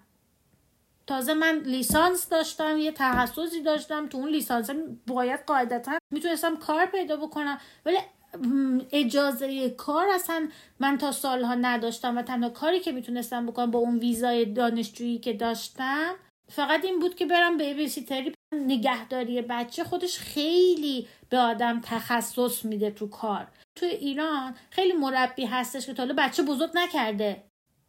تازه 1.08 1.34
من 1.34 1.58
لیسانس 1.58 2.30
داشتم 2.30 2.78
یه 2.78 2.92
تخصصی 2.92 3.62
داشتم 3.62 4.08
تو 4.08 4.18
اون 4.18 4.30
لیسانس 4.30 4.70
باید 5.08 5.40
قاعدتا 5.48 5.98
می‌تونستم 6.12 6.56
کار 6.56 6.86
پیدا 6.86 7.18
بکنم. 7.18 7.58
ولی 7.86 7.98
اجازه 8.92 9.70
کار 9.70 10.10
اصلا 10.10 10.48
من 10.80 10.98
تا 10.98 11.12
سالها 11.12 11.56
نداشتم 11.56 12.18
و 12.18 12.22
تنها 12.22 12.50
کاری 12.50 12.80
که 12.80 12.92
می‌تونستم 12.92 13.46
بکنم 13.46 13.72
با 13.72 13.80
اون 13.80 14.00
ویزای 14.00 14.46
دانشجویی 14.46 15.20
که 15.20 15.34
داشتم 15.34 16.16
فقط 16.50 16.86
این 16.86 17.00
بود 17.00 17.16
که 17.16 17.26
برم 17.26 17.58
به 17.58 17.74
بیسیتری 17.74 18.34
نگهداری 18.54 19.42
بچه 19.42 19.84
خودش 19.84 20.18
خیلی 20.18 21.08
به 21.30 21.38
آدم 21.38 21.82
تخصص 21.84 22.66
میده 22.66 22.92
تو 22.92 23.08
کار. 23.08 23.48
تو 23.76 23.86
ایران 23.86 24.56
خیلی 24.70 24.94
مربی 24.94 25.46
هستش 25.46 25.86
که 25.86 25.94
تا 25.94 26.06
بچه 26.06 26.44
بزرگ 26.44 26.70
نکرده. 26.74 27.44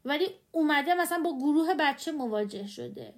ولی 0.05 0.27
اومده 0.53 0.95
مثلا 0.95 1.23
با 1.23 1.37
گروه 1.39 1.75
بچه 1.75 2.12
مواجه 2.12 2.67
شده. 2.67 3.15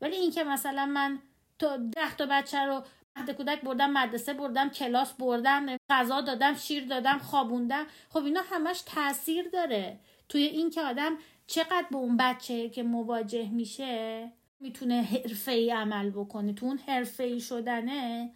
ولی 0.00 0.16
اینکه 0.16 0.44
مثلا 0.44 0.86
من 0.86 1.18
تا 1.58 1.76
ده 1.76 2.16
تا 2.18 2.26
بچه 2.26 2.58
رو 2.58 2.82
مهد 3.16 3.30
کودک 3.30 3.60
بردم 3.60 3.90
مدرسه 3.90 4.34
بردم 4.34 4.68
کلاس 4.68 5.12
بردم 5.12 5.66
غذا 5.90 6.20
دادم 6.20 6.54
شیر 6.54 6.86
دادم 6.86 7.18
خوابوندم 7.18 7.86
خب 8.08 8.24
اینا 8.24 8.40
همش 8.50 8.82
تاثیر 8.86 9.48
داره. 9.48 10.00
توی 10.28 10.42
این 10.42 10.70
که 10.70 10.82
آدم 10.82 11.16
چقدر 11.46 11.86
به 11.90 11.96
اون 11.96 12.16
بچه 12.16 12.68
که 12.68 12.82
مواجه 12.82 13.48
میشه 13.48 14.32
می‌تونه 14.60 15.02
حرفه 15.02 15.52
ای 15.52 15.70
عمل 15.70 16.10
بکنه. 16.10 16.52
تو 16.52 16.66
اون 16.66 16.78
حرفه 16.78 17.22
ای 17.22 17.40
شدنه 17.40 18.32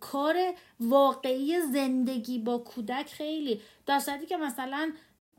کار 0.00 0.54
واقعی 0.80 1.60
زندگی 1.60 2.38
با 2.38 2.58
کودک 2.58 3.06
خیلی. 3.06 3.62
در 3.86 4.00
که 4.28 4.36
مثلا 4.36 4.92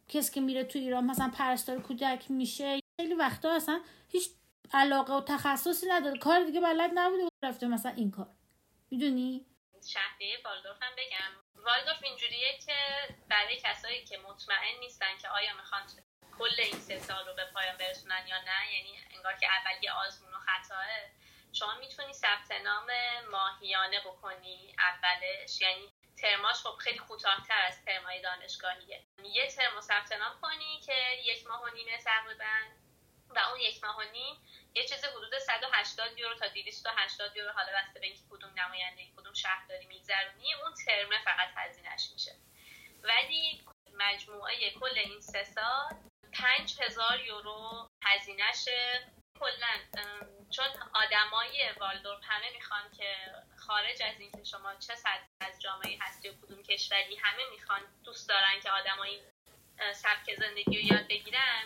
کسی 0.08 0.34
که 0.34 0.42
میره 0.42 0.64
تو 0.64 0.80
ایران 0.80 1.06
مثلا 1.06 1.32
پرستار 1.38 1.82
کودک 1.82 2.32
میشه 2.32 2.80
خیلی 3.02 3.14
وقتا 3.14 3.52
اصلا 3.52 3.82
هیچ 4.10 4.30
علاقه 4.74 5.14
و 5.14 5.22
تخصصی 5.22 5.88
نداره. 5.90 6.18
کار 6.18 6.44
دیگه 6.44 6.62
بلد 6.62 6.92
نبوده 6.94 7.24
و 7.24 7.30
رفته 7.44 7.68
مثلا 7.68 7.92
این 7.92 8.12
کار. 8.12 8.28
می‌دونی؟ 8.92 9.46
شهریه 9.88 10.38
والدورف 10.46 10.78
هم 10.82 10.92
بگم. 10.98 11.64
والدورف 11.66 12.04
اینجوریه 12.04 12.58
که 12.66 12.74
برای 13.30 13.58
کسایی 13.64 14.06
که 14.06 14.18
مطمئن 14.18 14.80
نیستن 14.80 15.18
که 15.22 15.28
آیا 15.28 15.56
می‌خوان 15.58 15.82
کل 16.40 16.62
این 16.62 16.80
سه 16.80 17.00
سال 17.00 17.28
رو 17.28 17.34
به 17.34 17.46
پایان 17.46 17.78
برسونن 17.78 18.28
یا 18.28 18.38
نه 18.42 18.74
یعنی 18.74 19.00
انگار 19.16 19.34
که 19.34 19.48
اول 19.48 19.84
یه 19.84 19.92
آزمون 19.92 20.34
و 20.34 20.40
خطاه. 20.40 20.88
شما 21.54 21.76
می‌تونی 21.76 22.14
ثبت 22.14 22.52
نام 22.52 22.88
ماهیانه 23.32 24.00
بکنی 24.00 24.76
اولش 24.80 25.62
یعنی 25.62 25.90
ترماش 26.22 26.56
خب 26.56 26.76
خیلی 26.76 26.98
کوتاهتر 26.98 27.62
از 27.68 27.86
ترمای 27.86 28.22
دانشگاهیه. 28.22 29.04
یه 29.24 29.48
ترم 29.48 29.82
ثبت 29.82 30.12
نام 30.12 30.42
کنی 30.42 30.80
که 30.86 30.96
یک 31.26 31.48
ماه 31.48 31.64
و 31.64 31.70
نیمه 31.70 31.98
تقریبا 31.98 32.58
و 33.30 33.40
اون 33.40 33.60
یک 33.60 33.84
ماه 33.84 33.98
و 33.98 34.04
نیم 34.12 34.36
یه 34.76 34.84
چیز 34.88 35.06
حدود 35.06 35.40
180 35.40 36.20
یورو 36.20 36.36
تا 36.36 36.48
280 36.48 37.38
یورو 37.38 37.52
حالا 37.52 37.72
بسته 37.76 38.00
به 38.00 38.06
اینکه 38.06 38.22
کدوم 38.32 38.50
نماینده 38.60 39.02
کدوم 39.18 39.34
شهرداری 39.34 39.86
میگذرونی 39.86 40.54
اون 40.54 40.74
ترمه 40.86 41.24
فقط 41.26 41.50
هزینهش 41.56 42.10
میشه. 42.14 42.36
ولی 43.04 43.62
مجموعه 43.94 44.72
کل 44.72 44.98
این 44.98 45.22
سه 45.22 45.44
سال 45.44 46.09
5000 46.34 47.20
یورو 47.20 47.90
هزینهشه 48.04 49.08
کلا 49.40 50.02
چون 50.50 50.66
آدمای 50.94 51.72
والدورپ 51.80 52.20
همه 52.24 52.52
می‌خوان 52.56 52.92
که 52.98 53.16
خارج 53.58 54.04
از 54.04 54.20
اینکه 54.20 54.44
شما 54.44 54.76
چه 54.76 54.96
سطح 54.96 55.26
از 55.42 55.62
جامعه 55.62 55.98
هستی 56.02 56.30
و 56.30 56.34
کدوم 56.34 56.64
کشوری 56.64 57.16
همه 57.16 57.44
می‌خوان 57.52 57.82
دوست 58.04 58.30
دارن 58.30 58.60
که 58.64 58.72
آدمای 58.72 59.22
سبک 59.94 60.36
زندگی 60.40 60.78
رو 60.78 60.96
یاد 60.96 61.08
بگیرن. 61.08 61.64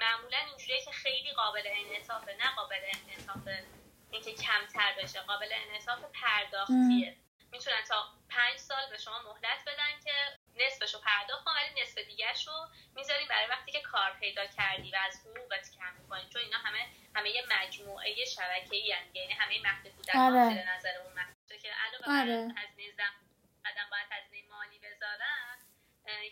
معمولا 0.00 0.38
اینجوریه 0.38 0.84
که 0.84 0.92
خیلی 0.92 1.32
قابل 1.32 1.62
انعطافه 1.66 2.32
نه 2.32 2.54
قابل 2.56 2.80
انعطاف 2.84 3.48
اینکه 4.10 4.34
کمتر 4.34 4.94
بشه 5.02 5.20
قابل 5.20 5.48
انعطاف 5.52 5.98
پرداختیه. 6.22 7.16
می‌تونن 7.52 7.82
تا 7.88 8.08
پنج 8.30 8.58
سال 8.58 8.90
به 8.90 8.98
شما 8.98 9.18
مهلت 9.22 9.62
بدن 9.66 10.00
که 10.04 10.38
نصفشو 10.66 10.98
پرداخت 11.00 11.44
کن 11.44 11.50
ولی 11.50 11.82
نصف 11.82 11.98
دیگرش 11.98 12.46
رو 12.46 12.52
می‌ذاری 12.96 13.24
برای 13.30 13.48
وقتی 13.50 13.72
که 13.72 13.80
کار 13.80 14.10
پیدا 14.20 14.46
کردی 14.46 14.90
و 14.90 14.96
از 15.06 15.20
حقوقت 15.24 15.70
کم 15.78 15.92
می‌کنی. 16.02 16.28
چون 16.32 16.42
اینا 16.42 16.58
همه 16.58 16.78
همه 17.14 17.30
یه 17.30 17.42
مجموعه 17.60 18.24
شبکه 18.24 18.76
ای 18.76 18.94
یعنی 19.14 19.32
همه 19.32 19.54
مهد 19.62 19.94
کودکان 19.96 20.20
آره. 20.20 20.76
نظر 20.76 20.94
اون 21.04 21.10
که 21.62 21.68
علاوه 21.86 22.20
آره. 22.20 22.54
هزینه 22.56 22.92
زم 22.96 23.14
قدم 23.64 23.86
باید 23.90 24.06
هزینه 24.10 24.48
مالی 24.50 24.78
بذارن 24.78 25.58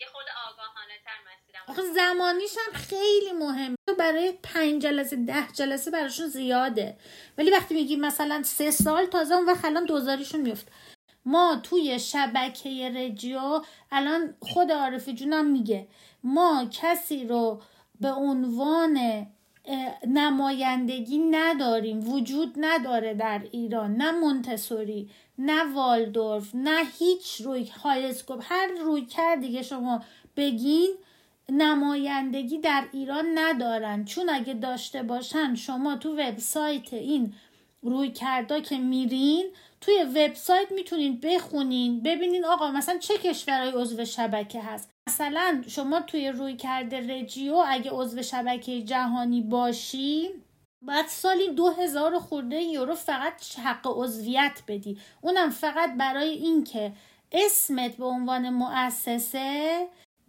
یه 0.01 0.07
خود 0.07 0.25
آگاهانه 0.47 0.93
تر 1.05 1.17
مسیرم 1.27 1.93
زمانیش 1.93 2.55
هم 2.57 2.73
خیلی 2.73 3.31
مهم 3.31 3.75
برای 3.99 4.31
پنج 4.43 4.81
جلسه 4.81 5.15
ده 5.15 5.47
جلسه 5.57 5.91
براشون 5.91 6.27
زیاده. 6.27 6.97
ولی 7.37 7.51
وقتی 7.51 7.73
میگی 7.75 7.95
مثلا 7.95 8.43
سه 8.43 8.71
سال 8.71 9.05
تازه 9.05 9.35
اون 9.35 9.45
وقت 9.45 9.65
الان 9.65 9.85
دوزاریشون 9.85 10.41
میفت 10.41 10.67
ما 11.25 11.59
توی 11.63 11.99
شبکه 11.99 12.91
رجیو 12.95 13.61
الان 13.91 14.33
خود 14.39 14.71
عارف 14.71 15.09
جونم 15.09 15.45
میگه 15.45 15.87
ما 16.23 16.65
کسی 16.71 17.27
رو 17.27 17.61
به 18.01 18.11
عنوان 18.11 19.27
نمایندگی 20.07 21.17
نداریم 21.17 22.09
وجود 22.09 22.55
نداره 22.57 23.13
در 23.13 23.41
ایران 23.51 23.95
نه 23.95 24.11
مونتسوری 24.11 25.09
نه 25.37 25.73
والدورف 25.73 26.51
نه 26.53 26.81
هیچ 26.99 27.41
روی 27.41 27.65
هایسکوپ 27.65 28.43
هر 28.43 28.67
روی 28.67 29.05
کرد 29.05 29.41
دیگه 29.41 29.61
شما 29.61 30.03
بگین 30.37 30.89
نمایندگی 31.51 32.57
در 32.57 32.85
ایران 32.91 33.25
ندارن. 33.35 34.05
چون 34.05 34.29
اگه 34.29 34.53
داشته 34.53 35.03
باشن 35.03 35.55
شما 35.55 35.95
تو 35.95 36.15
وبسایت 36.15 36.93
این 36.93 37.33
روی 37.81 38.11
کردا 38.11 38.59
که 38.59 38.77
میرین 38.77 39.45
توی 39.81 40.03
وبسایت 40.03 40.71
می‌تونین 40.71 41.19
بخونین 41.19 42.03
ببینین 42.03 42.45
آقا 42.45 42.71
مثلا 42.71 42.97
چه 42.97 43.17
کشورهای 43.17 43.71
عضو 43.71 44.05
شبکه 44.05 44.61
هست. 44.61 44.89
مثلا 45.09 45.63
شما 45.67 46.01
توی 46.01 46.29
روی 46.29 46.55
کرده 46.55 47.19
رجیو 47.19 47.63
اگه 47.67 47.91
عضو 47.91 48.21
شبکه 48.21 48.81
جهانی 48.81 49.41
باشی 49.41 50.29
باید 50.81 51.07
سالی 51.07 51.49
دو 51.49 51.69
هزار 51.69 52.19
خورده 52.19 52.61
یورو 52.61 52.95
فقط 52.95 53.33
حق 53.63 53.87
عضویت 53.87 54.61
بدی. 54.67 54.97
اونم 55.21 55.49
فقط 55.49 55.97
برای 55.97 56.29
اینکه 56.29 56.93
اسمت 57.31 57.97
به 57.97 58.05
عنوان 58.05 58.49
مؤسسه 58.49 59.87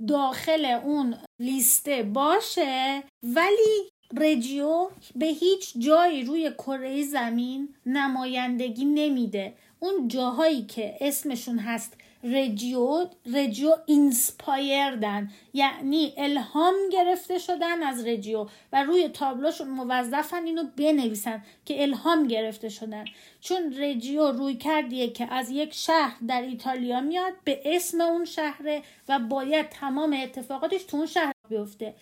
داخل 0.09 0.65
اون 0.65 1.17
لیسته 1.41 2.03
باشه 2.03 3.03
ولی 3.23 3.90
رجیو 4.17 4.89
به 5.17 5.27
هیچ 5.27 5.79
جایی 5.79 6.25
روی 6.25 6.51
کره 6.51 7.05
زمین 7.05 7.69
نمایندگی 7.87 8.85
نمیده. 8.85 9.55
اون 9.81 10.09
جاهایی 10.09 10.63
که 10.63 10.97
اسمشون 11.01 11.59
هست 11.59 11.97
رجیو 12.25 13.07
رجیو 13.35 13.77
اینسپایردن 13.87 15.31
یعنی 15.53 16.15
الهام 16.17 16.75
گرفته 16.93 17.39
شدن 17.39 17.83
از 17.83 18.07
رجیو 18.07 18.47
و 18.73 18.83
روی 18.83 19.09
تابلوشون 19.09 19.69
موظفن 19.69 20.45
اینو 20.45 20.65
بنویسن 20.77 21.45
که 21.65 21.83
الهام 21.83 22.27
گرفته 22.27 22.69
شدن. 22.69 23.05
چون 23.41 23.75
رجیو 23.79 24.31
روی 24.31 24.55
کردیه 24.55 25.11
که 25.11 25.33
از 25.33 25.51
یک 25.51 25.75
شهر 25.75 26.17
در 26.29 26.43
ایتالیا 26.43 27.01
میاد 27.01 27.33
به 27.45 27.61
اسم 27.65 28.01
اون 28.01 28.25
شهره 28.25 28.83
و 29.09 29.19
باید 29.19 29.69
تمام 29.69 30.13
اتفاقاتش 30.23 30.85
تو 30.85 30.97
اون 30.97 31.07
شهر 31.07 31.33
بیفته. 31.49 31.95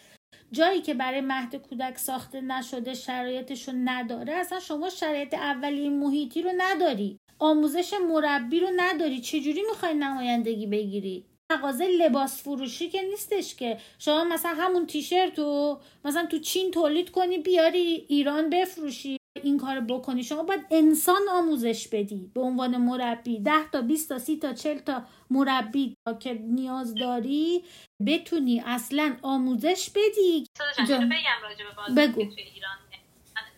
جایی 0.53 0.83
که 0.83 0.95
برای 0.95 1.21
مهد 1.21 1.57
کودک 1.57 1.99
ساخته 1.99 2.41
نشده 2.41 2.95
شرایطش 2.95 3.69
رو 3.69 3.75
نداره 3.85 4.33
اصلا 4.33 4.61
شما 4.61 4.91
شرایط 4.91 5.35
اولی 5.35 5.89
محیطی 5.89 6.43
رو 6.43 6.51
نداری. 6.59 7.19
آموزش 7.39 7.95
مربی 8.09 8.61
رو 8.61 8.69
نداری. 8.77 9.21
چجوری 9.21 9.63
می‌خوای 9.71 9.95
نمایندگی 9.95 10.67
بگیری؟ 10.67 11.25
مغازه 11.53 11.87
لباس 11.87 12.43
فروشی 12.43 12.89
که 12.89 13.03
نیستش 13.03 13.55
که. 13.55 13.79
شما 13.99 14.25
مثلا 14.25 14.55
همون 14.55 14.87
تیشرت 14.87 15.39
رو 15.39 15.81
مثلا 16.05 16.27
تو 16.27 16.39
چین 16.39 16.71
تولید 16.71 17.11
کنی 17.11 17.39
بیاری 17.39 18.05
ایران 18.09 18.51
بفروشی 18.51 19.17
این 19.43 19.59
کار 19.59 19.81
بکنی. 19.81 20.23
شما 20.23 20.43
باید 20.43 20.67
انسان 20.71 21.23
آموزش 21.31 21.89
بدی. 21.89 22.31
به 22.35 22.41
عنوان 22.41 22.77
مربی 22.77 23.39
ده 23.39 23.71
تا 23.73 23.81
20 23.81 24.09
تا 24.09 24.19
30 24.19 24.37
تا 24.37 24.53
40 24.53 24.79
تا 24.79 25.03
مربی 25.31 25.97
که 26.21 26.35
نیاز 26.35 26.95
داری 26.95 27.65
بتونی 28.07 28.63
اصلا 28.67 29.17
آموزش 29.23 29.91
بدی. 29.95 30.47
بگم 30.79 31.43
راجع 31.43 31.65
به 31.65 32.07
بگو. 32.07 32.35
توی 32.35 32.43
ایران 32.43 32.79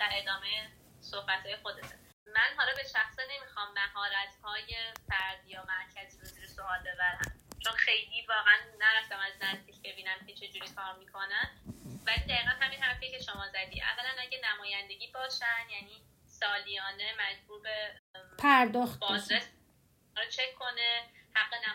در 0.01 0.11
ادامه 0.13 0.69
صحبت 1.01 1.43
خودت 1.63 1.93
من 2.27 2.51
حالا 2.57 2.73
به 2.77 2.83
شخصه 2.83 3.23
نمی‌خوام 3.31 3.69
مهارت 3.75 4.35
های 4.43 4.75
فردی 5.09 5.51
یا 5.51 5.65
مرکزی 5.69 6.19
رو 6.19 6.25
زیر 6.25 6.47
سوال 6.47 6.81
ببرم. 6.81 7.33
چون 7.65 7.73
خیلی 7.73 8.27
واقعا 8.29 8.57
نرفتم 8.81 9.19
از 9.19 9.33
نزدیک 9.43 9.77
ببینم 9.85 10.17
که 10.27 10.35
چجوری 10.35 10.69
کار 10.77 10.99
می‌کنن. 10.99 11.51
ولی 12.07 12.19
دقیقا 12.19 12.51
همین 12.61 12.79
حرفی 12.79 13.11
که 13.11 13.19
شما 13.23 13.49
زدی. 13.49 13.83
اولا 13.83 14.23
اگه 14.23 14.41
نمایندگی 14.45 15.07
باشن 15.15 15.65
یعنی 15.73 15.93
سالیانه 16.27 17.13
مجبور 17.23 17.61
به 17.63 18.01
پرداخت 18.39 19.01
بازرس 19.01 19.49
رو 20.17 20.23
چک 20.31 20.55
کنه. 20.59 21.03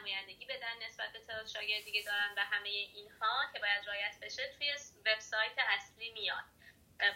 نمایندگی 0.05 0.45
بدن 0.45 0.85
نسبت 0.87 1.11
به 1.13 1.19
تعداد 1.19 1.47
شاگردی 1.47 2.03
دارن 2.03 2.33
و 2.37 2.39
همه 2.39 2.69
اینها 2.69 3.49
که 3.53 3.59
باید 3.59 3.87
رایت 3.87 4.15
بشه 4.21 4.53
توی 4.57 4.73
وبسایت 5.05 5.53
اصلی 5.57 6.11
میاد 6.11 6.43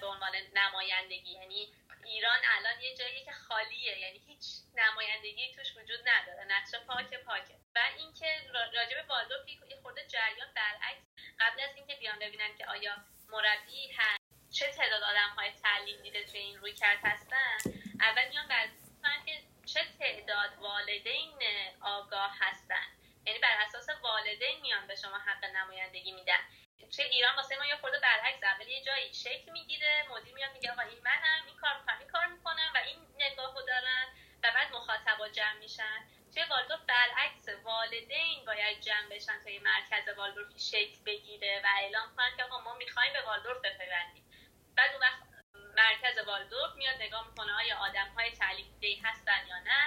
به 0.02 0.08
عنوان 0.08 0.32
نمایندگی. 0.54 1.32
یعنی 1.32 1.74
ایران 2.06 2.40
الان 2.58 2.82
یه 2.82 2.96
جایی 2.96 3.26
که 3.26 3.32
خالیه. 3.32 4.00
یعنی 4.00 4.20
هیچ 4.28 4.46
نمایندگی 4.76 5.54
توش 5.56 5.78
وجود 5.78 6.00
نداره. 6.06 6.44
نقشه 6.44 6.80
پاک 6.80 7.14
پاکه. 7.14 7.56
و 7.76 7.80
اینکه 7.98 8.28
راجب 8.54 9.08
بالدور 9.08 9.50
یه 9.70 9.76
خورده 9.82 10.08
جریان 10.08 10.54
برعکس. 10.56 11.04
قبل 11.40 11.62
از 11.62 11.76
اینکه 11.76 11.96
بیان 11.96 12.20
ببینن 12.20 12.58
که 12.58 12.66
آیا 12.66 12.96
مربی 13.28 13.92
هست 13.98 14.20
چه 14.52 14.72
تعداد 14.72 15.04
آدم 15.04 15.30
های 15.38 15.52
تعلیم 15.52 16.02
دیده 16.02 16.24
توی 16.24 16.40
این 16.40 16.58
روی 16.58 16.74
کرد 16.74 17.00
هستن 17.04 17.58
اول 18.02 18.28
میان 18.30 18.48
که 19.26 19.49
چه 19.74 19.86
تعداد 20.00 20.58
والدین 20.58 21.40
آگاه 21.82 22.36
هستن؟ 22.40 22.86
یعنی 23.26 23.40
بر 23.40 23.58
اساس 23.68 23.90
والدین 23.90 24.62
میان 24.62 24.88
به 24.88 24.96
شما 24.96 25.18
حق 25.18 25.46
نمایندگی 25.46 26.12
میدن. 26.12 26.40
توی 26.96 27.06
ایران 27.06 27.36
واسه 27.36 27.58
ما 27.58 27.66
یه 27.66 27.76
خورده 27.76 28.00
برعکس 28.00 28.44
اول 28.44 28.68
یه 28.68 28.84
جایی 28.84 29.14
شکل 29.14 29.52
می‌گیره 29.52 30.06
مدیر 30.10 30.34
میاد 30.34 30.54
میگه 30.54 30.72
آقا 30.72 30.82
این 30.82 31.00
منم 31.04 31.46
این 31.48 31.58
کار 31.58 31.78
می‌کنم 31.78 32.00
این 32.00 32.08
کار 32.08 32.26
می‌کنم 32.26 32.72
و 32.76 32.78
این 32.78 33.00
نگاهو 33.16 33.62
دارن 33.62 34.08
و 34.44 34.52
بعد 34.56 34.72
مخاطبا 34.72 35.30
جمع 35.30 35.60
میشن. 35.60 36.08
توی 36.34 36.44
والدورف 36.44 36.82
برعکس 36.88 37.50
والدین 37.64 38.46
باید 38.46 38.82
جمع 38.82 39.10
بشن 39.10 39.44
تا 39.44 39.50
یه 39.50 39.60
مرکز 39.60 40.18
والدورفی 40.18 40.60
شکل 40.60 41.04
بگیره 41.06 41.62
و 41.64 41.68
اعلام 41.78 42.16
کنن 42.16 42.38
که 42.38 42.44
آقا 42.44 42.60
ما 42.60 42.74
می‌خوایم 42.74 43.14
به 43.14 43.22
والدورف 43.22 43.58
بپیوندیم. 43.58 44.26
بعد 44.76 44.92
اون 44.92 45.02
وقت 45.02 45.29
مرکز 45.82 46.28
والدورف 46.28 46.76
میاد 46.78 47.02
نگاه 47.02 47.28
می‌کنه 47.30 47.52
آیا 47.64 47.76
آدم 47.88 48.10
های 48.18 48.32
تعلیم 48.32 48.66
هستن 49.04 49.42
یا 49.50 49.60
نه. 49.70 49.82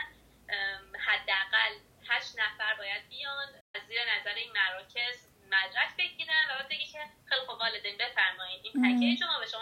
حداقل 1.06 1.72
هشت 2.08 2.32
نفر 2.38 2.74
باید 2.78 3.08
بیان 3.08 3.48
از 3.74 3.82
زیر 3.88 3.98
نظر 4.14 4.34
این 4.34 4.50
مراکز 4.52 5.16
مدرک 5.46 5.96
بگیرن 5.98 6.44
و 6.50 6.54
بعد 6.58 6.68
بگی 6.68 6.86
که 6.86 6.98
خیلی 7.28 7.40
خوب 7.46 7.58
والدین 7.58 7.96
بفرمایید 7.98 8.60
این 8.64 8.72
پکیج 8.82 9.22
ما 9.22 9.38
به 9.40 9.46
شما 9.46 9.60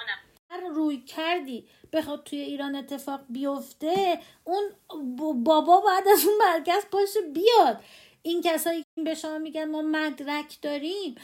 هر 0.51 0.61
روی 0.61 1.01
کردی 1.01 1.69
بخواد 1.93 2.25
توی 2.25 2.39
ایران 2.39 2.75
اتفاق 2.75 3.21
بیفته 3.29 4.21
اون 4.45 4.63
بابا 5.45 5.81
باید 5.81 6.09
از 6.09 6.25
اون 6.27 6.39
مرکز 6.39 6.87
پاشه 6.91 7.21
بیاد. 7.35 7.85
این 8.23 8.43
کسایی 8.43 8.83
که 8.83 9.03
به 9.05 9.15
شما 9.15 9.39
میگن 9.39 9.65
ما 9.71 9.83
مدرک 9.83 10.63
داریم 10.63 11.15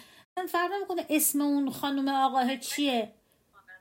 فرق 0.48 0.72
نمی‌کنه 0.72 1.06
اسم 1.10 1.40
اون 1.40 1.70
خانم 1.70 2.08
آقاه 2.08 2.56
چیه. 2.56 3.12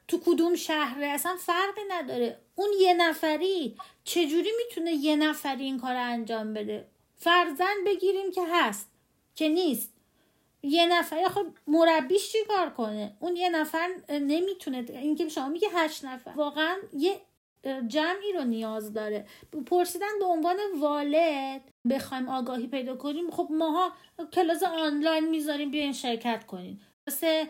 تو 0.07 0.19
کدوم 0.25 0.55
شهره؟ 0.55 1.07
اصلا 1.07 1.35
فرقی 1.35 1.81
نداره. 1.89 2.37
اون 2.55 2.69
یه 2.81 2.93
نفری 2.93 3.75
چجوری 4.03 4.49
می‌تونه 4.57 4.91
یه 4.91 5.15
نفری 5.15 5.63
این 5.63 5.79
کار 5.79 5.95
انجام 5.95 6.53
بده؟ 6.53 6.87
فرزن 7.15 7.75
بگیریم 7.85 8.31
که 8.31 8.41
هست 8.51 8.89
که 9.35 9.49
نیست. 9.49 9.93
یه 10.63 10.85
نفر 10.85 11.27
خب 11.27 11.45
مربیش 11.67 12.31
چی 12.31 12.37
کار 12.47 12.69
کنه؟ 12.69 13.17
اون 13.19 13.35
یه 13.35 13.49
نفر 13.49 13.89
نمی‌تونه 14.09 14.85
اینکه 14.89 15.29
شما 15.29 15.49
میگه 15.49 15.67
هشت 15.73 16.05
نفر. 16.05 16.31
واقعا 16.31 16.75
یه 16.93 17.21
جمعی 17.87 18.33
رو 18.33 18.43
نیاز 18.43 18.93
داره. 18.93 19.27
پرسیدن 19.65 20.19
به 20.19 20.25
عنوان 20.25 20.57
والد 20.79 21.61
بخوایم 21.89 22.29
آگاهی 22.29 22.67
پیدا 22.67 22.95
کنیم 22.95 23.31
خب 23.31 23.47
ماها 23.51 23.91
کلاس 24.33 24.63
آنلاین 24.63 25.29
می‌ذاریم 25.29 25.71
بیاین 25.71 25.93
شرکت 25.93 26.45
کنین. 26.45 26.79
کلاس 27.05 27.47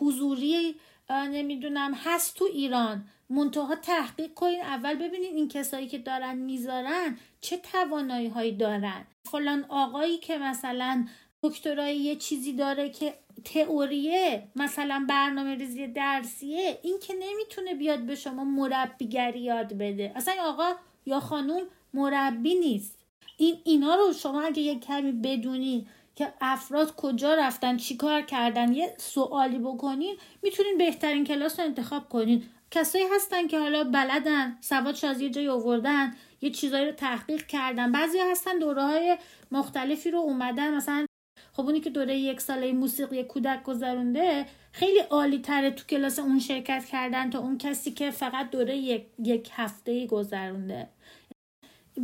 حضوری 0.00 0.76
نمی‌دونم. 1.10 1.94
هست 1.94 2.36
تو 2.36 2.44
ایران. 2.44 3.04
منتها 3.30 3.74
تحقیق 3.76 4.34
کنین. 4.34 4.60
اول 4.60 4.94
ببینین 4.94 5.34
این 5.34 5.48
کسایی 5.48 5.88
که 5.88 5.98
دارن 5.98 6.36
می‌ذارن 6.38 7.18
چه 7.40 7.56
توانایی 7.56 8.28
هایی 8.28 8.52
دارن. 8.52 9.06
فلان 9.24 9.64
آقایی 9.68 10.18
که 10.18 10.38
مثلا 10.38 11.06
دکترای 11.42 11.96
یه 11.96 12.16
چیزی 12.16 12.52
داره 12.52 12.90
که 12.90 13.14
تئوریه 13.44 14.48
مثلا 14.56 15.06
برنامه 15.08 15.54
ریزی 15.54 15.86
درسیه 15.86 16.78
این 16.82 16.98
که 16.98 17.14
نمی‌تونه 17.14 17.74
بیاد 17.74 17.98
به 17.98 18.14
شما 18.14 18.44
مربیگری 18.44 19.40
یاد 19.40 19.72
بده. 19.78 20.12
اصلا 20.16 20.34
آقا 20.40 20.72
یا 21.06 21.20
خانوم 21.20 21.62
مربی 21.94 22.54
نیست. 22.54 22.98
این 23.36 23.58
اینا 23.64 23.94
رو 23.94 24.12
شما 24.12 24.42
اگه 24.42 24.62
یه 24.62 24.78
کمی 24.78 25.12
بدونین 25.12 25.86
که 26.20 26.32
افراد 26.40 26.96
کجا 26.96 27.34
رفتن 27.34 27.76
چیکار 27.76 28.22
کردن 28.22 28.72
یه 28.72 28.94
سوالی 28.98 29.58
بکنین 29.58 30.16
می‌تونین 30.42 30.78
بهترین 30.78 31.24
کلاس 31.24 31.60
رو 31.60 31.66
انتخاب 31.66 32.08
کنین. 32.08 32.44
کسایی 32.70 33.04
هستن 33.14 33.46
که 33.46 33.58
حالا 33.58 33.84
بلدن 33.84 34.58
سوادش 34.60 35.04
از 35.04 35.20
یه 35.20 35.30
جای 35.30 35.48
آوردن 35.48 36.14
یه 36.40 36.50
چیزایی 36.50 36.86
رو 36.86 36.92
تحقیق 36.92 37.46
کردن. 37.46 37.92
بعضی 37.92 38.18
هستن 38.18 38.58
دوره 38.58 38.82
های 38.82 39.18
مختلفی 39.50 40.10
رو 40.10 40.18
اومدن. 40.18 40.74
مثلا 40.74 41.06
خب 41.52 41.62
اونی 41.62 41.80
که 41.80 41.90
دوره 41.90 42.16
یک 42.16 42.40
ساله 42.40 42.72
موسیقی 42.72 43.22
کودک 43.24 43.62
گذرونده 43.62 44.46
خیلی 44.72 44.98
عالی 44.98 45.38
تره 45.38 45.70
تو 45.70 45.84
کلاس 45.84 46.18
اون 46.18 46.38
شرکت 46.38 46.84
کردن 46.84 47.30
تا 47.30 47.38
اون 47.38 47.58
کسی 47.58 47.90
که 47.90 48.10
فقط 48.10 48.50
دوره 48.50 48.76
یک, 48.76 49.06
یک 49.18 49.50
هفته 49.52 50.06
گذرونده. 50.06 50.88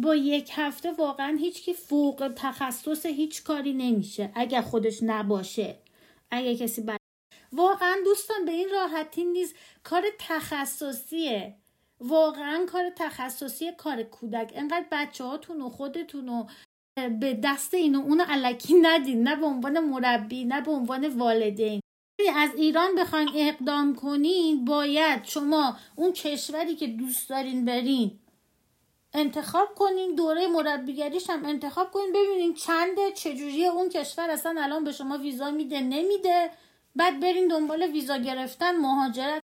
با 0.00 0.14
یک 0.14 0.50
هفته 0.54 0.92
واقعا 0.92 1.36
هیچ 1.40 1.62
کی 1.62 1.72
فوق 1.72 2.32
تخصص 2.36 3.06
هیچ 3.06 3.44
کاری 3.44 3.72
نمیشه 3.72 4.30
اگر 4.34 4.62
خودش 4.62 5.02
نباشه. 5.02 5.78
اگر 6.30 6.54
کسی 6.54 6.82
بر... 6.82 6.96
واقعا 7.52 7.96
دوستان 8.04 8.44
به 8.44 8.52
این 8.52 8.68
راحتی 8.72 9.24
نیست 9.24 9.54
کار 9.84 10.04
تخصصیه. 10.18 11.54
واقعا 12.00 12.66
کار 12.66 12.90
تخصصی 12.96 13.72
کار 13.72 14.02
کودک. 14.02 14.52
انقدر 14.54 14.86
بچه 14.92 15.24
هاتون 15.24 15.60
و 15.60 15.68
خودتون 15.68 16.28
و 16.28 16.46
به 16.96 17.40
دست 17.44 17.74
اینو 17.74 18.00
اونو 18.00 18.24
علکی 18.28 18.74
ندین. 18.74 19.22
نه 19.22 19.36
به 19.36 19.46
عنوان 19.46 19.80
مربی 19.80 20.44
نه 20.44 20.60
به 20.60 20.70
عنوان 20.70 21.08
والدین. 21.08 21.80
از 22.36 22.50
ایران 22.54 22.94
بخواین 22.94 23.28
اقدام 23.34 23.94
کنین 23.94 24.64
باید 24.64 25.24
شما 25.24 25.76
اون 25.96 26.12
کشوری 26.12 26.76
که 26.76 26.86
دوست 26.86 27.30
دارین 27.30 27.64
برین. 27.64 28.18
انتخاب 29.16 29.74
کنین 29.74 30.14
دوره 30.14 30.46
مربیگریش 30.46 31.30
هم 31.30 31.44
انتخاب 31.44 31.90
کنین 31.90 32.12
ببینین 32.12 32.54
چنده 32.54 33.12
چجوری 33.12 33.66
اون 33.66 33.88
کشور 33.88 34.30
اصلا 34.30 34.62
الان 34.62 34.84
به 34.84 34.92
شما 34.92 35.18
ویزا 35.18 35.50
میده 35.50 35.80
نمیده. 35.80 36.50
بعد 36.96 37.20
برین 37.20 37.48
دنبال 37.48 37.82
ویزا 37.82 38.16
گرفتن 38.16 38.76
مهاجرت 38.76 39.42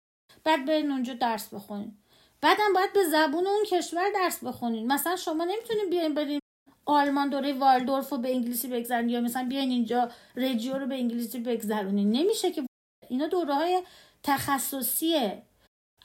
بعد 0.45 0.65
برین 0.67 0.91
اونجا 0.91 1.15
درس 1.15 1.55
بخونین. 1.55 1.99
بعدم 2.41 2.73
باید 2.75 2.93
به 2.93 3.05
زبون 3.05 3.47
اون 3.47 3.65
کشور 3.65 4.11
درس 4.15 4.45
بخونین. 4.45 4.93
مثلا 4.93 5.17
شما 5.17 5.45
نمی‌تونین 5.45 5.91
بیاین 5.91 6.15
برین 6.15 6.41
آلمان 6.85 7.29
دوره 7.29 7.53
والدورف 7.53 8.11
رو 8.11 8.19
به 8.19 8.35
انگلیسی 8.35 8.69
بگذرونین 8.69 9.09
یا 9.09 9.21
مثلا 9.21 9.47
بیاین 9.49 9.71
اینجا 9.71 10.11
رجیو 10.37 10.79
رو 10.79 10.87
به 10.87 10.95
انگلیسی 10.95 11.39
بگذرونین. 11.39 12.13
نمیشه 12.13 12.53
که 12.53 12.67
اینا 13.09 13.27
دوره 13.27 13.55
های 13.55 13.83
تخصصیه. 14.23 15.43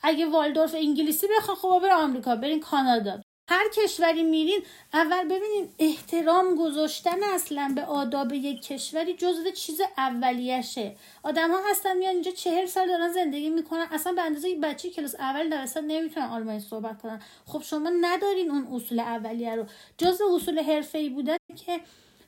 اگه 0.04 0.26
والدورف 0.26 0.76
انگلیسی 0.76 1.28
بخواد 1.38 1.58
خب 1.58 1.80
بر 1.84 1.92
آمریکا 1.92 2.36
برین 2.36 2.60
کانادا. 2.60 3.22
هر 3.52 3.70
کشوری 3.70 4.24
میرین 4.24 4.62
اول 4.94 5.24
ببینین 5.24 5.70
احترام 5.80 6.56
گذاشتن 6.56 7.24
اصلا 7.24 7.72
به 7.76 7.86
آداب 7.86 8.34
یک 8.34 8.62
کشوری 8.62 9.14
جزو 9.14 9.52
چیز 9.52 9.82
اولیشه. 9.98 10.96
آدم 11.24 11.52
ها 11.52 11.60
هستن 11.70 11.98
میان 11.98 12.14
اینجا 12.14 12.32
چهر 12.32 12.66
سال 12.66 12.88
دارن 12.88 13.12
زندگی 13.12 13.50
می‌کنن 13.50 13.88
اصلا 13.92 14.14
به 14.14 14.22
اندازه 14.22 14.56
بچه 14.56 14.90
کلاس 14.90 15.16
اول 15.16 15.50
درصد 15.50 15.84
نمی‌تونن 15.88 16.26
آلمانی 16.26 16.60
صحبت 16.60 17.02
کنن. 17.02 17.22
خب 17.46 17.62
شما 17.62 17.92
ندارین 18.02 18.52
اون 18.52 18.68
اصول 18.74 19.00
اولیه 19.00 19.56
رو. 19.56 19.66
جزو 19.98 20.24
اصول 20.36 20.60
حرفه 20.60 20.98
ای 20.98 21.10
بودن 21.10 21.38
که 21.66 21.80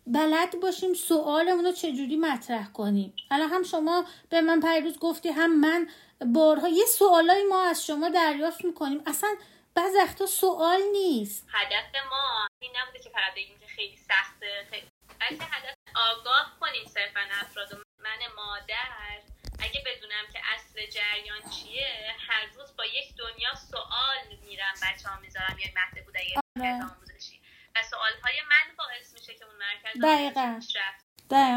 بلد 0.07 0.59
باشیم 0.59 0.93
سوالمون 0.93 1.65
رو 1.65 1.71
چجوری 1.71 2.15
مطرح 2.15 2.71
کنیم. 2.71 3.13
الان 3.31 3.49
هم 3.49 3.63
شما 3.63 4.05
به 4.29 4.41
من 4.41 4.59
پیروز 4.59 4.99
گفتی 4.99 5.29
هم 5.29 5.59
من 5.59 5.87
بارها 6.25 6.67
یه 6.67 6.85
سوالای 6.85 7.43
ما 7.43 7.63
از 7.63 7.85
شما 7.85 8.09
دریافت 8.09 8.65
می‌کنیم. 8.65 9.01
اصلا 9.05 9.29
بعض 9.75 9.95
وقتا 9.95 10.25
سوال 10.25 10.81
نیست. 10.91 11.47
هدف 11.53 11.95
ما 12.09 12.47
این 12.59 12.71
نبوده 12.77 12.99
که 12.99 13.09
فقط 13.09 13.33
بگیم 13.35 13.59
که 13.59 13.67
خیلی 13.67 13.97
سخته. 13.97 14.67
خیلی 14.69 14.87
بلکه 15.19 15.43
هدف 15.43 15.75
آگاه 15.95 16.57
کنیم 16.59 16.85
صرفا 16.85 17.19
افراد 17.41 17.73
من 17.99 18.19
مادر. 18.35 19.21
اگه 19.59 19.83
بدونم 19.85 20.25
که 20.33 20.39
اصل 20.53 20.85
جریان 20.85 21.49
چیه 21.49 22.15
هر 22.27 22.45
روز 22.55 22.75
با 22.77 22.85
یک 22.85 23.15
دنیا 23.17 23.55
سوال 23.55 24.37
میرم 24.45 24.73
بچه 24.83 25.09
ها 25.09 25.19
می‌ذارم 25.19 25.59
یا 25.59 25.71
مهد 25.75 26.05
بود 26.05 26.17
اگه 26.17 26.41
آره. 26.59 26.83
آموزشی 26.83 27.41
و 27.75 27.83
سوال 27.83 28.11
های 28.23 28.41
من 28.41 28.75
باعث 28.77 29.13
میشه 29.13 29.33
که 29.33 29.45
اون 29.45 29.55
مرکز 29.55 30.01
دقیقا. 30.01 30.59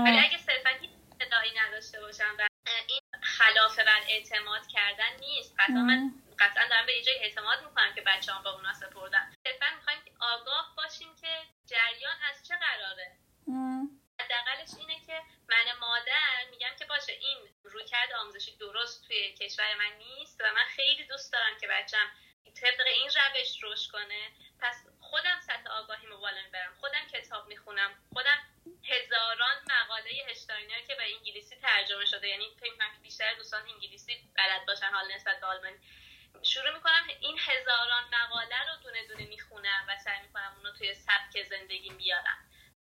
ولی 0.05 0.19
اگه 0.19 0.39
صرفا 0.39 0.71
هیچ 0.81 0.91
نداشته 1.57 2.01
باشم 2.01 2.37
و 2.39 2.47
این 2.89 3.01
خلاف 3.23 3.79
بر 3.79 4.01
اعتماد 4.09 4.67
کردن 4.67 5.17
نیست. 5.21 5.55
قطعا 5.59 5.83
من 5.83 6.13
قطعا 6.39 6.69
دارم 6.69 6.87
به 6.87 6.97
یه 6.97 7.03
جای 7.03 7.19
اعتماد 7.19 7.65
می‌کنم 7.65 7.95
که 7.95 8.01
بچه 8.01 8.33
هم 8.33 8.43
به 8.43 8.49
اونا 8.49 8.73
سپردن. 8.73 9.33
صرفا 9.45 9.67
می‌خوایم 9.77 10.01
آگاه 10.21 10.75
باشیم 10.77 11.17
که 11.17 11.43
جریان 11.67 12.17
از 12.31 12.49
چه 12.49 12.55
قراره؟ 12.57 13.17
حداقلش 14.21 14.69
اینه 14.79 15.07
که 15.07 15.23
من 15.49 15.79
مادر 15.81 16.45
میگم 16.51 16.75
که 16.79 16.85
باشه 16.85 17.13
این 17.13 17.39
رویکرد 17.63 18.13
آموزشی 18.13 18.57
درست 18.57 19.07
توی 19.07 19.33
کشور 19.33 19.75
من 19.75 19.93
نیست 19.99 20.41
و 20.41 20.45
من 20.45 20.65
خیلی 20.65 21.05
دوست 21.05 21.33
دارم 21.33 21.59
که 21.61 21.67
بچم 21.67 22.11
طبق 22.61 22.87
این 22.87 23.11
روش 23.11 23.59
رشد 23.63 23.91
کنه. 23.93 24.31
پس 24.61 24.85
خودم 25.01 25.41
سطح 25.41 25.71
آگاهی 25.71 26.07
بالا 26.07 26.43
می‌برم 26.43 26.75
خودم 26.81 27.07
کتاب 27.13 27.47
می‌خونم. 27.49 27.95
خودم 28.13 28.39
هزاران 28.85 29.57
مقاله 29.71 30.11
هشتاینر 30.31 30.81
که 30.81 30.95
به 30.95 31.15
انگلیسی 31.15 31.57
ترجمه 31.57 32.05
شده. 32.05 32.29
یعنی 32.29 32.57
فکر 32.61 32.77
کنم 32.77 33.03
بیشتر 33.03 33.35
دوستان 33.35 33.69
انگلیسی 33.69 34.31
بلد 34.37 34.67
باشن 34.67 34.87
حال 34.87 35.13
نسبت 35.13 35.41
به 35.41 35.47
آلمانی. 35.47 35.77
شروع 36.43 36.75
می‌کنم 36.75 37.03
این 37.21 37.37
هزاران 37.39 38.05
مقاله 38.25 38.57
رو 38.57 38.83
دونه 38.83 39.07
دونه 39.09 39.29
می‌خونم 39.29 39.85
و 39.89 39.93
سعی 40.05 40.23
می‌کنم 40.27 40.53
اونو 40.57 40.77
توی 40.79 40.95
سبک 40.95 41.49
زندگی 41.51 41.91
بیارم. 41.91 42.39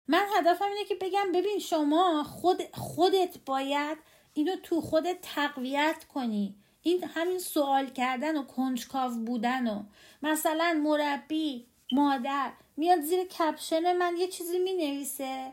من 0.08 0.26
هدفم 0.38 0.64
اینه 0.64 0.84
که 0.84 0.94
بگم 0.94 1.32
ببین 1.32 1.58
شما 1.58 2.24
خود 2.24 2.62
خودت 2.74 3.38
باید 3.46 3.98
اینو 4.34 4.56
تو 4.56 4.80
خودت 4.80 5.18
تقویت 5.22 6.04
کنی. 6.14 6.56
این 6.82 7.04
همین 7.04 7.38
سوال 7.38 7.90
کردن 7.90 8.36
و 8.36 8.46
کنجکاو 8.46 9.10
بودن 9.10 9.66
و 9.66 9.84
مثلا 10.22 10.80
مربی 10.84 11.66
مادر 11.92 12.52
میاد 12.76 13.00
زیر 13.00 13.24
کپشن 13.24 13.96
من 13.96 14.16
یه 14.16 14.28
چیزی 14.28 14.58
می 14.58 14.72
نویسه 14.72 15.52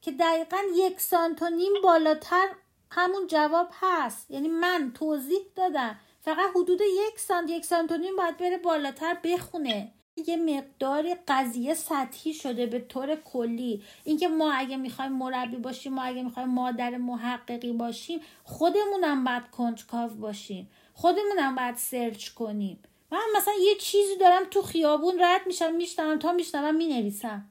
که 0.00 0.12
دقیقا 0.12 0.58
یک 0.74 1.00
سانت 1.00 1.42
و 1.42 1.50
نیم 1.50 1.72
بالاتر 1.82 2.48
همون 2.90 3.26
جواب 3.26 3.70
هست. 3.80 4.30
یعنی 4.30 4.48
من 4.48 4.92
توضیح 4.92 5.40
دادم. 5.56 6.00
فقط 6.24 6.50
حدود 6.56 6.80
یک 6.80 7.18
سانت 7.18 7.50
یک 7.50 7.64
سانت 7.64 7.92
و 7.92 7.96
نیم 7.96 8.16
باید 8.16 8.36
بره 8.36 8.58
بالاتر 8.58 9.16
بخونه. 9.24 9.92
یه 10.26 10.36
مقدار 10.36 11.16
قضیه 11.28 11.74
سطحی 11.74 12.34
شده 12.34 12.66
به 12.66 12.78
طور 12.78 13.16
کلی. 13.16 13.82
اینکه 14.04 14.28
ما 14.28 14.52
اگه 14.52 14.76
می‌خوایم 14.76 15.12
مربی 15.12 15.56
باشیم 15.56 15.94
ما 15.94 16.02
اگه 16.02 16.22
می‌خوایم 16.22 16.48
مادر 16.48 16.96
محققی 16.96 17.72
باشیم 17.72 18.20
خودمونم 18.44 19.24
باید 19.24 19.50
کنجکاو 19.50 20.10
باشیم. 20.10 20.70
خودمونم 20.94 21.54
باید 21.54 21.76
سرچ 21.76 22.28
کنیم. 22.28 22.82
من 23.10 23.26
مثلا 23.36 23.54
یه 23.60 23.74
چیزی 23.74 24.16
دارم 24.16 24.44
تو 24.50 24.62
خیابون 24.62 25.14
رد 25.20 25.46
میشم 25.46 25.74
میشنوم 25.74 26.18
تا 26.18 26.32
میشنوم 26.32 26.74
می‌نویسم. 26.74 27.50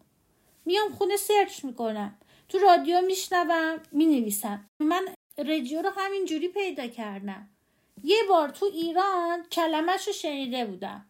میام 0.66 0.92
خونه 0.92 1.18
search 1.18 1.66
می‌کنم. 1.66 2.18
تو 2.50 2.60
رادیو 2.60 3.02
میشنوم 3.02 3.80
می‌نویسم. 3.92 4.66
من 4.80 5.08
رجیو 5.38 5.82
رو 5.82 5.90
همین 5.98 6.26
جوری 6.26 6.48
پیدا 6.48 6.88
کردم. 6.88 7.50
یه 8.04 8.18
بار 8.30 8.50
تو 8.50 8.66
ایران 8.66 9.44
کلمش 9.52 10.08
رو 10.08 10.14
شنیده 10.14 10.66
بودم. 10.66 11.06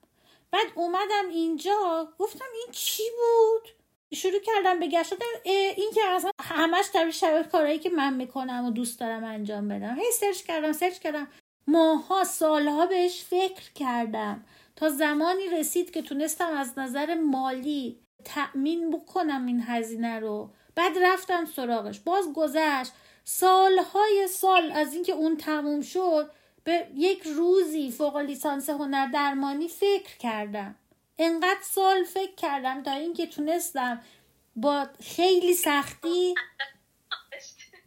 بعد 0.51 0.67
اومدم 0.75 1.29
اینجا 1.29 2.07
گفتم 2.19 2.45
این 2.53 2.71
چی 2.71 3.03
بود؟ 3.03 3.69
شروع 4.13 4.39
کردم 4.39 4.79
به 4.79 4.87
گشتن 4.87 5.91
که 5.93 6.05
اصلا 6.05 6.31
همش 6.41 6.85
شبیه 6.93 7.43
کارهایی 7.43 7.79
که 7.79 7.89
من 7.89 8.13
می‌کنم 8.13 8.65
و 8.65 8.71
دوست 8.71 8.99
دارم 8.99 9.23
انجام 9.23 9.67
بدم. 9.67 9.95
هی 9.95 10.11
search 10.11 10.43
کردم 10.43 10.71
search 10.71 10.99
کردم. 10.99 11.27
ماها 11.67 12.23
سالها 12.23 12.85
بهش 12.85 13.23
فکر 13.23 13.73
کردم. 13.75 14.45
تا 14.75 14.89
زمانی 14.89 15.47
رسید 15.47 15.91
که 15.91 16.01
تونستم 16.01 16.53
از 16.53 16.79
نظر 16.79 17.13
مالی 17.13 17.99
تأمین 18.25 18.89
بکنم 18.89 19.45
این 19.45 19.63
هزینه 19.67 20.19
رو. 20.19 20.49
بعد 20.75 20.97
رفتم 20.97 21.45
سراغش. 21.45 21.99
باز 21.99 22.33
گذشت. 22.33 22.91
سالهای 23.23 24.27
سال 24.27 24.71
از 24.71 24.93
اینکه 24.93 25.13
اون 25.13 25.37
تموم 25.37 25.81
شد 25.81 26.31
به 26.63 26.87
یک 26.95 27.23
روزی 27.23 27.91
فوق 27.91 28.17
لیسانس 28.17 28.69
هنر 28.69 29.07
درمانی 29.07 29.67
فکر 29.67 30.17
کردم. 30.17 30.75
انقدر 31.17 31.61
سال 31.63 32.03
فکر 32.03 32.35
کردم 32.35 32.83
تا 32.83 32.91
اینکه 32.91 33.27
تونستم 33.27 34.01
با 34.55 34.87
خیلی 35.03 35.53
سختی 35.53 36.35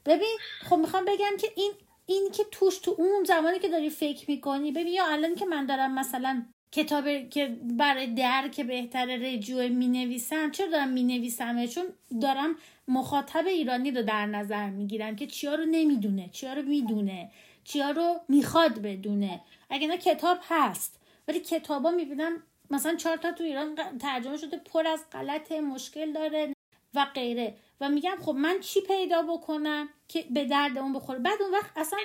ببین 0.06 0.38
خب 0.68 0.76
می‌خوام 0.76 1.04
بگم 1.04 1.36
که 1.40 1.48
این 1.56 1.72
این 2.06 2.30
که 2.32 2.44
توش 2.50 2.78
تو 2.78 2.94
اون 2.98 3.24
زمانی 3.24 3.58
که 3.58 3.68
داری 3.68 3.90
فکر 3.90 4.30
می‌کنی 4.30 4.72
ببین 4.72 4.86
یا 4.86 5.06
الان 5.06 5.34
که 5.34 5.46
من 5.46 5.66
دارم 5.66 5.94
مثلا 5.94 6.42
کتاب 6.72 7.28
که 7.28 7.56
برای 7.62 8.06
درک 8.06 8.60
بهتر 8.60 9.06
رجوع 9.06 9.68
می 9.68 9.88
نویسم 9.88 10.50
چرا 10.50 10.66
دارم 10.66 10.88
می 10.88 11.02
نویسمه 11.02 11.68
چون 11.68 11.84
دارم 12.20 12.56
مخاطب 12.88 13.46
ایرانی 13.46 13.90
رو 13.90 14.02
در 14.02 14.26
نظر 14.26 14.70
می‌گیرم 14.70 15.16
که 15.16 15.26
چیا 15.26 15.54
رو 15.54 15.64
نمی‌دونه 15.64 16.28
چیا 16.32 16.52
رو 16.52 16.62
می‌دونه. 16.62 17.30
چیا 17.64 17.90
رو 17.90 18.20
می‌خواد 18.28 18.82
بدونه. 18.82 19.40
اگه 19.70 19.86
نه 19.86 19.98
کتاب 19.98 20.38
هست. 20.48 21.00
ولی 21.28 21.40
کتابا 21.40 21.90
می‌بینم 21.90 22.42
مثلا 22.70 22.96
چهار 22.96 23.16
تا 23.16 23.32
تو 23.32 23.44
ایران 23.44 23.98
ترجمه 23.98 24.36
شده 24.36 24.56
پر 24.56 24.86
از 24.86 25.04
غلط 25.12 25.52
مشکل 25.52 26.12
داره 26.12 26.54
و 26.94 27.04
غیره. 27.14 27.56
و 27.80 27.88
میگم 27.88 28.16
خب 28.22 28.32
من 28.32 28.60
چی 28.60 28.80
پیدا 28.80 29.22
بکنم 29.22 29.88
که 30.08 30.24
به 30.30 30.44
درد 30.44 30.78
اون 30.78 30.92
بخوره؟ 30.92 31.18
بعد 31.18 31.42
اون 31.42 31.52
وقت 31.52 31.70
اصلا 31.76 31.98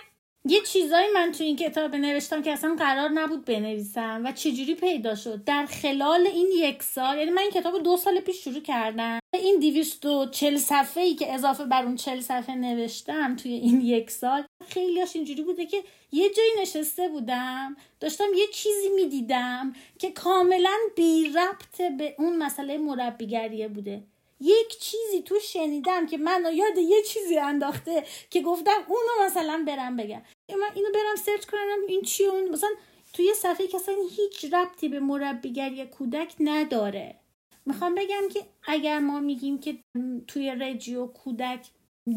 یه 0.45 0.61
چیزایی 0.61 1.07
من 1.13 1.31
تو 1.31 1.43
این 1.43 1.55
کتاب 1.55 1.95
نوشتم 1.95 2.41
که 2.41 2.51
اصلا 2.51 2.75
قرار 2.75 3.09
نبود 3.09 3.45
بنویسم 3.45 4.21
و 4.25 4.31
چجوری 4.31 4.75
پیدا 4.75 5.15
شد؟ 5.15 5.43
در 5.43 5.65
خلال 5.65 6.27
این 6.27 6.47
یک 6.55 6.83
سال 6.83 7.17
یعنی 7.17 7.31
من 7.31 7.41
این 7.41 7.51
کتاب 7.51 7.83
دو 7.83 7.97
سال 7.97 8.19
پیش 8.19 8.43
شروع 8.43 8.59
کردم. 8.61 9.19
این 9.33 9.59
دیویست 9.59 10.05
و 10.05 10.25
چل 10.25 10.57
صفحه 10.57 11.03
ای 11.03 11.15
که 11.15 11.33
اضافه 11.33 11.65
بر 11.65 11.83
اون 11.83 11.95
چل 11.95 12.19
صفحه 12.19 12.55
نوشتم 12.55 13.35
توی 13.35 13.51
این 13.51 13.81
یک 13.81 14.11
سال 14.11 14.43
خیلیاش 14.67 15.15
اینجوری 15.15 15.41
بوده 15.41 15.65
که 15.65 15.83
یه 16.11 16.29
جایی 16.29 16.51
نشسته 16.61 17.07
بودم 17.07 17.75
داشتم 17.99 18.27
یه 18.35 18.47
چیزی 18.47 18.89
می‌دیدم 18.95 19.73
که 19.99 20.11
کاملا 20.11 20.77
بی 20.95 21.33
ربط 21.35 21.97
به 21.97 22.15
اون 22.17 22.37
مسئله 22.37 22.77
مربیگریه 22.77 23.67
بوده. 23.67 24.03
یک 24.39 24.77
چیزی 24.79 25.21
تو 25.25 25.39
شنیدم 25.39 26.05
که 26.07 26.17
من 26.17 26.45
یاد 26.53 26.77
یه 26.77 27.03
چیزی 27.03 27.37
انداخته 27.37 28.03
که 28.29 28.41
گفتم 28.41 28.81
اونو 28.87 29.25
مثلا 29.25 29.63
برم 29.67 29.97
بگم. 29.97 30.21
من 30.49 30.69
اینو 30.75 30.89
برم 30.93 31.15
سرچ 31.15 31.45
کنم 31.45 31.79
این 31.87 32.01
چی 32.01 32.25
اون. 32.25 32.49
مثلا 32.49 32.69
توی 33.13 33.33
صفحه 33.33 33.67
که 33.67 33.77
اصلا 33.77 33.95
هیچ 34.15 34.53
ربطی 34.53 34.89
به 34.89 34.99
مربیگری 34.99 35.85
کودک 35.85 36.35
نداره. 36.39 37.15
می‌خوام 37.65 37.95
بگم 37.95 38.29
که 38.33 38.45
اگر 38.63 38.99
ما 38.99 39.19
میگیم 39.19 39.59
که 39.59 39.77
توی 40.27 40.51
رجیو 40.51 41.07
کودک 41.07 41.67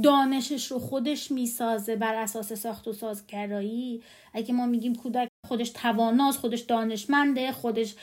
دانشش 0.04 0.66
رو 0.72 0.78
خودش 0.78 1.30
می‌سازه 1.30 1.96
بر 1.96 2.14
اساس 2.14 2.52
ساخت 2.52 2.88
و 2.88 2.92
سازگرایی 2.92 4.02
اگه 4.32 4.54
ما 4.54 4.66
میگیم 4.66 4.94
کودک 4.94 5.28
خودش 5.52 5.70
تواناست 5.70 6.38
خودش 6.38 6.60
دانشمنده 6.60 7.52
خودش 7.52 7.94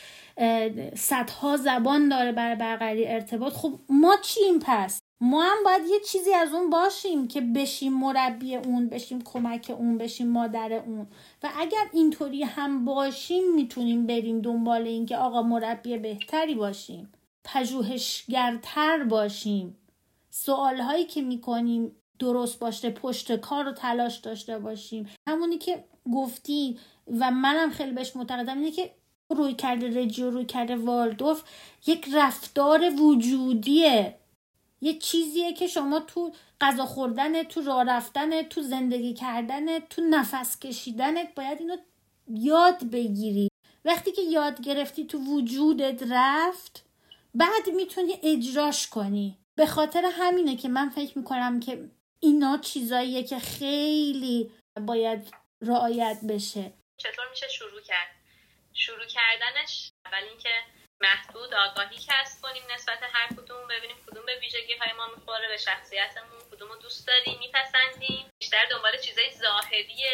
صدها 0.96 1.58
زبان 1.58 2.10
داره 2.10 2.32
برای 2.32 2.56
برقراری 2.56 3.08
ارتباط. 3.08 3.54
خب 3.54 3.80
ما 3.90 4.16
چیم 4.22 4.60
پس؟ 4.62 5.02
ما 5.22 5.44
هم 5.44 5.58
باید 5.66 5.82
یه 5.92 6.00
چیزی 6.00 6.34
از 6.34 6.54
اون 6.54 6.70
باشیم 6.70 7.28
که 7.28 7.42
بشیم 7.42 7.94
مربی 7.94 8.56
اون 8.56 8.90
بشیم 8.90 9.22
کمک 9.22 9.76
اون 9.78 9.98
بشیم 9.98 10.28
مادر 10.28 10.74
اون. 10.74 11.08
و 11.44 11.50
اگر 11.58 11.86
اینطوری 11.94 12.44
هم 12.44 12.86
باشیم 12.86 13.54
می‌تونیم 13.56 14.08
بریم 14.08 14.42
دنبال 14.42 14.82
اینکه 14.82 15.18
آقا 15.18 15.42
مربی 15.42 15.98
بهتری 15.98 16.56
باشیم 16.56 17.12
پژوهشگرتر 17.44 19.04
باشیم. 19.04 19.78
سوالهایی 20.30 21.06
که 21.06 21.22
می‌کنیم 21.22 21.96
درست 22.20 22.60
باشه 22.60 22.90
پشت 22.90 23.36
کار 23.36 23.64
رو 23.66 23.72
تلاش 23.72 24.18
داشته 24.18 24.60
باشیم. 24.60 25.10
همونی 25.28 25.58
که 25.58 25.84
گفتی 26.14 26.78
و 27.20 27.32
منم 27.32 27.72
خیلی 27.72 27.92
بهش 27.92 28.16
معتقدم 28.16 28.58
اینه 28.58 28.72
که 28.72 28.92
روی 29.30 29.54
کرده 29.54 30.02
رجیو 30.02 30.30
روی 30.30 30.46
کرده 30.46 30.76
والدوف 30.76 31.44
یک 31.88 32.10
رفتار 32.14 33.02
وجودیه. 33.02 34.16
یه 34.82 34.94
چیزیه 34.94 35.54
که 35.54 35.68
شما 35.68 36.00
تو 36.00 36.32
غذا 36.62 36.86
خوردن 36.86 37.44
تو 37.44 37.62
راه 37.62 37.84
رفتن 37.84 38.42
تو 38.42 38.62
زندگی 38.62 39.14
کردن 39.14 39.80
تو 39.80 40.02
نفس 40.02 40.60
کشیدنت 40.60 41.36
باید 41.36 41.60
اینو 41.60 41.78
یاد 42.28 42.84
بگیری. 42.84 43.50
وقتی 43.86 44.12
که 44.12 44.22
یاد 44.22 44.62
گرفتی 44.62 45.06
تو 45.06 45.18
وجودت 45.18 46.04
رفت 46.10 46.86
بعد 47.36 47.70
می‌تونی 47.76 48.14
اجراش 48.24 48.88
کنی. 48.88 49.38
به 49.56 49.66
خاطر 49.66 50.10
همینه 50.14 50.56
که 50.56 50.70
من 50.70 50.90
فکر 50.90 51.18
می‌کنم 51.18 51.60
که 51.60 51.90
اینا 52.20 52.58
چیزاییه 52.58 53.24
که 53.24 53.40
خیلی 53.40 54.52
باید 54.88 55.28
رعایت 55.62 56.20
بشه. 56.30 56.74
چطور 57.00 57.30
میشه 57.30 57.48
شروع 57.48 57.82
کرد؟ 57.82 58.16
شروع 58.74 59.06
کردنش 59.06 59.92
اول 60.06 60.24
اینکه 60.24 60.64
محدود 61.02 61.54
آگاهی 61.54 61.98
کسب 61.98 62.42
کنیم 62.42 62.64
نسبت 62.72 63.00
هر 63.14 63.28
کدوم 63.28 63.68
ببینیم 63.68 63.98
کدوم 64.08 64.26
به 64.26 64.40
ویژگی 64.40 64.74
های 64.74 64.94
ما 64.94 65.08
می‌خوره 65.08 65.48
به 65.48 65.58
شخصیتمون 65.58 66.40
کدوم 66.52 66.70
رو 66.70 66.76
دوست 66.76 67.08
داریم 67.08 67.40
میپسندیم. 67.40 68.30
بیشتر 68.40 68.66
دنبال 68.66 68.98
چیزای 68.98 69.32
ظاهری 69.32 70.06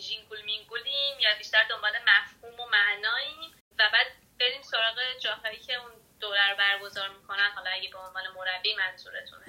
جینگول 0.00 0.42
مینگولیم 0.42 1.20
یا 1.20 1.34
بیشتر 1.38 1.64
دنبال 1.64 1.92
مفهوم 2.06 2.60
و 2.60 2.66
معناییم. 2.66 3.54
و 3.78 3.90
بعد 3.92 4.06
بریم 4.40 4.62
سراغ 4.62 5.18
جاهایی 5.20 5.58
که 5.58 5.74
اون 5.74 5.90
دوره 6.20 6.50
رو 6.50 6.56
برگزار 6.56 7.08
می‌کنن. 7.08 7.50
حالا 7.54 7.70
اگه 7.70 7.88
به 7.90 7.98
عنوان 7.98 8.28
مربی 8.28 8.74
منظورتونه. 8.74 9.44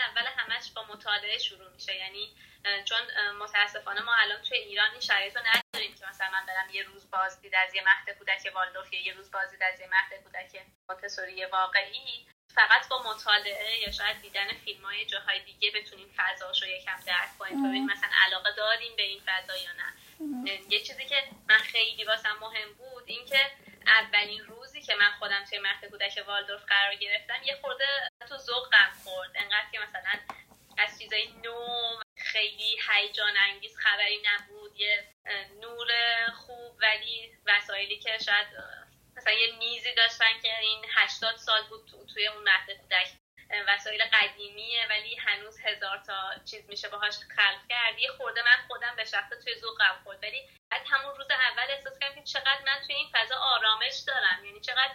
اول 0.00 0.26
همش 0.36 0.72
با 0.74 0.82
مطالعه 0.82 1.38
شروع 1.38 1.70
میشه. 1.70 1.96
یعنی 1.96 2.36
چون 2.84 2.98
متاسفانه 3.38 4.00
ما 4.00 4.14
الان 4.14 4.42
توی 4.42 4.58
ایران 4.58 4.90
این 4.90 5.00
شرایط 5.00 5.36
رو 5.36 5.42
نداریم 5.42 5.94
که 5.94 6.06
مثلا 6.06 6.30
من 6.30 6.46
برم 6.46 6.70
یه 6.70 6.82
روز 6.82 7.10
بازدید 7.10 7.54
از 7.54 7.74
یه 7.74 7.82
مهد 7.84 8.18
کودک 8.18 8.52
والدوف 8.54 8.92
یا 8.92 9.02
یه 9.02 9.14
روز 9.14 9.30
بازدید 9.30 9.62
از 9.62 9.80
یه 9.80 9.86
مهد 9.86 10.22
کودک 10.24 10.62
مونتسوری 10.90 11.44
واقعی 11.44 12.26
فقط 12.54 12.88
با 12.88 13.02
مطالعه 13.02 13.78
یا 13.78 13.90
شاید 13.90 14.20
دیدن 14.22 14.48
فیلم 14.64 14.84
های 14.84 15.04
جاهای 15.04 15.40
دیگه 15.40 15.70
بتونیم 15.70 16.14
فضاش 16.16 16.62
رو 16.62 16.68
یکم 16.68 16.96
درک 17.06 17.38
کنیم. 17.38 17.62
ببینیم 17.62 17.86
مثلا 17.86 18.10
علاقه 18.26 18.50
داریم 18.56 18.96
به 18.96 19.02
این 19.02 19.22
فضا 19.26 19.56
یا 19.56 19.72
نه. 19.72 19.92
یه 20.68 20.80
چیزی 20.80 21.04
که 21.04 21.16
من 21.48 21.58
خیلی 21.58 22.04
واسم 22.04 22.36
مهم 22.40 22.72
بود 22.74 23.04
این 23.06 23.26
که 23.26 23.50
اولین 23.86 24.44
روزی 24.44 24.82
که 24.82 24.94
من 24.94 25.10
خودم 25.18 25.44
توی 25.44 25.58
مهد 25.58 25.84
کودک 25.90 26.24
والدورف 26.26 26.64
قرار 26.64 26.94
گرفتم 26.94 27.42
یه 27.44 27.58
خورده 27.60 27.84
تو 28.28 28.36
ذوقم 28.36 28.90
خورد. 29.04 29.30
انقدر 29.34 29.70
که 29.72 29.78
مثلا 29.78 30.12
از 30.78 30.98
چیزای 30.98 31.28
نو 31.44 31.98
خیلی 32.32 32.76
هیجان 32.88 33.36
انگیز 33.36 33.76
خبری 33.78 34.22
نبود. 34.24 34.80
یه 34.80 35.04
نور 35.60 35.88
خوب 36.36 36.76
ولی 36.80 37.32
وسایلی 37.46 37.98
که 37.98 38.18
شاید 38.18 38.46
مثلا 39.16 39.32
یه 39.32 39.56
میزی 39.58 39.94
داشتن 39.94 40.40
که 40.42 40.58
این 40.58 40.84
هشتاد 40.94 41.36
سال 41.36 41.62
بود 41.68 41.90
توی 42.14 42.26
اون 42.26 42.42
مهد 42.42 42.70
کودک. 42.80 43.08
وسایل 43.68 44.02
قدیمیه 44.12 44.86
ولی 44.90 45.16
هنوز 45.16 45.60
هزار 45.60 45.98
تا 46.06 46.30
چیز 46.50 46.68
میشه 46.68 46.88
باهاش 46.88 47.14
خلق 47.36 47.68
کرد. 47.68 47.98
یه 47.98 48.10
خورده 48.10 48.42
من 48.42 48.66
خودم 48.68 48.96
به 48.96 49.04
شخص 49.04 49.30
توی 49.44 49.54
ذوقم 49.54 50.00
خورد. 50.04 50.22
ولی 50.22 50.48
بعد 50.70 50.82
همون 50.90 51.14
روز 51.16 51.30
اول 51.30 51.70
احساس 51.70 51.98
کردم 51.98 52.14
که 52.14 52.22
چقدر 52.22 52.62
من 52.66 52.80
توی 52.86 52.94
این 52.94 53.08
فضا 53.12 53.36
آرامش 53.36 53.96
دارم. 54.06 54.44
یعنی 54.44 54.60
چقدر 54.60 54.94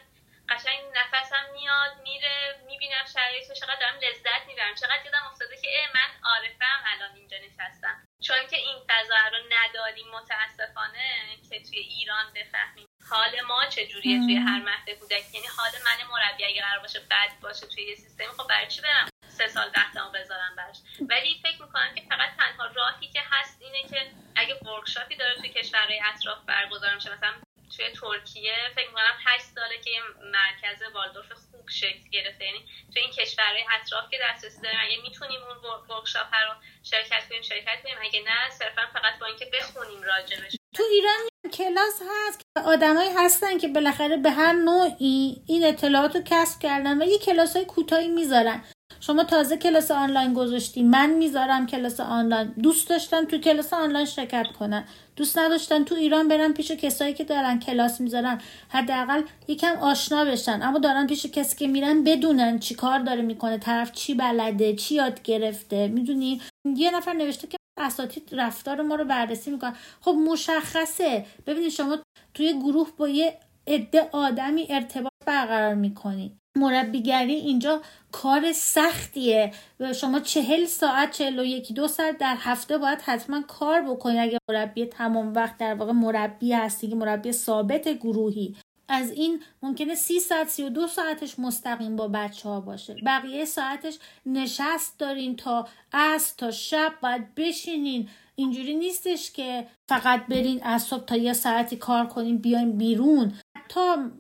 قشنگ 0.49 0.81
نفسم 0.95 1.45
میاد 1.53 2.01
میره 2.03 2.55
می‌بینم 2.67 3.05
شرایط 3.13 3.51
چقدر 3.51 3.79
دارم 3.79 3.95
لذت 3.95 4.47
می‌برم. 4.47 4.75
چقدر 4.75 5.05
یادم 5.05 5.25
افتاده 5.31 5.57
که 5.61 5.69
من 5.95 6.29
عارفم 6.29 6.83
الان 6.85 7.15
اینجا 7.15 7.37
نشستم. 7.37 8.07
چون 8.21 8.47
که 8.49 8.57
این 8.57 8.77
فضا 8.89 9.15
رو 9.31 9.37
نداریم 9.49 10.05
متاسفانه 10.07 11.37
که 11.49 11.63
توی 11.63 11.79
ایران 11.79 12.33
بفهمیم. 12.35 12.87
حال 13.09 13.41
ما 13.41 13.65
چجوریه 13.65 14.19
توی 14.19 14.35
هر 14.35 14.59
مهد 14.59 14.89
کودک؟ 14.99 15.33
یعنی 15.33 15.47
حال 15.57 15.71
من 15.85 16.07
مربی 16.11 16.45
اگه 16.45 16.61
قرار 16.61 16.79
باشه 16.79 16.99
بد 16.99 17.39
باشه 17.41 17.67
توی 17.67 17.83
یه 17.83 17.95
سیستم 17.95 18.31
خب 18.37 18.47
برای 18.47 18.67
چی 18.67 18.81
برم 18.81 19.09
سه 19.27 19.47
سال 19.47 19.71
وقتمو 19.77 20.11
بذارم 20.11 20.55
براش؟ 20.55 20.77
ولی 21.09 21.39
فکر 21.43 21.61
می‌کنم 21.61 21.95
که 21.95 22.01
فقط 22.09 22.35
تنها 22.37 22.65
راهی 22.65 23.07
که 23.07 23.21
هست 23.31 23.61
اینه 23.61 23.89
که 23.89 24.11
اگه 24.35 24.55
ورکشاپی 24.55 25.15
داره 25.15 25.35
توی 25.35 25.49
کشورهای 25.49 26.01
اطراف 26.13 26.37
برگزار 26.45 26.95
میشه 26.95 27.13
مثلا 27.13 27.33
توی 27.75 27.85
ترکیه 28.01 28.55
فکر 28.75 28.87
می‌کنم 28.87 29.17
هشت 29.25 29.45
ساله 29.55 29.77
که 29.83 29.91
مرکز 30.37 30.93
والدورف 30.93 31.31
خوب 31.51 31.69
شکل 31.69 32.09
گرفته. 32.11 32.45
یعنی 32.45 32.61
توی 32.93 33.01
این 33.01 33.11
کشورهای 33.11 33.63
اطراف 33.75 34.05
که 34.11 34.17
دسترسی 34.25 34.61
داریم 34.61 34.79
اگه 34.81 35.01
می‌تونیم 35.03 35.39
اون 35.43 35.57
workshop 35.89 36.27
رو 36.47 36.53
شرکت 36.83 37.29
کنیم 37.29 37.41
شرکت 37.41 37.83
کنیم. 37.83 37.95
اگه 38.01 38.19
نه 38.19 38.49
صرفا 38.59 38.81
فقط 38.93 39.19
با 39.19 39.25
اینکه 39.25 39.45
بخونیم 39.53 40.03
راجبش 40.03 40.55
تو 40.75 40.83
ایران 40.91 41.29
کلاس 41.53 42.01
هست 42.11 42.39
که 42.39 42.61
آدمایی 42.61 43.09
هستن 43.17 43.57
که 43.57 43.67
بالاخره 43.67 44.17
به 44.17 44.31
هر 44.31 44.53
نوعی 44.53 45.43
این 45.47 45.65
اطلاعات 45.65 46.15
رو 46.15 46.21
کسب 46.25 46.61
کردن 46.61 47.01
و 47.01 47.05
یه 47.05 47.19
کلاس 47.19 47.55
های 47.55 47.65
کوتاهی 47.65 48.07
می‌ذارن. 48.07 48.63
شما 48.99 49.23
تازه 49.23 49.57
کلاس 49.57 49.91
آنلاین 49.91 50.33
گذاشتی 50.33 50.83
من 50.83 51.09
می‌ذارم 51.09 51.67
کلاس 51.67 51.99
آنلاین. 51.99 52.53
دوست 52.63 52.89
داشتن 52.89 53.25
تو 53.25 53.37
کلاس 53.37 53.73
آنلاین 53.73 54.05
شرکت 54.05 54.47
کنن. 54.59 54.87
دوست 55.15 55.37
نداشتن 55.37 55.83
تو 55.83 55.95
ایران 55.95 56.27
برن 56.27 56.53
پیش 56.53 56.71
کسایی 56.71 57.13
که 57.13 57.23
دارن 57.23 57.59
کلاس 57.59 58.01
می‌ذارن. 58.01 58.41
حداقل 58.69 59.21
یکم 59.47 59.75
آشنا 59.75 60.25
بشن. 60.25 60.59
اما 60.61 60.79
دارن 60.79 61.07
پیش 61.07 61.25
کسی 61.25 61.57
که 61.57 61.67
میرن 61.67 62.03
بدونن 62.03 62.59
چی 62.59 62.75
کار 62.75 62.99
داره 62.99 63.21
می‌کنه 63.21 63.57
طرف 63.57 63.91
چی 63.91 64.13
بلده 64.13 64.75
چی 64.75 64.95
یاد 64.95 65.21
گرفته. 65.21 65.87
می‌دونی؟ 65.87 66.41
یه 66.75 66.95
نفر 66.95 67.13
نوشته 67.13 67.47
که 67.47 67.57
اساتید 67.77 68.29
رفتار 68.31 68.81
ما 68.81 68.95
رو 68.95 69.05
بررسی 69.05 69.51
می‌کنن. 69.51 69.75
خب 70.01 70.11
مشخصه. 70.11 71.25
ببینید 71.47 71.69
شما 71.69 71.97
توی 72.33 72.53
گروه 72.53 72.89
با 72.97 73.09
یه 73.09 73.39
عده 73.67 74.09
آدمی 74.11 74.67
ارتباط 74.69 75.11
برقرار 75.25 75.73
می‌کنی 75.73 76.39
مربیگری 76.57 77.33
اینجا 77.33 77.81
کار 78.11 78.51
سختیه. 78.51 79.51
شما 79.95 80.19
چهل 80.19 80.65
ساعت 80.65 81.11
چهل 81.11 81.39
و 81.39 81.43
یکی 81.43 81.73
دو 81.73 81.87
ساعت 81.87 82.17
در 82.17 82.35
هفته 82.39 82.77
باید 82.77 83.01
حتما 83.01 83.41
کار 83.41 83.81
بکنی. 83.81 84.19
اگه 84.19 84.37
مربی 84.49 84.85
تمام 84.85 85.33
وقت 85.33 85.57
در 85.57 85.73
واقع 85.73 85.91
مربی 85.91 86.53
هستی 86.53 86.87
که 86.87 86.95
مربی 86.95 87.31
ثابت 87.31 87.89
گروهی. 87.89 88.55
از 88.87 89.11
این 89.11 89.41
ممکنه 89.61 89.95
سی 89.95 90.19
ساعت 90.19 90.47
سی 90.47 90.63
و 90.63 90.69
دو 90.69 90.87
ساعتش 90.87 91.39
مستقیم 91.39 91.95
با 91.95 92.07
بچه 92.07 92.49
ها 92.49 92.61
باشه. 92.61 92.95
بقیه 93.05 93.45
ساعتش 93.45 93.99
نشست 94.25 94.99
دارین 94.99 95.35
تا 95.35 95.67
از 95.91 96.37
تا 96.37 96.51
شب 96.51 96.93
باید 97.01 97.35
بشینین. 97.35 98.09
اینجوری 98.35 98.75
نیستش 98.75 99.31
که 99.31 99.67
فقط 99.89 100.25
برین 100.27 100.63
از 100.63 100.83
صبح 100.83 101.05
تا 101.05 101.15
یه 101.15 101.33
ساعتی 101.33 101.75
کار 101.75 102.07
کنین 102.07 102.37
بیاین 102.37 102.77
بیرون. 102.77 103.33
تا 103.69 104.11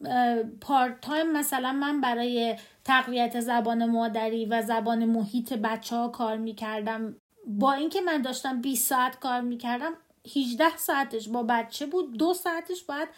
part 0.61 1.01
time 1.01 1.31
مثلا 1.31 1.73
من 1.73 2.01
برای 2.01 2.55
تقویت 2.85 3.39
زبان 3.39 3.85
مادری 3.85 4.45
و 4.45 4.61
زبان 4.61 5.05
محیط 5.05 5.53
بچه 5.53 5.95
ها 5.95 6.07
کار 6.07 6.37
می‌کردم. 6.37 7.15
با 7.47 7.73
اینکه 7.73 8.01
من 8.01 8.21
داشتم 8.21 8.61
20 8.61 8.89
ساعت 8.89 9.19
کار 9.19 9.41
می‌کردم 9.41 9.93
18 10.37 10.77
ساعتش 10.77 11.29
با 11.29 11.43
بچه 11.43 11.85
بود. 11.85 12.17
دو 12.17 12.33
ساعتش 12.33 12.83
باید 12.83 13.09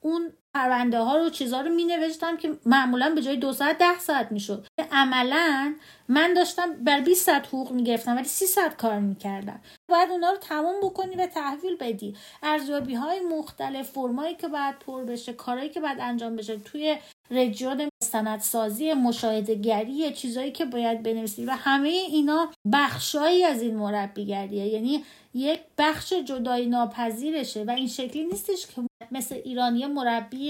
اون 0.00 0.32
پرونده 0.54 0.98
ها 0.98 1.16
رو 1.16 1.30
چیزها 1.30 1.60
رو 1.60 1.70
می 1.70 1.84
نوشتم 1.84 2.36
که 2.36 2.58
معمولا 2.66 3.14
به 3.14 3.22
جای 3.22 3.36
دو 3.36 3.52
ساعت 3.52 3.78
ده 3.78 3.98
ساعت 3.98 4.32
می 4.32 4.40
شد 4.40 4.66
عملا 4.92 5.74
من 6.08 6.34
داشتم 6.34 6.72
بر 6.72 7.00
20 7.00 7.26
ساعت 7.26 7.46
حقوق 7.46 7.72
می 7.72 7.84
گرفتم 7.84 8.16
ولی 8.16 8.24
30 8.24 8.46
ساعت 8.46 8.76
کار 8.76 8.98
می 8.98 9.14
کردم 9.14 9.60
باید 9.88 10.10
اونا 10.10 10.30
رو 10.30 10.36
تمام 10.36 10.74
بکنی 10.82 11.16
و 11.16 11.26
تحویل 11.26 11.76
بدی. 11.76 12.16
ارزیابی 12.42 12.94
های 12.94 13.20
مختلف 13.20 13.90
فرمایی 13.90 14.34
که 14.34 14.48
باید 14.48 14.78
پر 14.78 15.04
بشه 15.04 15.32
کارهایی 15.32 15.70
که 15.70 15.80
باید 15.80 15.98
انجام 16.00 16.36
بشه 16.36 16.56
توی 16.56 16.96
رجیون 17.30 17.88
سازی 18.40 18.92
مشاهده 18.92 19.54
گری 19.54 20.12
چیزایی 20.12 20.52
که 20.52 20.64
باید 20.64 21.02
بنویسی 21.02 21.44
و 21.44 21.50
همه 21.50 21.88
اینا 21.88 22.50
بخشایی 22.72 23.44
از 23.44 23.62
این 23.62 23.76
مربیگریه. 23.76 24.66
یعنی 24.66 25.04
یک 25.34 25.60
بخش 25.78 26.12
جدای 26.12 26.66
ناپذیرشه 26.66 27.64
و 27.64 27.70
این 27.70 27.88
شکلی 27.88 28.24
نیستش 28.24 28.66
که 28.66 28.82
مثل 29.10 29.34
ایرانی 29.44 29.86
مربی 29.86 30.43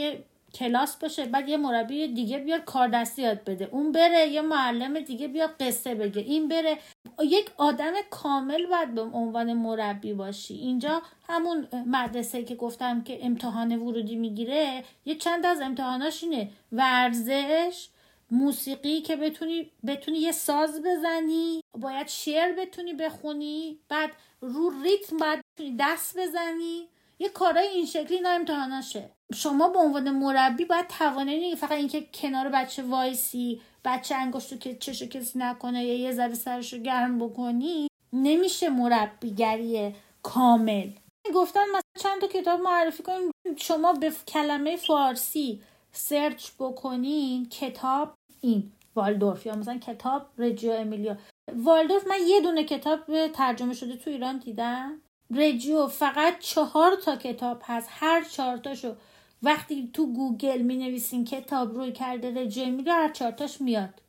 کلاس 0.54 0.96
باشه 0.96 1.24
بعد 1.24 1.48
یه 1.48 1.56
مربی 1.56 2.08
دیگه 2.08 2.38
بیاد 2.38 2.64
کاردستی 2.64 3.22
یاد 3.22 3.44
بده. 3.44 3.68
اون 3.72 3.92
بره 3.92 4.28
یه 4.28 4.40
معلم 4.40 5.00
دیگه 5.00 5.28
بیاد 5.28 5.50
قصه 5.60 5.94
بگه. 5.94 6.22
این 6.22 6.48
بره. 6.48 6.78
یک 7.22 7.50
آدم 7.56 7.92
کامل 8.10 8.66
باید 8.66 8.94
به 8.94 9.00
عنوان 9.00 9.52
مربی 9.52 10.12
باشی. 10.12 10.54
اینجا 10.54 11.02
همون 11.28 11.68
مدرسه 11.86 12.44
که 12.44 12.54
گفتم 12.54 13.02
که 13.02 13.26
امتحان 13.26 13.76
ورودی 13.76 14.16
می‌گیره 14.16 14.84
یه 15.04 15.14
چند 15.14 15.46
از 15.46 15.60
امتحاناش 15.60 16.22
اینه. 16.22 16.50
ورزش 16.72 17.88
موسیقی 18.30 19.00
که 19.00 19.16
بتونی 19.16 19.70
بتونی 19.86 20.18
یه 20.18 20.32
ساز 20.32 20.82
بزنی 20.82 21.60
باید 21.78 22.08
شعر 22.08 22.52
بتونی 22.52 22.94
بخونی 22.94 23.78
بعد 23.88 24.10
رو 24.40 24.82
ریتم 24.82 25.16
باید 25.16 25.40
دست 25.80 26.18
بزنی. 26.18 26.88
یه 27.18 27.28
کارای 27.28 27.66
این 27.66 27.86
شکلی 27.86 28.16
اینا 28.16 28.30
امتحاناشه. 28.30 29.10
شما 29.32 29.68
به 29.68 29.78
عنوان 29.78 30.10
مربی 30.10 30.64
باید 30.64 30.86
توانایی 30.88 31.56
فقط 31.56 31.72
اینکه 31.72 32.06
کنار 32.14 32.48
بچه 32.48 32.82
وایسی 32.82 33.60
بچه 33.84 34.14
انگشتو 34.14 34.56
که 34.56 34.74
چشو 34.74 35.06
کسی 35.06 35.38
نکنه 35.38 35.84
یا 35.84 35.98
یه 35.98 36.12
ذره 36.12 36.34
سرشو 36.34 36.78
گرم 36.78 37.18
بکنی 37.18 37.88
نمیشه 38.12 38.68
مربیگری 38.68 39.94
کامل. 40.22 40.90
گفتم 41.34 41.64
مثلا 41.68 41.80
چند 42.02 42.20
تا 42.20 42.26
کتاب 42.26 42.60
معرفی 42.60 43.02
کنیم. 43.02 43.30
شما 43.56 43.92
به 43.92 44.12
کلمه 44.28 44.76
فارسی 44.76 45.62
search 45.92 46.50
بکنین 46.58 47.48
کتاب 47.48 48.14
این 48.40 48.72
والدورف 48.94 49.46
یا 49.46 49.54
مثلا 49.56 49.78
کتاب 49.78 50.26
رجیو 50.38 50.72
امیلیا. 50.72 51.16
والدورف 51.56 52.06
من 52.06 52.18
یه 52.26 52.40
دونه 52.40 52.64
کتاب 52.64 53.28
ترجمه 53.28 53.74
شده 53.74 53.96
تو 53.96 54.10
ایران 54.10 54.38
دیدم. 54.38 55.00
رجیو 55.34 55.86
فقط 55.86 56.38
چهار 56.38 56.96
تا 56.96 57.16
کتاب 57.16 57.62
هست. 57.64 57.88
هر 57.90 58.24
چهار 58.24 58.56
تاشو 58.56 58.96
وقتی 59.44 59.90
تو 59.92 60.12
گوگل 60.12 60.62
می 60.62 60.76
نویسین 60.76 61.24
کتاب 61.24 61.74
رویکرد 61.74 62.42
رجیو 62.42 62.64
امیلیا 62.64 62.94
هر 62.94 63.12
چهار 63.12 63.30
تاش 63.32 63.60
میاد. 63.60 64.02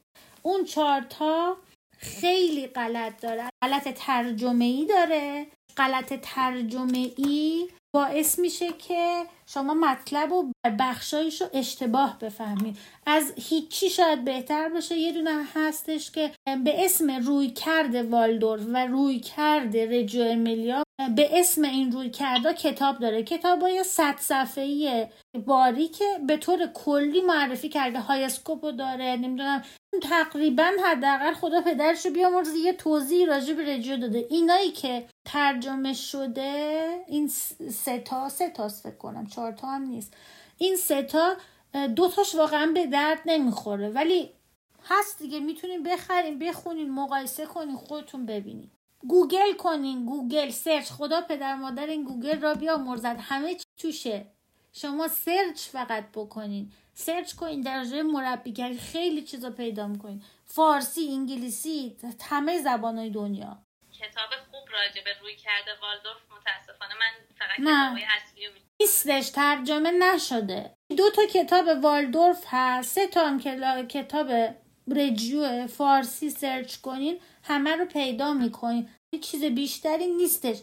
اون 0.44 0.64
چهار 0.64 1.02
تا 1.02 1.58
خیلی 1.98 2.68
غلط 2.68 3.22
داره. 3.22 3.50
غلط 3.64 3.88
ترجمه 3.88 4.66
ای 4.66 4.86
داره. 4.86 5.48
غلط 5.78 6.14
ترجمه 6.14 7.12
ای 7.18 7.70
باعث 7.96 8.40
میشه 8.40 8.68
که 8.88 9.24
شما 9.48 9.74
مطلب 9.74 10.32
و 10.32 10.52
بخشایش 10.80 11.42
رو 11.42 11.48
اشتباه 11.54 12.20
بفهمید. 12.20 12.78
از 13.06 13.34
هیچی 13.50 13.90
شاید 13.90 14.26
بهتر 14.26 14.70
باشه 14.70 14.96
یه 14.96 15.12
دونه 15.12 15.44
هستش 15.56 16.12
که 16.12 16.32
به 16.64 16.86
اسم 16.86 17.12
روی 17.12 17.50
کرده 17.50 18.04
والدور 18.04 18.60
و 18.74 18.86
روی 18.86 19.20
کرده 19.20 20.00
رجو 20.00 20.22
امیلیا 20.24 20.84
به 21.16 21.40
اسم 21.40 21.64
این 21.64 21.92
روی 21.92 22.10
کرده 22.10 22.54
کتاب 22.54 23.00
داره. 23.00 23.24
کتاب 23.24 23.62
های 23.62 23.84
صد 23.84 24.16
صفحه‌ای 24.20 25.08
باریکه 25.46 26.06
به 26.28 26.38
طور 26.38 26.68
کلی 26.74 27.22
معرفی 27.22 27.70
کرده. 27.70 28.00
هایسکوپو 28.00 28.72
داره 28.72 29.16
نمی‌دونم 29.16 29.64
تقریبا 30.02 30.72
حداقل 30.86 31.34
خدا 31.34 31.62
پدرشو 31.62 32.10
بیامرز 32.10 32.56
یه 32.56 32.74
توضیح 32.74 33.28
راجع 33.28 33.54
به 33.54 33.98
داده. 33.98 34.28
اینایی 34.30 34.72
که 34.72 35.06
ترجمه 35.26 35.94
شده 35.94 36.86
این 37.08 37.32
سه 37.86 38.00
تا 38.00 38.30
سه 38.30 38.50
تا 38.50 38.68
فکر 38.68 38.96
کنم 38.96 39.28
چهار 39.28 39.52
تا 39.52 39.68
هم 39.68 39.82
نیست. 39.82 40.14
این 40.58 40.76
سه 40.76 41.04
تا 41.04 41.36
دو 41.96 42.10
تاش 42.10 42.36
واقعا 42.36 42.72
به 42.74 42.86
درد 42.86 43.22
نمی‌خوره. 43.26 43.90
ولی 43.90 44.34
هست 44.84 45.20
دیگه 45.20 45.40
می‌تونین 45.40 45.84
بخرین 45.84 46.40
بخونین 46.40 46.92
مقایسه 46.92 47.46
کنین 47.46 47.76
خودتون 47.76 48.26
ببینین. 48.26 48.72
گوگل 49.08 49.54
کنین 49.54 50.06
Google 50.06 50.50
search. 50.50 50.92
خدا 50.92 51.22
پدر 51.22 51.56
مادر 51.56 51.86
این 51.86 52.04
گوگل 52.04 52.42
را 52.42 52.54
بیامرزد. 52.54 53.18
همه 53.20 53.56
چی 53.56 53.66
توشه. 53.78 54.26
شما 54.74 55.08
search 55.08 55.70
فقط 55.70 56.06
بکنین. 56.14 56.72
search 56.94 57.34
کنین 57.34 57.62
راجع 57.62 57.87
به 57.87 58.04
مربیگری 58.04 58.78
خیلی 58.78 59.22
چیزا 59.22 59.50
پیدا 59.50 59.88
می‌کنین. 59.88 60.24
فارسی 60.46 61.08
انگلیسی 61.12 61.98
همه 62.22 62.62
زبانهای 62.62 63.10
دنیا. 63.10 63.58
کتاب 63.94 64.30
خوب 64.52 64.70
راجع 64.72 65.04
به 65.04 65.12
رویکرد 65.22 65.72
والدورف 65.82 66.18
متاسفانه 66.32 66.94
من 66.94 67.25
فقط 67.48 67.60
نه. 67.60 67.92
اصلی 67.92 68.48
نیستش 68.82 69.30
ترجمه 69.30 69.92
نشده. 69.92 70.72
دو 70.98 71.10
تا 71.10 71.26
کتاب 71.26 71.84
والدورف 71.84 72.44
هست 72.48 72.96
سه 72.96 73.08
تا 73.08 73.28
هم 73.28 73.40
کتاب 73.88 74.32
رجیو 74.96 75.68
فارسی 75.68 76.30
سرچ 76.30 76.76
کنین 76.76 77.18
همه 77.44 77.76
رو 77.76 77.86
پیدا 77.86 78.34
می‌کنین. 78.34 78.90
چیز 79.22 79.44
بیشتری 79.44 80.08
نیستش. 80.08 80.58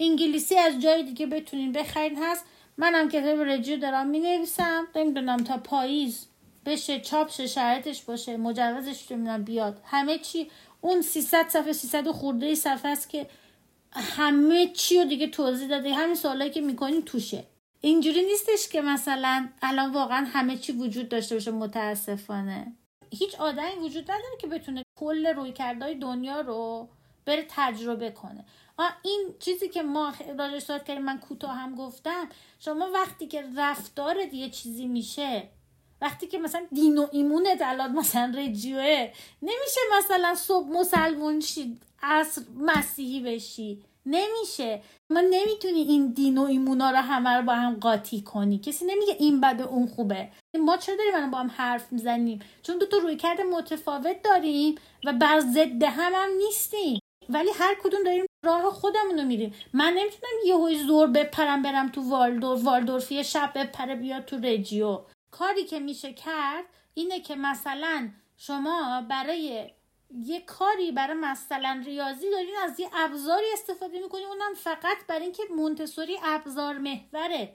انگلیسی 0.00 0.58
از 0.58 0.80
جای 0.82 1.02
دیگه 1.02 1.26
بتونین 1.26 1.72
بخرین. 1.72 2.18
هست. 2.22 2.44
منم 2.76 3.08
کتاب 3.08 3.40
رجیو 3.40 3.76
دارم 3.76 4.06
می 4.06 4.20
نویسم 4.20 4.86
نمی‌دونم 4.96 5.36
تا 5.36 5.56
پاییز 5.56 6.26
بشه 6.66 7.00
چاپش 7.00 7.40
شرطش 7.40 8.02
باشه 8.02 8.36
مجوزش 8.36 9.12
نمی‌دونم 9.12 9.44
بیاد. 9.44 9.80
همه 9.84 10.18
چی 10.18 10.50
اون 10.80 11.02
300 11.02 11.48
صفحه 11.48 11.72
300 11.72 12.10
خورده 12.10 12.54
صفحه 12.54 12.90
است 12.90 13.10
که 13.10 13.26
همه 13.96 14.66
چی 14.66 14.98
رو 14.98 15.04
دیگه 15.04 15.26
توضیح 15.26 15.68
داده. 15.68 15.94
همین 15.94 16.14
سوالایی 16.14 16.50
که 16.50 16.60
می‌کنیم 16.60 17.00
توشه. 17.00 17.44
اینجوری 17.80 18.22
نیستش 18.22 18.68
که 18.68 18.80
مثلا 18.80 19.48
الان 19.62 19.92
واقعا 19.92 20.26
همه 20.32 20.56
چی 20.56 20.72
وجود 20.72 21.08
داشته 21.08 21.34
باشه 21.34 21.50
متاسفانه. 21.50 22.76
هیچ 23.10 23.34
آدمی 23.34 23.74
وجود 23.80 24.02
نداره 24.02 24.36
که 24.40 24.46
بتونه 24.46 24.82
کل 24.98 25.26
روی 25.26 25.52
کردهای 25.52 25.94
دنیا 25.94 26.40
رو 26.40 26.88
بره 27.26 27.46
تجربه 27.48 28.10
کنه. 28.10 28.44
این 29.02 29.34
چیزی 29.38 29.68
که 29.68 29.82
ما 29.82 30.12
راجعش 30.38 30.62
صحبت 30.62 30.84
کردیم 30.84 31.04
من 31.04 31.18
کوتاه 31.18 31.54
هم 31.54 31.74
گفتم 31.74 32.28
شما 32.58 32.90
وقتی 32.94 33.26
که 33.26 33.44
رفتار 33.56 34.16
یه 34.18 34.50
چیزی 34.50 34.86
میشه 34.86 35.48
وقتی 36.00 36.26
که 36.26 36.38
مثلا 36.38 36.66
دین 36.72 36.98
و 36.98 37.06
ایمونت 37.12 37.62
الان 37.62 37.92
مثلا 37.92 38.32
رجیوه 38.38 39.12
نمیشه 39.42 39.80
مثلا 39.98 40.34
صبح 40.34 40.68
مسلمون 40.68 41.40
شی 41.40 41.80
عصر 42.06 42.42
مسیحی 42.58 43.20
بشی. 43.20 43.82
نمیشه. 44.06 44.82
ما 45.10 45.20
نمی‌تونی 45.20 45.80
این 45.80 46.12
دین 46.12 46.38
و 46.38 46.42
ایمونا 46.42 46.90
رو 46.90 46.96
همه 46.96 47.30
رو 47.30 47.42
با 47.42 47.54
هم 47.54 47.74
قاطی 47.74 48.20
کنی. 48.20 48.58
کسی 48.58 48.84
نمیگه 48.84 49.16
این 49.18 49.40
بده 49.40 49.64
اون 49.64 49.86
خوبه. 49.86 50.28
ما 50.60 50.76
چرا 50.76 50.96
داریم 50.96 51.30
با 51.30 51.38
هم 51.38 51.50
حرف 51.56 51.92
می‌زنیم؟ 51.92 52.40
چون 52.62 52.78
دو 52.78 52.86
تا 52.86 52.96
روی 52.96 53.16
کرده 53.16 53.42
متفاوت 53.44 54.22
داریم 54.22 54.74
و 55.04 55.12
بر 55.12 55.40
ضد 55.40 55.82
هم 55.82 56.12
هم 56.14 56.28
نیستیم. 56.38 56.98
ولی 57.28 57.50
هر 57.54 57.76
کدوم 57.82 58.02
داریم 58.04 58.26
راه 58.44 58.70
خودمون 58.70 59.18
رو 59.18 59.24
میریم. 59.24 59.54
من 59.72 59.92
نمی‌تونم 59.92 60.32
یه 60.46 60.56
هوی 60.56 60.78
زور 60.78 61.06
بپرم 61.06 61.62
برم 61.62 61.88
تو 61.88 62.00
والدور 62.00 62.62
والدورفی 62.62 63.24
شب 63.24 63.52
بپره 63.54 63.94
بیاد 63.94 64.24
تو 64.24 64.36
رجیو 64.36 65.00
کاری 65.30 65.64
که 65.64 65.80
میشه 65.80 66.12
کرد 66.12 66.64
اینه 66.94 67.20
که 67.20 67.36
مثلا 67.36 68.08
شما 68.36 69.06
برای 69.10 69.70
یه 70.14 70.40
کاری 70.40 70.92
برای 70.92 71.16
مثلا 71.16 71.82
ریاضی 71.86 72.30
دارین 72.30 72.54
از 72.62 72.80
یه 72.80 72.88
ابزاری 72.92 73.46
استفاده 73.52 74.00
می‌کنین 74.00 74.26
اونم 74.26 74.54
فقط 74.54 74.96
برای 75.08 75.22
اینکه 75.22 75.42
مونتسوری 75.56 76.18
ابزار 76.22 76.78
محوره. 76.78 77.52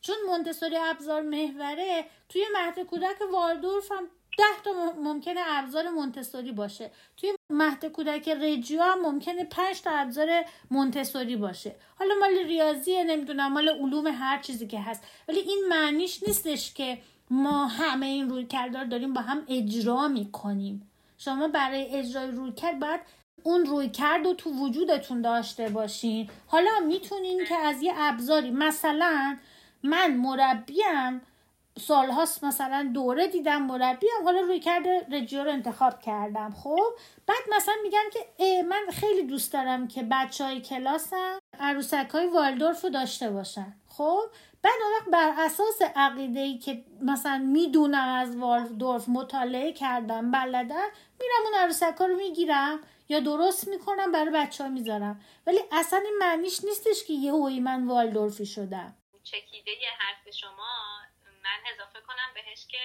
چون 0.00 0.16
مونتسوری 0.26 0.76
ابزار 0.76 1.22
محوره 1.22 2.04
توی 2.28 2.44
مهد 2.54 2.80
کودک 2.80 3.16
والدورف 3.32 3.92
هم 3.92 4.08
ده 4.38 4.62
تا 4.64 4.92
ممکنه 5.02 5.40
ابزار 5.46 5.88
مونتسوری 5.88 6.52
باشه. 6.52 6.90
توی 7.16 7.34
مهد 7.50 7.86
کودک 7.86 8.28
رجیو 8.28 8.82
هم 8.82 9.00
ممکنه 9.00 9.44
پنج 9.44 9.80
تا 9.82 9.90
ابزار 9.90 10.44
مونتسوری 10.70 11.36
باشه. 11.36 11.76
حالا 11.98 12.14
مال 12.20 12.38
ریاضیه 12.38 13.04
نمی‌دونم 13.04 13.52
مال 13.52 13.68
علوم 13.68 14.06
هر 14.06 14.38
چیزی 14.38 14.66
که 14.66 14.80
هست. 14.80 15.02
ولی 15.28 15.38
این 15.38 15.64
معنیش 15.68 16.22
نیستش 16.22 16.74
که 16.74 16.98
ما 17.30 17.66
همه 17.66 18.06
این 18.06 18.30
روی 18.30 18.46
کردار 18.46 18.84
داریم 18.84 19.12
با 19.12 19.20
هم 19.20 19.44
اجرا 19.48 20.08
می‌کنیم. 20.08 20.87
شما 21.18 21.48
برای 21.48 21.96
اجرای 21.96 22.30
روی 22.30 22.52
کرد 22.52 22.78
باید 22.78 23.00
اون 23.42 23.66
روی 23.66 23.88
کرد 23.88 24.26
رو 24.26 24.34
تو 24.34 24.50
وجودتون 24.50 25.22
داشته 25.22 25.68
باشین. 25.68 26.30
حالا 26.46 26.70
می‌تونین 26.86 27.44
که 27.44 27.56
از 27.56 27.82
یه 27.82 27.92
ابزاری 27.96 28.50
مثلا 28.50 29.36
من 29.82 30.16
مربیم 30.16 31.20
سالهاست 31.78 32.44
مثلا 32.44 32.90
دوره 32.94 33.26
دیدم 33.28 33.62
مربیم 33.62 34.10
حالا 34.24 34.40
روی 34.40 34.60
کرده 34.60 35.06
رجیو 35.12 35.44
رو 35.44 35.50
انتخاب 35.50 36.00
کردم 36.00 36.50
خب؟ 36.50 36.86
بعد 37.26 37.56
مثلا 37.56 37.74
میگم 37.82 38.04
که 38.12 38.62
من 38.62 38.82
خیلی 38.92 39.22
دوست 39.22 39.52
دارم 39.52 39.88
که 39.88 40.02
بچه 40.10 40.44
های 40.44 40.60
کلاسم 40.60 41.38
عروسک 41.60 42.08
های 42.12 42.26
والدورف 42.26 42.84
رو 42.84 42.90
داشته 42.90 43.30
باشن 43.30 43.74
خب؟ 43.88 44.20
بعد 44.62 44.72
اون 44.82 45.12
بر 45.12 45.34
اساس 45.38 45.82
عقیده 45.96 46.40
ای 46.40 46.58
که 46.58 46.84
مثلا 47.02 47.38
می‌دونم 47.38 48.08
از 48.08 48.36
والدورف 48.36 49.08
مطالعه 49.08 49.72
کردم 49.72 50.30
بلدم 50.30 50.88
میرم 51.20 51.44
اون 51.44 51.54
عروسک 51.54 51.96
رو 51.98 52.16
می‌گیرم 52.16 52.88
یا 53.08 53.20
درست 53.20 53.68
می‌کنم 53.68 54.12
برای 54.12 54.30
بچه 54.30 54.64
ها 54.64 54.70
می‌ذارم. 54.70 55.24
ولی 55.46 55.60
اصلا 55.72 55.98
این 55.98 56.16
معنیش 56.18 56.64
نیستش 56.64 57.04
که 57.04 57.12
یه 57.12 57.32
هوی 57.32 57.60
من 57.60 57.86
والدورفی 57.86 58.46
شدم. 58.46 58.96
چکیده 59.24 59.70
یه 59.70 59.90
حرف 59.98 60.30
شما 60.30 60.72
من 61.44 61.60
اضافه 61.72 62.00
کنم 62.00 62.30
بهش 62.34 62.66
که 62.66 62.78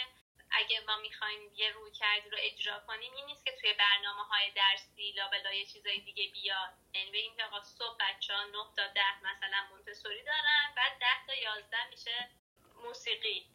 اگه 0.52 0.78
ما 0.88 0.98
می‌خوایم 1.02 1.42
یه 1.56 1.72
روی 1.72 1.92
کردی 1.92 2.30
رو 2.30 2.38
اجرا 2.42 2.80
کنیم 2.88 3.12
این 3.16 3.26
نیست 3.26 3.46
که 3.46 3.52
توی 3.62 3.74
برنامه 3.74 4.24
های 4.24 4.52
درسی 4.56 5.12
لابلا 5.12 5.54
یه 5.54 5.66
چیزای 5.66 6.00
دیگه 6.00 6.26
بیاد. 6.34 6.70
یعنی 6.94 7.12
بگیم 7.12 7.36
که 7.38 7.44
آقا 7.44 7.64
صبح 7.64 7.98
بچه 8.00 8.34
ها 8.34 8.44
9 8.44 8.52
تا 8.78 8.88
10 8.96 9.02
مثلا 9.28 9.58
مونتسوری 9.72 10.24
دارن 10.24 10.66
بعد 10.76 10.94
10 11.00 11.08
تا 11.28 11.34
11 11.34 11.78
میشه 11.92 12.30
موسیقی. 12.84 13.46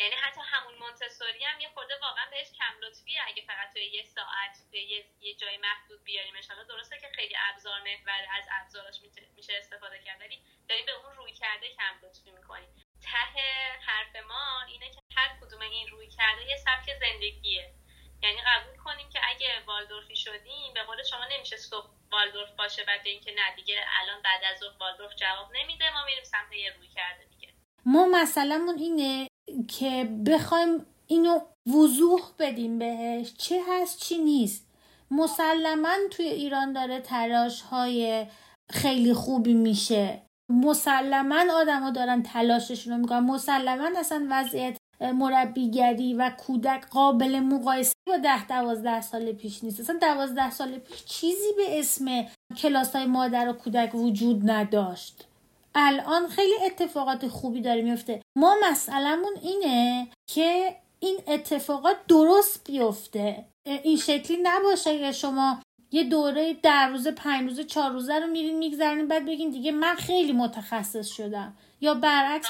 یعنی 0.00 0.14
حتی 0.14 0.40
همون 0.44 0.74
مونتسوری 0.78 1.44
هم 1.44 1.60
یه 1.60 1.68
خورده 1.74 1.94
واقعا 2.02 2.26
بهش 2.30 2.52
کم 2.58 2.74
لطفیه 2.82 3.20
اگه 3.26 3.42
فقط 3.42 3.72
توی 3.72 3.84
یه 3.84 4.04
ساعت 4.04 4.54
توی 4.70 4.82
یه, 4.82 5.04
یه 5.20 5.34
جای 5.34 5.56
محدود 5.58 6.04
بیاریم. 6.04 6.34
ان 6.36 6.66
درسته 6.68 6.98
که 7.00 7.08
خیلی 7.14 7.34
ابزار 7.50 7.80
محور 7.80 8.26
از 8.38 8.44
ابزاراش 8.60 9.00
میشه 9.36 9.52
استفاده 9.58 9.98
کرد 9.98 10.20
ولی 10.20 10.38
داریم 10.68 10.86
به 10.86 10.92
اون 10.92 11.16
روی 11.16 11.32
کرده 11.32 11.68
کم 11.68 12.06
لطفی 12.06 12.30
می‌کنیم. 12.30 12.68
ته 13.02 13.42
حرف 13.86 14.16
ما 14.16 14.62
اینه 14.68 14.90
که 14.90 15.00
هر 15.16 15.30
کدوم 15.40 15.60
این 15.60 15.88
روی 15.88 16.08
کرده 16.10 16.44
یه 16.44 16.56
سبک 16.56 16.98
زندگیه. 17.00 17.74
یعنی 18.22 18.40
قبول 18.46 18.76
کنیم 18.76 19.10
که 19.10 19.20
اگه 19.28 19.60
والدورفی 19.66 20.16
شدیم 20.16 20.74
به 20.74 20.82
قول 20.82 21.02
شما 21.02 21.24
نمیشه 21.30 21.56
صبح 21.56 21.90
والدورف 22.12 22.50
باشه 22.50 22.84
بعد 22.84 23.06
اینکه 23.06 23.32
نه 23.32 23.54
دیگه 23.56 23.84
الان 24.00 24.22
بعد 24.22 24.44
از 24.44 24.58
ظهر 24.58 24.76
والدورف 24.80 25.14
جواب 25.14 25.52
نمیده 25.52 25.90
ما 25.90 26.04
میریم 26.04 26.24
سمت 26.24 26.52
یه 26.52 26.72
روی 26.72 26.88
کرده 26.88 27.24
دیگه. 27.24 27.48
ما 27.86 28.06
مسئلهمون 28.06 28.78
اینه 28.78 29.29
که 29.68 30.08
بخوایم 30.26 30.86
اینو 31.06 31.40
وضوح 31.66 32.20
بدیم 32.38 32.78
بهش 32.78 33.34
چه 33.38 33.60
هست 33.68 34.00
چی 34.00 34.18
نیست. 34.18 34.66
مسلما 35.10 35.94
توی 36.10 36.26
ایران 36.26 36.72
داره 36.72 37.00
تلاش 37.00 37.62
های 37.62 38.26
خیلی 38.70 39.14
خوبی 39.14 39.54
میشه. 39.54 40.22
مسلما 40.50 41.44
آدما 41.52 41.90
دارن 41.90 42.22
تلاششون 42.22 42.92
رو 42.92 42.98
می‌کنن. 42.98 43.20
مسلما 43.20 43.98
اصلا 43.98 44.26
وضعیت 44.30 44.76
مربیگری 45.00 46.14
و 46.14 46.30
کودک 46.30 46.88
قابل 46.88 47.40
مقایسه 47.40 47.92
با 48.08 48.16
ده 48.16 48.46
دوازده 48.46 49.00
سال 49.00 49.32
پیش 49.32 49.64
نیست. 49.64 49.80
اصلا 49.80 49.98
دوازده 50.00 50.50
سال 50.50 50.78
پیش 50.78 51.04
چیزی 51.04 51.52
به 51.56 51.78
اسم 51.78 52.26
کلاس 52.56 52.96
های 52.96 53.06
مادر 53.06 53.48
و 53.48 53.52
کودک 53.52 53.94
وجود 53.94 54.50
نداشت. 54.50 55.26
الان 55.74 56.28
خیلی 56.28 56.54
اتفاقات 56.66 57.28
خوبی 57.28 57.60
داره 57.60 57.82
میفته. 57.82 58.22
ما 58.36 58.56
مسئلهمون 58.62 59.32
اینه 59.42 60.08
که 60.26 60.76
این 61.00 61.18
اتفاقات 61.28 61.96
درست 62.08 62.64
بیفته. 62.64 63.44
این 63.64 63.96
شکلی 63.96 64.38
نباشه 64.42 64.98
که 64.98 65.12
شما 65.12 65.60
یه 65.92 66.04
دوره 66.04 66.56
در 66.62 66.88
روزه 66.88 67.10
پنج 67.10 67.48
روزه 67.48 67.64
چهار 67.64 67.90
روزه 67.90 68.18
رو 68.18 68.26
میرین 68.26 68.58
میگذرین 68.58 69.08
بعد 69.08 69.26
بگین 69.26 69.50
دیگه 69.50 69.72
من 69.72 69.94
خیلی 69.94 70.32
متخصص 70.32 71.08
شدم. 71.08 71.56
یا 71.80 71.94
برعکس 71.94 72.48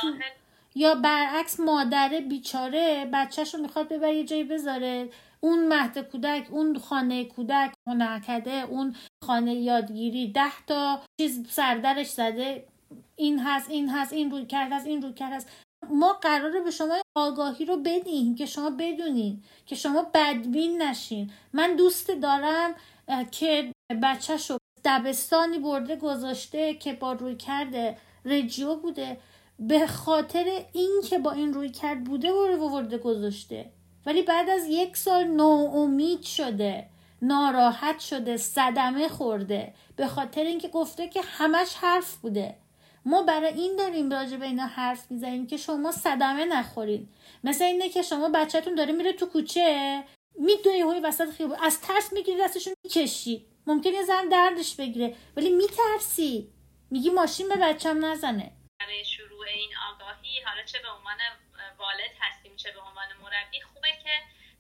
یا 0.75 0.95
برعکس 0.95 1.61
مادر 1.61 2.09
بیچاره 2.29 3.11
بچهش 3.13 3.55
رو 3.55 3.61
می‌خواد 3.61 3.89
ببر 3.89 4.13
یه 4.13 4.25
جایی 4.25 4.45
بذاره. 4.45 5.09
اون 5.41 5.69
مهد 5.69 5.99
کودک 5.99 6.47
اون 6.51 6.79
خانه 6.79 7.25
کودک 7.25 7.73
نکده 7.87 8.51
اون 8.51 8.97
خانه 9.25 9.55
یادگیری 9.55 10.33
ده 10.33 10.65
تا 10.67 11.01
چیز 11.21 11.51
سردرش 11.51 12.11
زده. 12.11 12.65
این 13.21 13.39
هست 13.39 13.71
این 13.71 13.89
هست 13.89 14.13
این 14.13 14.31
روی 14.31 14.47
کرد 14.47 14.73
هست 14.73 14.87
این 14.87 15.03
روی 15.03 15.13
کرد 15.13 15.33
هست. 15.33 15.49
ما 15.91 16.13
قراره 16.13 16.61
به 16.61 16.71
شما 16.71 17.03
آگاهی 17.17 17.65
رو 17.65 17.77
بدیم 17.77 18.35
که 18.35 18.47
شما 18.47 18.71
بدونین 18.71 19.43
که 19.67 19.75
شما 19.75 20.03
بدبین 20.15 20.83
نشین. 20.83 21.31
من 21.53 21.77
دوست 21.77 22.11
دارم 22.11 22.75
که 23.31 23.73
بچهش 24.03 24.51
رو 24.51 24.59
دبستانی 24.85 25.59
برده 25.59 25.97
گذاشته 25.97 26.75
که 26.75 26.93
با 26.93 27.13
روی 27.13 27.37
کرده 27.37 27.97
رجیو 28.25 28.75
بوده. 28.75 29.21
به 29.59 29.87
خاطر 29.87 30.65
این 30.73 31.01
که 31.09 31.19
با 31.19 31.33
این 31.33 31.55
روی 31.55 31.71
کرد 31.71 32.05
بوده 32.05 32.33
برده 32.33 32.99
گذاشته. 32.99 33.71
ولی 34.07 34.23
بعد 34.23 34.51
از 34.51 34.67
یک 34.69 34.97
سال 34.97 35.25
ناامید 35.25 36.23
شده 36.23 36.87
ناراحت 37.23 37.99
شده 37.99 38.37
صدمه 38.37 39.09
خورده. 39.09 39.75
به 39.97 40.07
خاطر 40.07 40.43
اینکه 40.43 40.69
گفته 40.69 41.09
که 41.09 41.21
همش 41.23 41.75
حرف 41.75 42.17
بوده. 42.17 42.57
ما 43.05 43.23
برای 43.23 43.53
این 43.53 43.77
داریم 43.77 44.13
راجع 44.13 44.37
به 44.37 44.47
اینا 44.47 44.67
حرف 44.67 45.11
می‌زنیم 45.11 45.47
که 45.47 45.57
شما 45.57 45.93
صدمه 45.93 46.45
نخورید 46.45 47.09
مثل 47.45 47.65
اینه 47.65 47.89
که 47.89 48.03
شما 48.03 48.29
بچهتون 48.29 48.75
داره 48.75 48.93
میره 48.93 49.13
تو 49.13 49.27
کوچه 49.27 50.05
می‌دونی 50.39 50.81
هوی 50.81 51.01
وسط 51.01 51.31
خیابون 51.31 51.57
از 51.63 51.81
ترس 51.81 52.13
می‌گیری 52.13 52.39
دستشون 52.41 52.75
می‌کشی. 52.85 53.47
ممکن 53.67 53.91
یه 53.91 54.03
زن 54.03 54.29
دردش 54.29 54.77
بگیره 54.77 55.17
ولی 55.37 55.51
میترسی. 55.51 56.53
میگی 56.91 57.11
ماشین 57.11 57.49
به 57.49 57.57
بچم 57.57 58.05
نزنه. 58.05 58.53
برای 58.81 59.05
شروع 59.05 59.47
این 59.47 59.71
آگاهی 59.93 60.43
حالا 60.47 60.63
چه 60.63 60.79
به 60.79 60.89
عنوان 60.91 61.19
والد 61.79 62.15
هستیم 62.21 62.57
چه 62.57 62.73
به 62.73 62.81
عنوان 62.81 63.09
مربی 63.23 63.61
خوبه 63.61 63.89
که 64.03 64.11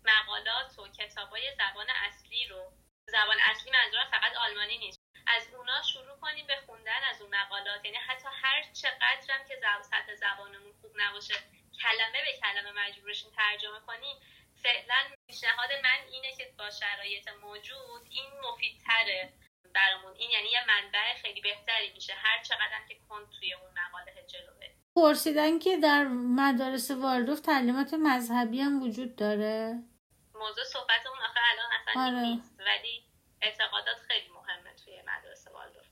مقالات 0.04 0.78
و 0.78 0.88
کتابای 0.98 1.42
زبان 1.58 1.86
اصلی 2.06 2.46
رو 2.50 2.60
زبان 3.06 3.36
اصلی 3.50 3.70
منظورم 3.72 4.08
فقط 4.10 4.32
آلمانی 4.48 4.78
نیست. 4.78 4.98
از 5.26 5.54
اونا 5.54 5.82
شروع 5.82 6.16
کنیم 6.20 6.46
به 6.46 6.56
خوندن 6.66 7.02
از 7.10 7.22
اون 7.22 7.30
مقالات. 7.34 7.84
یعنی 7.84 7.96
حتی 7.96 8.28
هر 8.42 8.62
چقدرم 8.72 9.44
که 9.48 9.54
سطح 9.82 10.14
زبانمون 10.14 10.72
خوب 10.80 10.92
نباشه 10.94 11.34
کلمه 11.82 12.20
به 12.26 12.32
کلمه 12.42 12.72
مجبورشیم 12.82 13.30
ترجمه 13.36 13.80
کنیم 13.86 14.16
فعلا 14.62 15.00
پیشنهاد 15.26 15.70
من 15.82 16.00
اینه 16.12 16.32
که 16.36 16.54
با 16.58 16.70
شرایط 16.70 17.28
موجود 17.28 18.02
این 18.10 18.30
مفیدتره 18.44 19.32
برامون. 19.74 20.12
این 20.16 20.30
یعنی 20.30 20.48
یه 20.48 20.60
منبع 20.68 21.14
خیلی 21.22 21.40
بهتری 21.40 21.92
میشه 21.92 22.12
هر 22.16 22.42
چقدر 22.42 22.80
که 22.88 22.94
کن 23.08 23.30
توی 23.38 23.54
اون 23.54 23.70
مقاله 23.70 24.26
جلوه. 24.26 24.60
پرسیدن 24.96 25.58
که 25.58 25.76
در 25.76 26.04
مدارس 26.08 26.90
والدوف 26.90 27.40
تعلیمات 27.40 27.94
مذهبی 27.94 28.60
هم 28.60 28.82
وجود 28.82 29.16
داره؟ 29.16 29.82
موضوع 30.34 30.64
صحبتمون 30.64 31.18
آخه 31.18 31.40
الان 31.52 31.72
اصلا 31.72 32.02
آره. 32.02 32.20
نیست 32.20 32.60
ولی 32.60 33.04
اعتقادات 33.42 33.96
خیلی 34.08 34.28
مهمه 34.28 34.74
توی 34.84 35.02
مدرسه 35.02 35.50
والدوف 35.50 35.86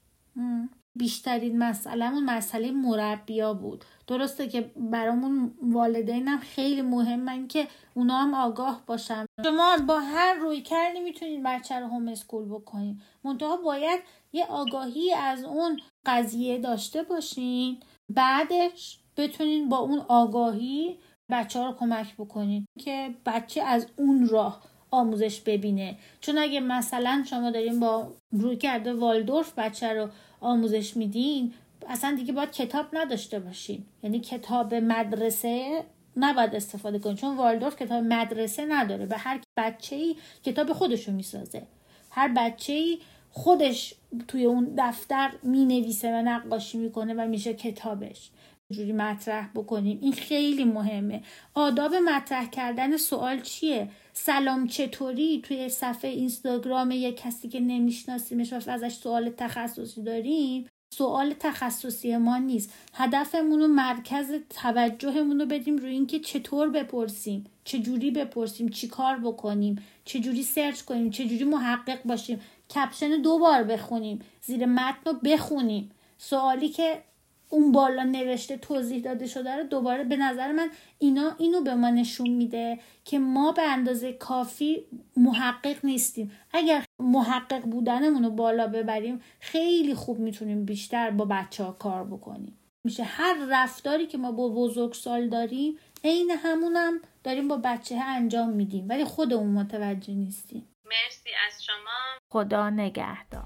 بیشترین 0.99 1.59
مسئلهمون 1.59 2.25
مسئله 2.25 2.71
مربیا 2.71 3.55
بود. 3.55 3.85
درسته 4.07 4.49
که 4.49 4.61
برامون 4.77 5.55
والدینم 5.63 6.39
خیلی 6.39 6.83
مهمن 6.83 7.49
که 7.49 7.67
اونا 7.95 8.17
هم 8.17 8.35
آگاه 8.35 8.83
باشن. 8.87 9.27
شما 9.45 9.77
با 9.89 10.01
هر 10.01 10.35
روی 10.35 10.61
کردی 10.61 11.01
می‌تونید 11.01 11.43
بچه 11.45 11.81
رو 11.81 11.87
هوم 11.87 12.09
اسکول 12.09 12.45
بکنید 12.45 13.01
منتها 13.25 13.57
باید 13.57 14.01
یه 14.33 14.47
آگاهی 14.47 15.15
از 15.15 15.45
اون 15.45 15.81
قضیه 16.07 16.59
داشته 16.59 17.03
باشین. 17.03 17.81
بعدش 18.09 19.01
بتونین 19.17 19.69
با 19.69 19.79
اون 19.79 19.99
آگاهی 20.09 20.99
بچه 21.31 21.59
ها 21.59 21.67
رو 21.67 21.73
کمک 21.73 22.15
بکنین 22.17 22.67
که 22.79 23.15
بچه 23.27 23.63
از 23.63 23.87
اون 23.97 24.29
راه 24.29 24.63
آموزش 24.91 25.41
ببینه. 25.41 25.97
چون 26.21 26.39
اگه 26.39 26.61
مثلا 26.61 27.25
شما 27.31 27.51
دارین 27.51 27.81
با 27.81 28.13
روی 28.33 28.57
کرده 28.57 28.93
والدورف 28.93 29.53
بچه 29.57 29.93
رو 29.93 30.09
آموزش 30.41 30.97
میدین 30.97 31.53
اصلا 31.89 32.15
دیگه 32.17 32.33
باید 32.33 32.53
کتاب 32.53 32.87
نداشته 32.93 33.39
باشین. 33.39 33.85
یعنی 34.03 34.21
کتاب 34.21 34.75
مدرسه 34.75 35.85
نباید 36.17 36.55
استفاده 36.55 36.99
کنین. 36.99 37.17
چون 37.17 37.37
والدورف 37.37 37.77
کتاب 37.77 38.05
مدرسه 38.05 38.67
نداره 38.67 39.07
به 39.07 39.17
هر 39.17 39.41
بچه 39.57 39.97
ای 39.97 40.17
کتاب 40.45 40.73
خودشو 40.73 41.13
می‌سازه. 41.13 41.63
هر 42.11 42.29
بچه 42.37 42.73
ای 42.73 42.99
خودش 43.31 43.95
توی 44.29 44.45
اون 44.45 44.75
دفتر 44.79 45.31
می 45.43 45.65
نویسه 45.65 46.13
و 46.13 46.23
نقاشی 46.23 46.79
می‌کنه 46.79 47.15
و 47.15 47.29
میشه 47.29 47.55
کتابش. 47.55 48.31
جوری 48.71 48.93
مطرح 48.93 49.49
بکنیم. 49.55 49.99
این 50.03 50.13
خیلی 50.13 50.65
مهمه. 50.65 51.23
آداب 51.55 51.95
مطرح 51.95 52.51
کردن 52.51 52.97
سوال 52.97 53.41
چیه؟ 53.41 53.89
سلام 54.21 54.67
چطوری 54.67 55.41
توی 55.45 55.69
صفحه 55.69 56.11
اینستاگرام 56.11 56.91
یه 56.91 57.13
کسی 57.13 57.49
که 57.49 57.61
نمیشناسیمش 57.61 58.53
و 58.53 58.71
ازش 58.71 58.93
سوال 58.93 59.31
تخصصی 59.31 60.03
داریم؟ 60.03 60.67
سوال 60.95 61.35
تخصصی 61.41 62.17
ما 62.17 62.39
نیست. 62.39 62.73
هدفمون 62.95 63.61
رو 63.61 63.67
مرکز 63.67 64.33
توجهمون 64.51 65.41
رو 65.41 65.47
بدیم 65.47 65.77
روی 65.77 65.91
اینکه 65.91 66.21
چطور 66.21 66.69
بپرسیم 66.69 67.45
چجوری 67.65 68.11
بپرسیم 68.11 68.69
چی 68.69 68.89
کار 68.89 69.19
بکنیم 69.19 69.85
چجوری 70.05 70.43
سرچ 70.43 70.83
کنیم 70.83 71.11
چجوری 71.11 71.45
محقق 71.45 72.03
باشیم 72.05 72.41
کپشن 72.75 73.23
دو 73.23 73.39
بار 73.39 73.65
بخونیم 73.65 74.19
زیر 74.43 74.67
متن 74.67 75.01
رو 75.07 75.13
بخونیم. 75.13 75.91
سوالی 76.19 76.69
که 76.69 77.03
اون 77.49 77.73
بالا 77.73 78.03
نوشته 78.03 78.57
توضیح 78.57 79.03
داده 79.03 79.27
شده 79.27 79.57
رو 79.57 79.63
دوباره 79.63 80.05
به 80.05 80.17
نظر 80.17 80.53
من 80.53 80.71
اینا 80.99 81.33
اینو 81.39 81.61
به 81.61 81.75
ما 81.75 81.91
نشون 81.91 82.29
میده 82.29 82.79
که 83.05 83.19
ما 83.19 83.53
به 83.53 83.63
اندازه 83.63 84.13
کافی 84.13 84.87
محقق 85.17 85.85
نیستیم. 85.85 86.33
اگر 86.53 86.85
محقق 87.01 87.61
بودنمون 87.61 88.25
رو 88.25 88.31
بالا 88.31 88.67
ببریم 88.67 89.21
خیلی 89.41 89.95
خوب 89.95 90.19
می‌تونیم 90.19 90.65
بیشتر 90.65 91.11
با 91.11 91.25
بچه 91.25 91.65
ها 91.65 91.73
کار 91.73 92.05
بکنیم. 92.05 92.59
میشه 92.85 93.03
هر 93.03 93.37
رفتاری 93.51 94.07
که 94.07 94.19
ما 94.19 94.33
با 94.33 94.49
بزرگسال 94.49 95.29
داریم 95.29 95.79
عین 96.05 96.31
همونم 96.31 97.01
داریم 97.25 97.49
با 97.49 97.57
بچه 97.57 97.99
ها 97.99 98.05
انجام 98.05 98.49
میدیم. 98.49 98.89
ولی 98.89 99.05
خودمون 99.05 99.53
متوجه 99.53 100.15
نیستیم. 100.15 100.69
مرسی 100.85 101.31
از 101.49 101.65
شما. 101.65 102.19
خدا 102.33 102.71
نگهدار. 102.71 103.45